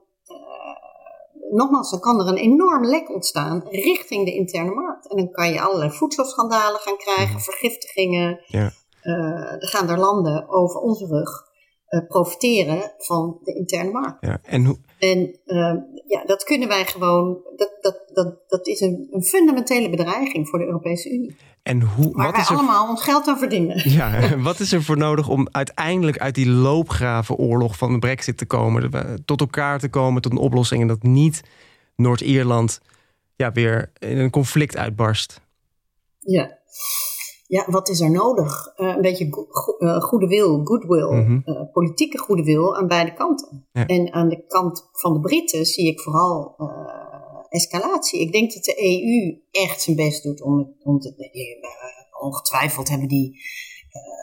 nogmaals, 1.51 1.91
dan 1.91 1.99
kan 1.99 2.19
er 2.19 2.27
een 2.27 2.37
enorm 2.37 2.85
lek 2.85 3.09
ontstaan 3.09 3.63
richting 3.69 4.25
de 4.25 4.33
interne 4.33 4.71
markt. 4.71 5.09
En 5.09 5.17
dan 5.17 5.31
kan 5.31 5.51
je 5.51 5.61
allerlei 5.61 5.91
voedselschandalen 5.91 6.79
gaan 6.79 6.97
krijgen, 6.97 7.35
mhm. 7.35 7.43
vergiftigingen. 7.43 8.43
Ja. 8.47 8.71
Uh, 9.03 9.51
er 9.51 9.67
gaan 9.67 9.89
er 9.89 9.99
landen 9.99 10.49
over 10.49 10.79
onze 10.79 11.05
rug 11.05 11.29
uh, 11.89 12.07
profiteren 12.07 12.93
van 12.97 13.39
de 13.43 13.53
interne 13.53 13.91
markt. 13.91 14.25
Ja, 14.25 14.39
en 14.43 14.65
hoe... 14.65 14.77
en 15.01 15.39
uh, 15.45 15.75
ja, 16.07 16.23
dat 16.25 16.43
kunnen 16.43 16.67
wij 16.67 16.85
gewoon, 16.85 17.37
dat, 17.55 17.77
dat, 17.81 18.01
dat, 18.13 18.35
dat 18.47 18.67
is 18.67 18.79
een, 18.79 19.07
een 19.11 19.23
fundamentele 19.23 19.89
bedreiging 19.89 20.47
voor 20.47 20.59
de 20.59 20.65
Europese 20.65 21.13
Unie. 21.13 21.35
En 21.63 21.81
hoe, 21.81 22.11
Waar 22.11 22.25
wat 22.25 22.33
wij 22.33 22.41
is 22.41 22.49
er, 22.49 22.55
allemaal 22.55 22.89
ons 22.89 23.03
geld 23.03 23.27
aan 23.27 23.37
verdienen. 23.37 23.81
Ja, 23.91 24.27
wat 24.49 24.59
is 24.59 24.71
er 24.71 24.83
voor 24.83 24.97
nodig 24.97 25.29
om 25.29 25.47
uiteindelijk 25.51 26.17
uit 26.17 26.35
die 26.35 26.49
loopgravenoorlog 26.49 27.77
van 27.77 27.91
de 27.93 27.99
brexit 27.99 28.37
te 28.37 28.45
komen? 28.45 28.91
Tot 29.25 29.39
elkaar 29.39 29.79
te 29.79 29.89
komen, 29.89 30.21
tot 30.21 30.31
een 30.31 30.37
oplossing. 30.37 30.81
En 30.81 30.87
dat 30.87 31.03
niet 31.03 31.41
Noord-Ierland 31.95 32.81
ja, 33.35 33.51
weer 33.51 33.91
in 33.99 34.17
een 34.17 34.29
conflict 34.29 34.77
uitbarst. 34.77 35.41
Ja. 36.19 36.57
Ja, 37.51 37.65
wat 37.67 37.89
is 37.89 37.99
er 37.99 38.11
nodig? 38.11 38.73
Uh, 38.77 38.87
een 38.95 39.01
beetje 39.01 39.27
go 39.29 39.47
uh, 39.79 40.01
goede 40.01 40.27
wil, 40.27 40.65
goodwill, 40.65 41.11
mm 41.11 41.25
-hmm. 41.25 41.41
uh, 41.45 41.71
politieke 41.71 42.17
goede 42.17 42.43
wil 42.43 42.77
aan 42.77 42.87
beide 42.87 43.13
kanten. 43.13 43.67
Ja. 43.71 43.85
En 43.85 44.13
aan 44.13 44.29
de 44.29 44.45
kant 44.47 44.89
van 44.91 45.13
de 45.13 45.19
Britten 45.19 45.65
zie 45.65 45.87
ik 45.87 45.99
vooral 45.99 46.55
escalatie. 47.49 48.19
Ik 48.19 48.31
denk 48.31 48.53
dat 48.53 48.63
de 48.63 48.75
EU 48.83 49.41
echt 49.63 49.81
zijn 49.81 49.95
best 49.95 50.23
doet 50.23 50.41
om, 50.41 50.75
om 50.83 50.99
te, 50.99 51.13
ongetwijfeld 52.19 52.89
hebben 52.89 53.07
die 53.07 53.39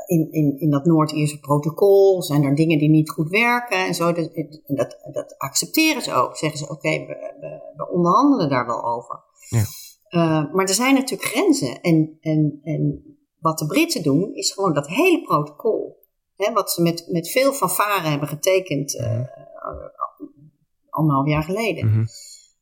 in, 0.07 0.33
in, 0.33 0.59
in 0.59 0.71
dat 0.71 0.85
Noord-Ierse 0.85 1.38
protocol 1.38 2.23
zijn 2.23 2.43
er 2.43 2.55
dingen 2.55 2.79
die 2.79 2.91
niet 2.91 3.11
goed 3.11 3.31
werken 3.31 3.87
en 3.87 3.95
zo. 3.95 4.12
Dat, 4.12 4.31
dat, 4.67 4.99
dat 5.12 5.35
accepteren 5.38 6.03
ze 6.03 6.12
ook. 6.12 6.37
Zeggen 6.37 6.59
ze: 6.59 6.64
oké, 6.64 6.75
okay, 6.75 7.07
we, 7.07 7.35
we, 7.41 7.73
we, 7.77 7.91
onderhandelen 7.91 8.49
daar 8.49 8.67
wel 8.67 8.85
over. 8.85 9.21
Ja. 9.49 9.64
Uh, 10.11 10.53
maar 10.55 10.67
er 10.67 10.75
zijn 10.75 10.95
natuurlijk 10.95 11.29
grenzen. 11.29 11.81
En, 11.81 12.19
en, 12.21 12.61
en 12.62 13.03
wat 13.40 13.59
de 13.59 13.66
Britten 13.66 14.03
doen, 14.03 14.35
is 14.35 14.53
gewoon 14.53 14.74
dat 14.74 14.88
hele 14.88 15.22
protocol. 15.22 16.07
Hè, 16.37 16.53
wat 16.53 16.70
ze 16.70 16.83
met, 16.83 17.05
met 17.09 17.31
veel 17.31 17.53
fanfare 17.53 18.09
hebben 18.09 18.29
getekend 18.29 18.94
uh, 18.94 19.20
anderhalf 20.90 21.27
jaar 21.27 21.42
geleden. 21.42 21.87
Mm 21.87 21.92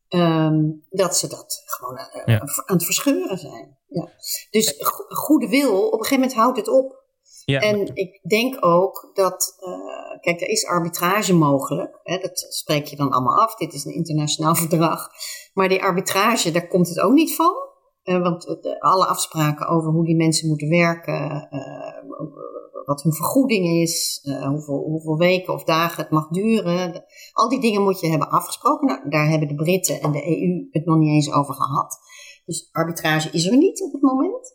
-hmm. 0.09 0.21
um, 0.21 0.85
dat 0.91 1.17
ze 1.17 1.29
dat 1.29 1.63
gewoon 1.67 1.95
uh, 1.95 2.25
ja. 2.25 2.41
aan 2.41 2.77
het 2.77 2.85
verscheuren 2.85 3.39
zijn. 3.39 3.79
Ja. 3.89 4.09
Dus 4.51 4.75
goede 5.09 5.49
wil, 5.49 5.87
op 5.87 5.93
een 5.93 6.05
gegeven 6.05 6.21
moment 6.21 6.35
houdt 6.35 6.57
het 6.57 6.69
op. 6.69 7.05
Ja. 7.45 7.61
En 7.61 7.95
ik 7.95 8.21
denk 8.29 8.65
ook 8.65 9.11
dat, 9.15 9.57
uh, 9.61 10.21
kijk, 10.21 10.41
er 10.41 10.49
is 10.49 10.67
arbitrage 10.67 11.35
mogelijk. 11.35 12.01
Hè, 12.03 12.19
dat 12.19 12.47
spreek 12.49 12.87
je 12.87 12.97
dan 12.97 13.11
allemaal 13.11 13.41
af. 13.41 13.55
Dit 13.55 13.73
is 13.73 13.85
een 13.85 13.95
internationaal 13.95 14.55
verdrag. 14.65 15.09
Maar 15.55 15.69
die 15.69 15.83
arbitrage, 15.83 16.51
daar 16.51 16.69
komt 16.69 16.89
het 16.89 17.01
ook 17.01 17.13
niet 17.13 17.35
van. 17.35 17.66
Uh, 18.07 18.23
want 18.23 18.43
de, 18.43 18.81
alle 18.81 19.07
afspraken 19.07 19.69
over 19.69 19.93
hoe 19.93 20.05
die 20.05 20.17
mensen 20.17 20.49
moeten 20.49 20.69
werken, 20.69 21.49
uh, 21.51 22.85
wat 22.85 23.03
hun 23.03 23.13
vergoeding 23.13 23.67
is, 23.67 24.21
hoeveel, 24.49 24.79
hoeveel, 24.79 25.17
weken 25.17 25.55
of 25.55 25.65
dagen 25.65 26.03
het 26.03 26.13
mag 26.13 26.29
duren. 26.29 27.05
al 27.33 27.49
die 27.49 27.61
dingen 27.61 27.83
moet 27.83 28.01
je 28.01 28.09
hebben 28.09 28.31
afgesproken. 28.31 28.87
Nou, 28.87 29.09
daar 29.09 29.29
hebben 29.29 29.49
de 29.49 29.55
Britten 29.55 30.01
en 30.01 30.13
de 30.13 30.27
EU 30.27 30.69
het 30.71 30.85
nog 30.85 30.97
niet 30.97 31.09
eens 31.09 31.33
over 31.33 31.55
gehad. 31.55 31.99
Dus 32.45 32.69
arbitrage 32.73 33.31
is 33.31 33.47
er 33.47 33.57
niet 33.57 33.83
op 33.83 33.93
het 33.93 34.03
moment. 34.03 34.55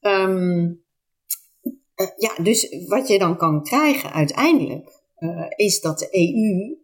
Um, 0.00 0.84
uh, 1.96 2.06
ja, 2.16 2.42
dus 2.42 2.86
wat 2.88 3.08
je 3.08 3.18
dan 3.18 3.36
kan 3.36 3.62
krijgen 3.62 4.12
uiteindelijk, 4.12 5.02
is 5.56 5.80
dat 5.80 5.98
de 5.98 6.08
EU 6.10 6.78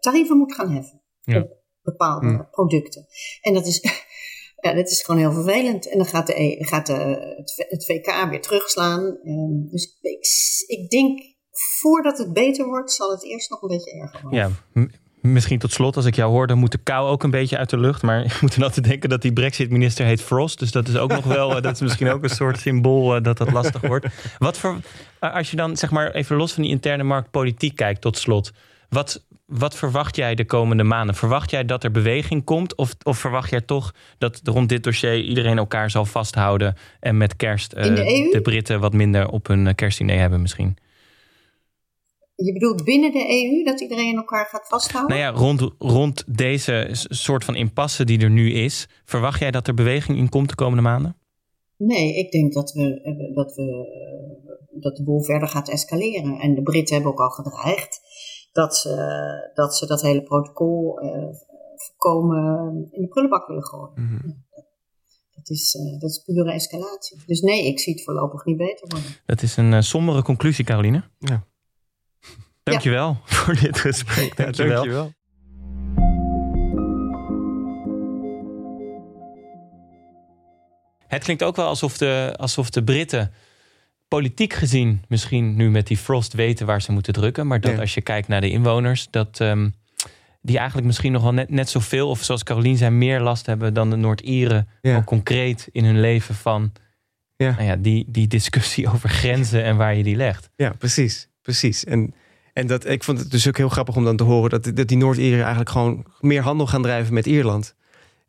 tarieven 0.00 0.36
moet 0.36 0.54
gaan 0.54 0.70
heffen 0.70 1.02
ja. 1.20 1.40
op 1.40 1.61
bepaalde 1.82 2.26
mm. 2.26 2.48
producten. 2.50 3.06
En 3.40 3.54
dat 3.54 3.66
is, 3.66 3.80
ja, 4.62 4.72
dat 4.72 4.90
is 4.90 5.02
gewoon 5.02 5.20
heel 5.20 5.32
vervelend. 5.32 5.90
En 5.90 5.96
dan 5.96 6.06
gaat, 6.06 6.26
de, 6.26 6.40
e 6.40 6.64
gaat 6.64 6.86
de, 6.86 6.92
het, 7.36 7.66
het, 7.68 7.84
VK 7.84 8.30
weer 8.30 8.42
terugslaan. 8.42 9.18
Um, 9.24 9.68
dus 9.70 9.98
ik, 10.00 10.26
ik 10.78 10.90
denk, 10.90 11.20
voordat 11.80 12.18
het 12.18 12.32
beter 12.32 12.66
wordt, 12.66 12.92
zal 12.92 13.10
het 13.10 13.24
eerst 13.24 13.50
nog 13.50 13.62
een 13.62 13.68
beetje 13.68 14.00
erger 14.00 14.22
worden. 14.22 14.38
Ja, 14.74 14.86
Misschien 15.22 15.58
tot 15.58 15.72
slot, 15.72 15.96
als 15.96 16.04
ik 16.04 16.14
jou 16.14 16.30
hoor, 16.30 16.46
dan 16.46 16.58
moet 16.58 16.72
de 16.72 16.78
kou 16.78 17.08
ook 17.08 17.22
een 17.22 17.30
beetje 17.30 17.58
uit 17.58 17.70
de 17.70 17.78
lucht. 17.78 18.02
Maar 18.02 18.22
je 18.24 18.38
moet 18.40 18.54
er 18.54 18.62
altijd 18.62 18.86
denken 18.86 19.08
dat 19.08 19.22
die 19.22 19.32
Brexit-minister 19.32 20.06
heet 20.06 20.22
Frost. 20.22 20.58
Dus 20.58 20.70
dat 20.70 20.88
is 20.88 20.96
ook 20.96 21.10
nog 21.10 21.24
wel, 21.24 21.60
dat 21.60 21.74
is 21.74 21.80
misschien 21.80 22.10
ook 22.10 22.22
een 22.22 22.30
soort 22.30 22.58
symbool 22.58 23.16
uh, 23.16 23.22
dat 23.22 23.38
dat 23.38 23.52
lastig 23.52 23.80
wordt. 23.80 24.06
Wat 24.38 24.58
voor, 24.58 24.80
als 25.18 25.50
je 25.50 25.56
dan 25.56 25.76
zeg 25.76 25.90
maar 25.90 26.10
even 26.10 26.36
los 26.36 26.52
van 26.52 26.62
die 26.62 26.72
interne 26.72 27.02
markt 27.02 27.30
politiek 27.30 27.76
kijkt, 27.76 28.00
tot 28.00 28.18
slot. 28.18 28.52
Wat, 28.88 29.24
wat 29.46 29.76
verwacht 29.76 30.16
jij 30.16 30.34
de 30.34 30.44
komende 30.44 30.82
maanden? 30.82 31.14
Verwacht 31.14 31.50
jij 31.50 31.64
dat 31.64 31.84
er 31.84 31.90
beweging 31.90 32.44
komt? 32.44 32.76
Of, 32.76 32.94
of 33.02 33.18
verwacht 33.18 33.50
jij 33.50 33.60
toch 33.60 33.94
dat 34.18 34.40
rond 34.44 34.68
dit 34.68 34.84
dossier 34.84 35.20
iedereen 35.20 35.58
elkaar 35.58 35.90
zal 35.90 36.04
vasthouden 36.04 36.76
en 37.00 37.16
met 37.16 37.36
kerst 37.36 37.74
uh, 37.74 37.82
de, 37.82 38.28
de, 38.32 38.40
Britten 38.42 38.80
wat 38.80 38.92
minder 38.92 39.28
op 39.28 39.46
hun 39.46 39.74
kerstdiner 39.74 40.18
hebben 40.18 40.40
misschien? 40.40 40.76
Je 42.34 42.52
bedoelt 42.52 42.84
binnen 42.84 43.12
de 43.12 43.18
EU 43.18 43.64
dat 43.64 43.80
iedereen 43.80 44.16
elkaar 44.16 44.46
gaat 44.46 44.68
vasthouden? 44.68 45.16
Nou 45.16 45.32
ja, 45.32 45.38
rond, 45.38 45.70
rond 45.78 46.24
deze 46.26 46.88
soort 46.92 47.44
van 47.44 47.54
impasse 47.54 48.04
die 48.04 48.20
er 48.20 48.30
nu 48.30 48.52
is, 48.52 48.88
verwacht 49.04 49.40
jij 49.40 49.50
dat 49.50 49.68
er 49.68 49.74
beweging 49.74 50.18
in 50.18 50.28
komt 50.28 50.48
de 50.48 50.54
komende 50.54 50.82
maanden? 50.82 51.16
Nee, 51.76 52.14
ik 52.14 52.30
denk 52.30 52.52
dat, 52.52 52.72
we, 52.72 53.00
eh, 53.02 53.34
dat, 53.34 53.54
we, 53.54 53.62
eh, 53.62 54.82
dat 54.82 54.96
de 54.96 55.04
boel 55.04 55.22
verder 55.22 55.48
gaat 55.48 55.68
escaleren. 55.68 56.38
En 56.38 56.54
de 56.54 56.62
Britten 56.62 56.94
hebben 56.94 57.12
ook 57.12 57.20
al 57.20 57.30
gedreigd 57.30 58.00
dat 58.52 58.76
ze 58.76 59.50
dat, 59.54 59.76
ze 59.76 59.86
dat 59.86 60.02
hele 60.02 60.22
protocol 60.22 61.02
uh, 61.04 61.34
voorkomen 61.76 62.88
in 62.90 63.02
de 63.02 63.08
prullenbak 63.08 63.46
willen 63.46 63.64
gooien. 63.64 63.92
Mm 63.94 64.06
-hmm. 64.06 64.44
Dat 65.34 65.50
is, 65.50 65.74
uh, 65.74 66.00
dat 66.00 66.10
is 66.10 66.18
pure 66.18 66.52
escalatie. 66.52 67.22
Dus 67.26 67.40
nee, 67.40 67.66
ik 67.66 67.80
zie 67.80 67.92
het 67.92 68.04
voorlopig 68.04 68.44
niet 68.44 68.56
beter 68.56 68.88
worden. 68.88 69.10
Dat 69.26 69.42
is 69.42 69.56
een 69.56 69.72
uh, 69.72 69.80
sombere 69.80 70.22
conclusie, 70.22 70.64
Caroline. 70.64 71.02
Ja. 71.18 71.46
Dankjewel 72.62 73.08
ja. 73.08 73.20
voor 73.24 73.54
dit 73.54 73.78
gesprek. 73.78 74.36
Dankjewel. 74.36 74.74
Dankjewel. 74.74 75.12
Het 81.06 81.24
klinkt 81.24 81.42
ook 81.42 81.56
wel 81.56 81.66
alsof 81.66 81.98
de, 81.98 82.34
alsof 82.36 82.70
de 82.70 82.84
Britten 82.84 83.32
politiek 84.16 84.52
gezien 84.52 85.02
misschien 85.08 85.56
nu 85.56 85.70
met 85.70 85.86
die 85.86 85.96
Frost 85.96 86.32
weten 86.32 86.66
waar 86.66 86.82
ze 86.82 86.92
moeten 86.92 87.12
drukken. 87.12 87.46
Maar 87.46 87.60
dat 87.60 87.78
als 87.78 87.94
je 87.94 88.00
kijkt 88.00 88.28
naar 88.28 88.40
de 88.40 88.50
inwoners, 88.50 89.08
dat 89.10 89.38
um, 89.40 89.74
die 90.40 90.56
eigenlijk 90.56 90.86
misschien 90.86 91.12
nog 91.12 91.22
wel 91.22 91.32
net, 91.32 91.50
net 91.50 91.68
zoveel, 91.68 92.08
of 92.08 92.22
zoals 92.22 92.42
Carolien 92.42 92.76
zei, 92.76 92.90
meer 92.90 93.20
last 93.20 93.46
hebben 93.46 93.74
dan 93.74 93.90
de 93.90 93.96
Noord-Ieren. 93.96 94.68
Ja. 94.80 95.02
concreet 95.02 95.68
in 95.72 95.84
hun 95.84 96.00
leven 96.00 96.34
van 96.34 96.72
ja. 97.36 97.50
Nou 97.50 97.64
ja, 97.64 97.76
die, 97.76 98.04
die 98.08 98.26
discussie 98.26 98.88
over 98.92 99.08
grenzen 99.08 99.64
en 99.64 99.76
waar 99.76 99.94
je 99.94 100.02
die 100.02 100.16
legt. 100.16 100.50
Ja, 100.56 100.72
precies. 100.78 101.28
Precies. 101.42 101.84
En 101.84 102.14
en 102.52 102.66
dat, 102.66 102.88
ik 102.88 103.04
vond 103.04 103.18
het 103.18 103.30
dus 103.30 103.48
ook 103.48 103.56
heel 103.56 103.68
grappig 103.68 103.96
om 103.96 104.04
dan 104.04 104.16
te 104.16 104.24
horen 104.24 104.50
dat, 104.50 104.76
dat 104.76 104.88
die 104.88 104.96
Noord-Ieren 104.96 105.40
eigenlijk 105.40 105.70
gewoon 105.70 106.04
meer 106.20 106.42
handel 106.42 106.66
gaan 106.66 106.82
drijven 106.82 107.14
met 107.14 107.26
Ierland. 107.26 107.74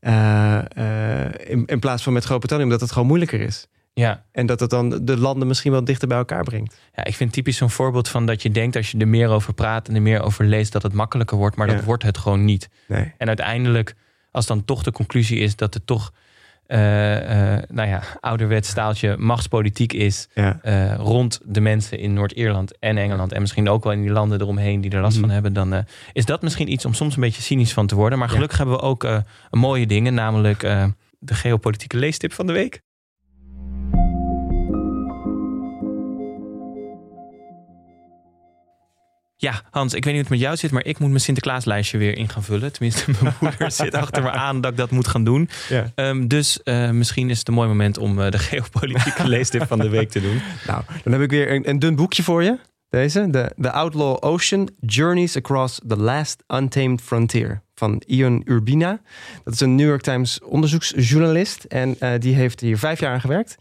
Uh, 0.01 0.59
uh, 0.77 1.25
in, 1.25 1.65
in, 1.65 1.79
plaats 1.79 2.03
van 2.03 2.13
met 2.13 2.23
Groot-Brittannië, 2.23 2.63
omdat 2.63 2.81
het 2.81 2.91
gewoon 2.91 3.07
moeilijker 3.07 3.41
is. 3.41 3.67
Ja. 3.93 4.23
En 4.31 4.45
dat 4.45 4.59
het 4.59 4.69
dan 4.69 4.89
de 5.05 5.17
landen 5.17 5.47
misschien 5.47 5.71
wel 5.71 5.83
dichter 5.83 6.07
bij 6.07 6.17
elkaar 6.17 6.43
brengt. 6.43 6.79
Ja, 6.95 7.03
ik 7.05 7.15
vind 7.15 7.33
typisch 7.33 7.57
zo'n 7.57 7.69
voorbeeld 7.69 8.07
van 8.09 8.25
dat 8.25 8.41
je 8.41 8.51
denkt 8.51 8.75
als 8.75 8.91
je 8.91 8.97
er 8.97 9.07
meer 9.07 9.29
over 9.29 9.53
praat 9.53 9.87
en 9.87 9.95
er 9.95 10.01
meer 10.01 10.21
over 10.21 10.45
leest, 10.45 10.71
dat 10.71 10.83
het 10.83 10.93
makkelijker 10.93 11.37
wordt, 11.37 11.55
maar 11.55 11.67
dat 11.67 11.83
wordt 11.83 12.03
het 12.03 12.17
gewoon 12.17 12.45
niet. 12.45 12.69
Nee. 12.87 13.13
En 13.17 13.27
uiteindelijk, 13.27 13.95
als 14.31 14.45
dan 14.45 14.65
toch 14.65 14.83
de 14.83 14.91
conclusie 14.91 15.39
is 15.39 15.55
dat 15.55 15.73
het 15.73 15.87
toch 15.87 16.11
eh, 16.65 16.79
nou 17.67 17.87
ja, 17.89 18.01
ouderwets 18.19 18.69
staaltje 18.69 19.17
machtspolitiek 19.17 19.93
is 19.93 20.27
Ja. 20.33 20.59
eh, 20.61 20.95
rond 20.95 21.39
de 21.45 21.61
mensen 21.61 21.99
in 21.99 22.13
Noord-Ierland 22.13 22.79
en 22.79 22.97
Engeland 22.97 23.31
en 23.31 23.41
misschien 23.41 23.69
ook 23.69 23.83
wel 23.83 23.93
in 23.93 24.01
die 24.01 24.11
landen 24.11 24.41
eromheen 24.41 24.81
die 24.81 24.91
er 24.91 25.01
last 25.01 25.13
Mhm. 25.17 25.21
van 25.25 25.33
hebben, 25.33 25.53
dan 25.53 25.85
is 26.13 26.25
dat 26.25 26.41
misschien 26.41 26.71
iets 26.71 26.85
om 26.85 26.93
soms 26.93 27.15
een 27.15 27.21
beetje 27.21 27.41
cynisch 27.41 27.73
van 27.73 27.87
te 27.87 27.95
worden. 27.95 28.19
Maar 28.19 28.29
gelukkig 28.29 28.57
hebben 28.57 28.75
we 28.75 28.81
ook 28.81 29.07
mooie 29.51 29.85
dingen, 29.85 30.13
namelijk 30.13 30.59
de 31.19 31.33
geopolitieke 31.33 31.97
leestip 31.97 32.33
van 32.33 32.47
de 32.47 32.53
week. 32.53 32.81
Ja, 39.43 39.61
Hans, 39.69 39.93
ik 39.93 40.03
weet 40.03 40.13
niet 40.13 40.21
hoe 40.21 40.21
het 40.21 40.29
met 40.29 40.39
jou 40.39 40.55
zit, 40.57 40.71
maar 40.71 40.85
ik 40.85 40.99
moet 40.99 41.09
mijn 41.09 41.21
Sinterklaaslijstje 41.21 41.97
weer 41.97 42.17
in 42.17 42.29
gaan 42.29 42.43
vullen. 42.43 42.71
Tenminste, 42.71 43.11
mijn 43.21 43.35
moeder 43.41 43.71
zit 43.71 43.95
achter 43.95 44.23
me 44.23 44.31
aan 44.31 44.61
dat 44.61 44.71
ik 44.71 44.77
dat 44.77 44.91
moet 44.91 45.07
gaan 45.07 45.23
doen. 45.23 45.49
Ja. 45.69 45.91
Ehm, 45.95 46.27
dus 46.27 46.63
eh, 46.63 46.89
misschien 46.89 47.29
is 47.29 47.39
het 47.39 47.47
een 47.47 47.53
mooi 47.53 47.67
moment 47.67 47.97
om 47.97 48.21
eh, 48.21 48.31
de 48.31 48.39
geopolitieke 48.39 49.27
leestip 49.35 49.67
van 49.67 49.79
de 49.79 49.89
week 49.89 50.09
te 50.09 50.21
doen. 50.21 50.41
Nou, 50.67 50.83
dan 51.03 51.13
heb 51.13 51.21
ik 51.21 51.29
weer 51.29 51.51
een, 51.51 51.69
een 51.69 51.79
dun 51.79 51.95
boekje 51.95 52.23
voor 52.23 52.43
je. 52.43 52.59
Deze, 52.89 53.29
de 53.29 53.51
The 53.61 53.71
Outlaw 53.71 54.17
Ocean, 54.19 54.69
Journeys 54.79 55.37
Across 55.37 55.79
the 55.87 55.97
Last 55.97 56.43
Untamed 56.47 57.01
Frontier 57.01 57.61
van 57.75 58.01
Ian 58.05 58.41
Urbina. 58.45 59.01
Dat 59.43 59.53
is 59.53 59.59
een 59.59 59.75
New 59.75 59.87
York 59.87 60.01
Times 60.01 60.41
onderzoeksjournalist 60.41 61.63
en 61.63 61.95
eh, 61.99 62.11
die 62.19 62.35
heeft 62.35 62.59
hier 62.59 62.77
vijf 62.77 62.99
jaar 62.99 63.13
aan 63.13 63.21
gewerkt. 63.21 63.57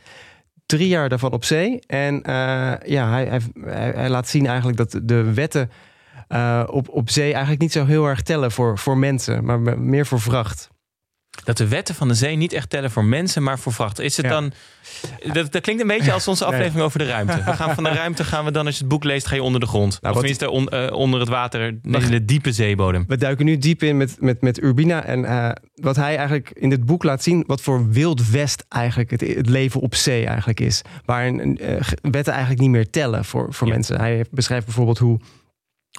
Drie 0.73 0.89
jaar 0.89 1.09
daarvan 1.09 1.33
op 1.33 1.45
zee. 1.45 1.81
En 1.87 2.23
eh, 2.23 2.73
ja, 2.85 3.11
hij, 3.11 3.25
hij, 3.25 3.41
hij, 3.95 4.09
laat 4.09 4.29
zien 4.29 4.47
eigenlijk 4.47 4.77
dat 4.77 5.01
de 5.03 5.33
wetten 5.33 5.71
eh, 6.29 6.63
op, 6.67 6.89
op 6.89 7.11
zee 7.11 7.31
eigenlijk 7.33 7.61
niet 7.61 7.73
zo 7.73 7.85
heel 7.85 8.07
erg 8.07 8.23
tellen 8.23 8.51
voor, 8.53 8.79
voor 8.79 8.99
mensen, 8.99 9.45
maar 9.45 9.61
me- 9.61 9.77
meer 9.77 10.07
voor 10.07 10.21
vracht. 10.21 10.71
Dat 11.45 11.57
de 11.57 11.69
wetten 11.69 11.95
van 11.95 12.09
de 12.09 12.15
zee 12.15 12.37
niet 12.37 12.53
echt 12.53 12.71
tellen 12.71 12.91
voor 12.91 13.05
mensen, 13.05 13.43
maar 13.43 13.59
voor 13.59 13.73
vracht. 13.73 13.99
Is 14.01 14.17
het 14.17 14.27
Ja. 14.27 14.33
dan. 14.33 14.53
Dat, 15.33 15.53
dat 15.53 15.63
klinkt 15.63 15.83
een 15.83 15.89
beetje 15.89 16.13
als 16.13 16.29
onze 16.29 16.45
aflevering 16.45 16.81
over 16.85 16.99
de 16.99 17.05
ruimte. 17.07 17.43
We 17.45 17.53
gaan 17.53 17.75
van 17.75 17.85
de 17.85 17.91
ruimte 17.91 18.25
gaan 18.25 18.45
we 18.45 18.51
dan, 18.51 18.67
als 18.67 18.75
je 18.75 18.81
het 18.81 18.89
boek 18.91 19.05
leest, 19.05 19.27
ga 19.27 19.35
je 19.35 19.43
onder 19.43 19.61
de 19.61 19.67
grond. 19.67 19.99
Nou, 20.01 20.15
of 20.15 20.21
tenminste 20.21 20.51
on- 20.51 20.69
eh, 20.69 20.93
onder 20.93 21.21
het 21.21 21.29
water, 21.29 21.61
in 21.83 22.11
de 22.11 22.25
diepe 22.25 22.53
zeebodem. 22.53 23.05
We 23.09 23.17
duiken 23.17 23.45
nu 23.45 23.59
diep 23.59 23.83
in 23.83 23.97
met, 23.97 24.17
met, 24.21 24.41
met 24.41 24.63
Urbina. 24.63 25.05
En 25.05 25.25
eh, 25.25 25.51
wat 25.75 25.97
hij 25.97 26.17
eigenlijk 26.17 26.51
in 26.55 26.71
dit 26.71 26.85
boek 26.87 27.03
laat 27.03 27.23
zien, 27.23 27.45
wat 27.47 27.61
voor 27.61 27.89
wild 27.91 28.31
west 28.31 28.65
eigenlijk 28.69 29.11
het, 29.11 29.21
het 29.21 29.49
leven 29.49 29.81
op 29.81 29.95
zee 29.95 30.27
eigenlijk 30.27 30.61
is. 30.61 30.83
Waarin 31.05 31.59
eh, 31.59 31.81
wetten 32.01 32.33
eigenlijk 32.33 32.63
niet 32.63 32.71
meer 32.71 32.91
tellen 32.91 33.25
voor, 33.25 33.55
voor 33.55 33.67
Ja. 33.67 33.73
mensen. 33.73 33.99
Hij 33.99 34.25
beschrijft 34.31 34.65
bijvoorbeeld 34.67 34.99
hoe, 34.99 35.21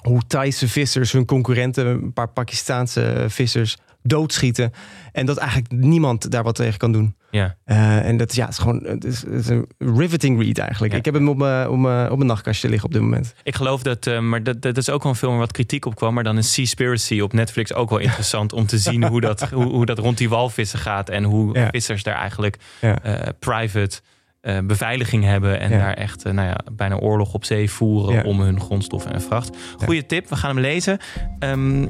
hoe 0.02 0.22
Thaise 0.26 0.68
vissers 0.68 1.12
hun 1.12 1.24
concurrenten, 1.24 1.86
een 1.86 2.12
paar 2.12 2.28
Pakistaanse 2.28 3.24
vissers, 3.28 3.76
doodschieten. 4.06 4.72
En 5.12 5.26
dat 5.26 5.36
eigenlijk 5.36 5.72
niemand 5.72 6.30
daar 6.30 6.42
wat 6.42 6.54
tegen 6.54 6.78
kan 6.78 6.92
doen. 6.92 7.16
Ja. 7.30 7.56
Eh, 7.64 8.06
en 8.06 8.16
dat 8.16 8.34
ja, 8.34 8.44
het 8.44 8.52
is 8.52 8.58
gewoon 8.58 8.84
het 8.84 9.04
is, 9.04 9.22
het 9.22 9.32
is 9.32 9.48
een 9.48 9.66
riveting 9.78 10.42
read 10.42 10.58
eigenlijk. 10.58 10.92
Ja. 10.92 10.98
Ik 10.98 11.04
heb 11.04 11.14
hem 11.14 11.28
op 11.28 11.36
mijn, 11.36 11.68
op, 11.68 11.78
mijn, 11.78 12.10
op 12.10 12.16
mijn 12.16 12.28
nachtkastje 12.28 12.68
liggen 12.68 12.86
op 12.88 12.92
dit 12.92 13.02
moment. 13.02 13.34
Ik 13.42 13.54
geloof 13.54 13.82
dat, 13.82 14.06
eh, 14.06 14.18
maar 14.20 14.42
dat, 14.42 14.62
dat 14.62 14.76
is 14.76 14.90
ook 14.90 15.02
wel 15.02 15.12
een 15.12 15.18
film 15.18 15.30
waar 15.32 15.40
wat 15.40 15.52
kritiek 15.52 15.86
op 15.86 15.94
kwam. 15.94 16.14
Maar 16.14 16.24
dan 16.24 16.38
is 16.38 16.52
Seaspiracy 16.52 17.20
op 17.20 17.32
Netflix 17.32 17.72
ook 17.74 17.90
wel 17.90 17.98
interessant 17.98 18.52
om 18.52 18.66
te 18.66 18.78
zien 18.78 19.04
hoe 19.04 19.20
dat, 19.20 19.40
hoe, 19.50 19.64
hoe 19.64 19.86
dat 19.86 19.98
rond 19.98 20.18
die 20.18 20.28
walvissen 20.28 20.78
gaat. 20.78 21.08
En 21.08 21.24
hoe 21.24 21.58
Ja. 21.58 21.68
vissers 21.70 22.02
daar 22.02 22.16
eigenlijk 22.16 22.56
eh, 22.80 22.94
private 23.38 24.00
eh, 24.44 24.58
beveiliging 24.64 25.24
hebben. 25.24 25.60
En 25.60 25.70
Ja. 25.70 25.78
daar 25.78 25.94
echt 25.94 26.24
eh, 26.24 26.32
nou 26.32 26.48
ja, 26.48 26.56
bijna 26.72 26.96
oorlog 26.96 27.34
op 27.34 27.44
zee 27.44 27.70
voeren 27.70 28.14
Ja. 28.14 28.22
om 28.22 28.40
hun 28.40 28.60
grondstoffen 28.60 29.12
en 29.12 29.22
vracht. 29.22 29.56
Goeie 29.84 30.06
tip, 30.06 30.28
we 30.28 30.36
gaan 30.36 30.50
hem 30.50 30.60
lezen. 30.60 30.98
Ehm, 31.38 31.86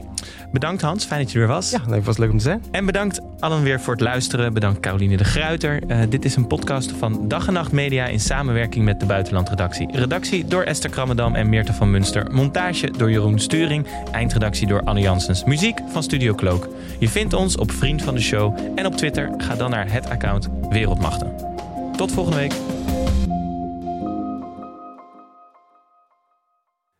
bedankt 0.52 0.82
Hans, 0.82 1.05
fijn 1.05 1.22
dat 1.22 1.32
je 1.32 1.38
er 1.40 1.46
was. 1.46 1.70
Ja, 1.70 1.78
dat 1.88 2.05
was 2.05 2.16
leuk 2.18 2.30
om 2.30 2.36
te 2.36 2.42
zijn. 2.42 2.62
En 2.70 2.86
bedankt 2.86 3.20
allen 3.38 3.62
weer 3.62 3.80
voor 3.80 3.92
het 3.92 4.02
luisteren. 4.02 4.52
Bedankt 4.55 4.80
Caroline 4.80 5.16
de 5.16 5.24
Gruiter. 5.24 5.82
Eh, 5.86 5.98
dit 6.09 6.24
is 6.24 6.36
een 6.36 6.46
podcast 6.46 6.92
van 6.92 7.28
Dag 7.28 7.46
en 7.46 7.52
Nacht 7.52 7.72
Media 7.72 8.07
in 8.07 8.20
samenwerking 8.20 8.84
met 8.84 9.00
de 9.00 9.07
Buitenlandredactie. 9.07 9.88
Redactie 9.92 10.44
door 10.46 10.62
Esther 10.62 10.90
Krammerdam 10.90 11.34
en 11.34 11.48
Meerte 11.48 11.72
van 11.72 11.90
Munster. 11.90 12.26
Montage 12.32 12.90
door 12.90 13.11
Jeroen 13.11 13.38
Sturing. 13.38 13.86
Eindredactie 14.12 14.66
door 14.66 14.82
Anne 14.82 15.00
Janssens. 15.00 15.44
Muziek 15.44 15.78
van 15.92 16.02
Studio 16.02 16.34
Cloak. 16.34 16.68
Je 16.98 17.09
vindt 17.09 17.32
ons 17.32 17.57
op 17.57 17.70
Vriend 17.72 18.02
van 18.02 18.14
de 18.14 18.20
Show. 18.20 18.59
En 18.74 18.86
op 18.86 18.94
Twitter 18.96 19.30
ga 19.38 19.55
dan 19.55 19.70
naar 19.70 19.92
het 19.92 20.11
account 20.11 20.48
Wereldmachten. 20.70 21.53
Tot 21.97 22.12
volgende 22.12 22.38
week. 22.38 22.53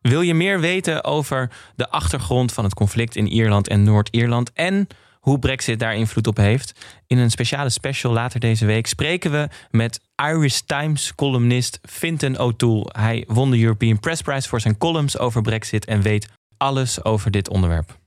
Wil 0.01 0.21
je 0.21 0.33
meer 0.33 0.59
weten 0.59 1.03
over 1.03 1.51
de 1.75 1.89
achtergrond 1.89 2.53
van 2.53 2.63
het 2.63 2.73
conflict 2.73 3.15
in 3.15 3.27
Ierland 3.27 3.67
en 3.67 3.83
Noord-Ierland 3.83 4.53
en 4.53 4.87
hoe 5.19 5.39
Brexit 5.39 5.79
daar 5.79 5.95
invloed 5.95 6.27
op 6.27 6.37
heeft? 6.37 6.85
In 7.07 7.17
een 7.17 7.31
speciale 7.31 7.69
special 7.69 8.13
later 8.13 8.39
deze 8.39 8.65
week 8.65 8.87
spreken 8.87 9.31
we 9.31 9.47
met 9.71 9.99
Irish 10.15 10.59
Times 10.59 11.15
columnist 11.15 11.79
Fintan 11.81 12.37
O'Toole. 12.37 12.89
Hij 12.91 13.23
won 13.27 13.51
de 13.51 13.61
European 13.61 13.99
Press 13.99 14.21
Prize 14.21 14.49
voor 14.49 14.61
zijn 14.61 14.77
columns 14.77 15.17
over 15.17 15.41
Brexit 15.41 15.85
en 15.85 16.01
weet 16.01 16.27
alles 16.57 17.03
over 17.03 17.31
dit 17.31 17.49
onderwerp. 17.49 18.04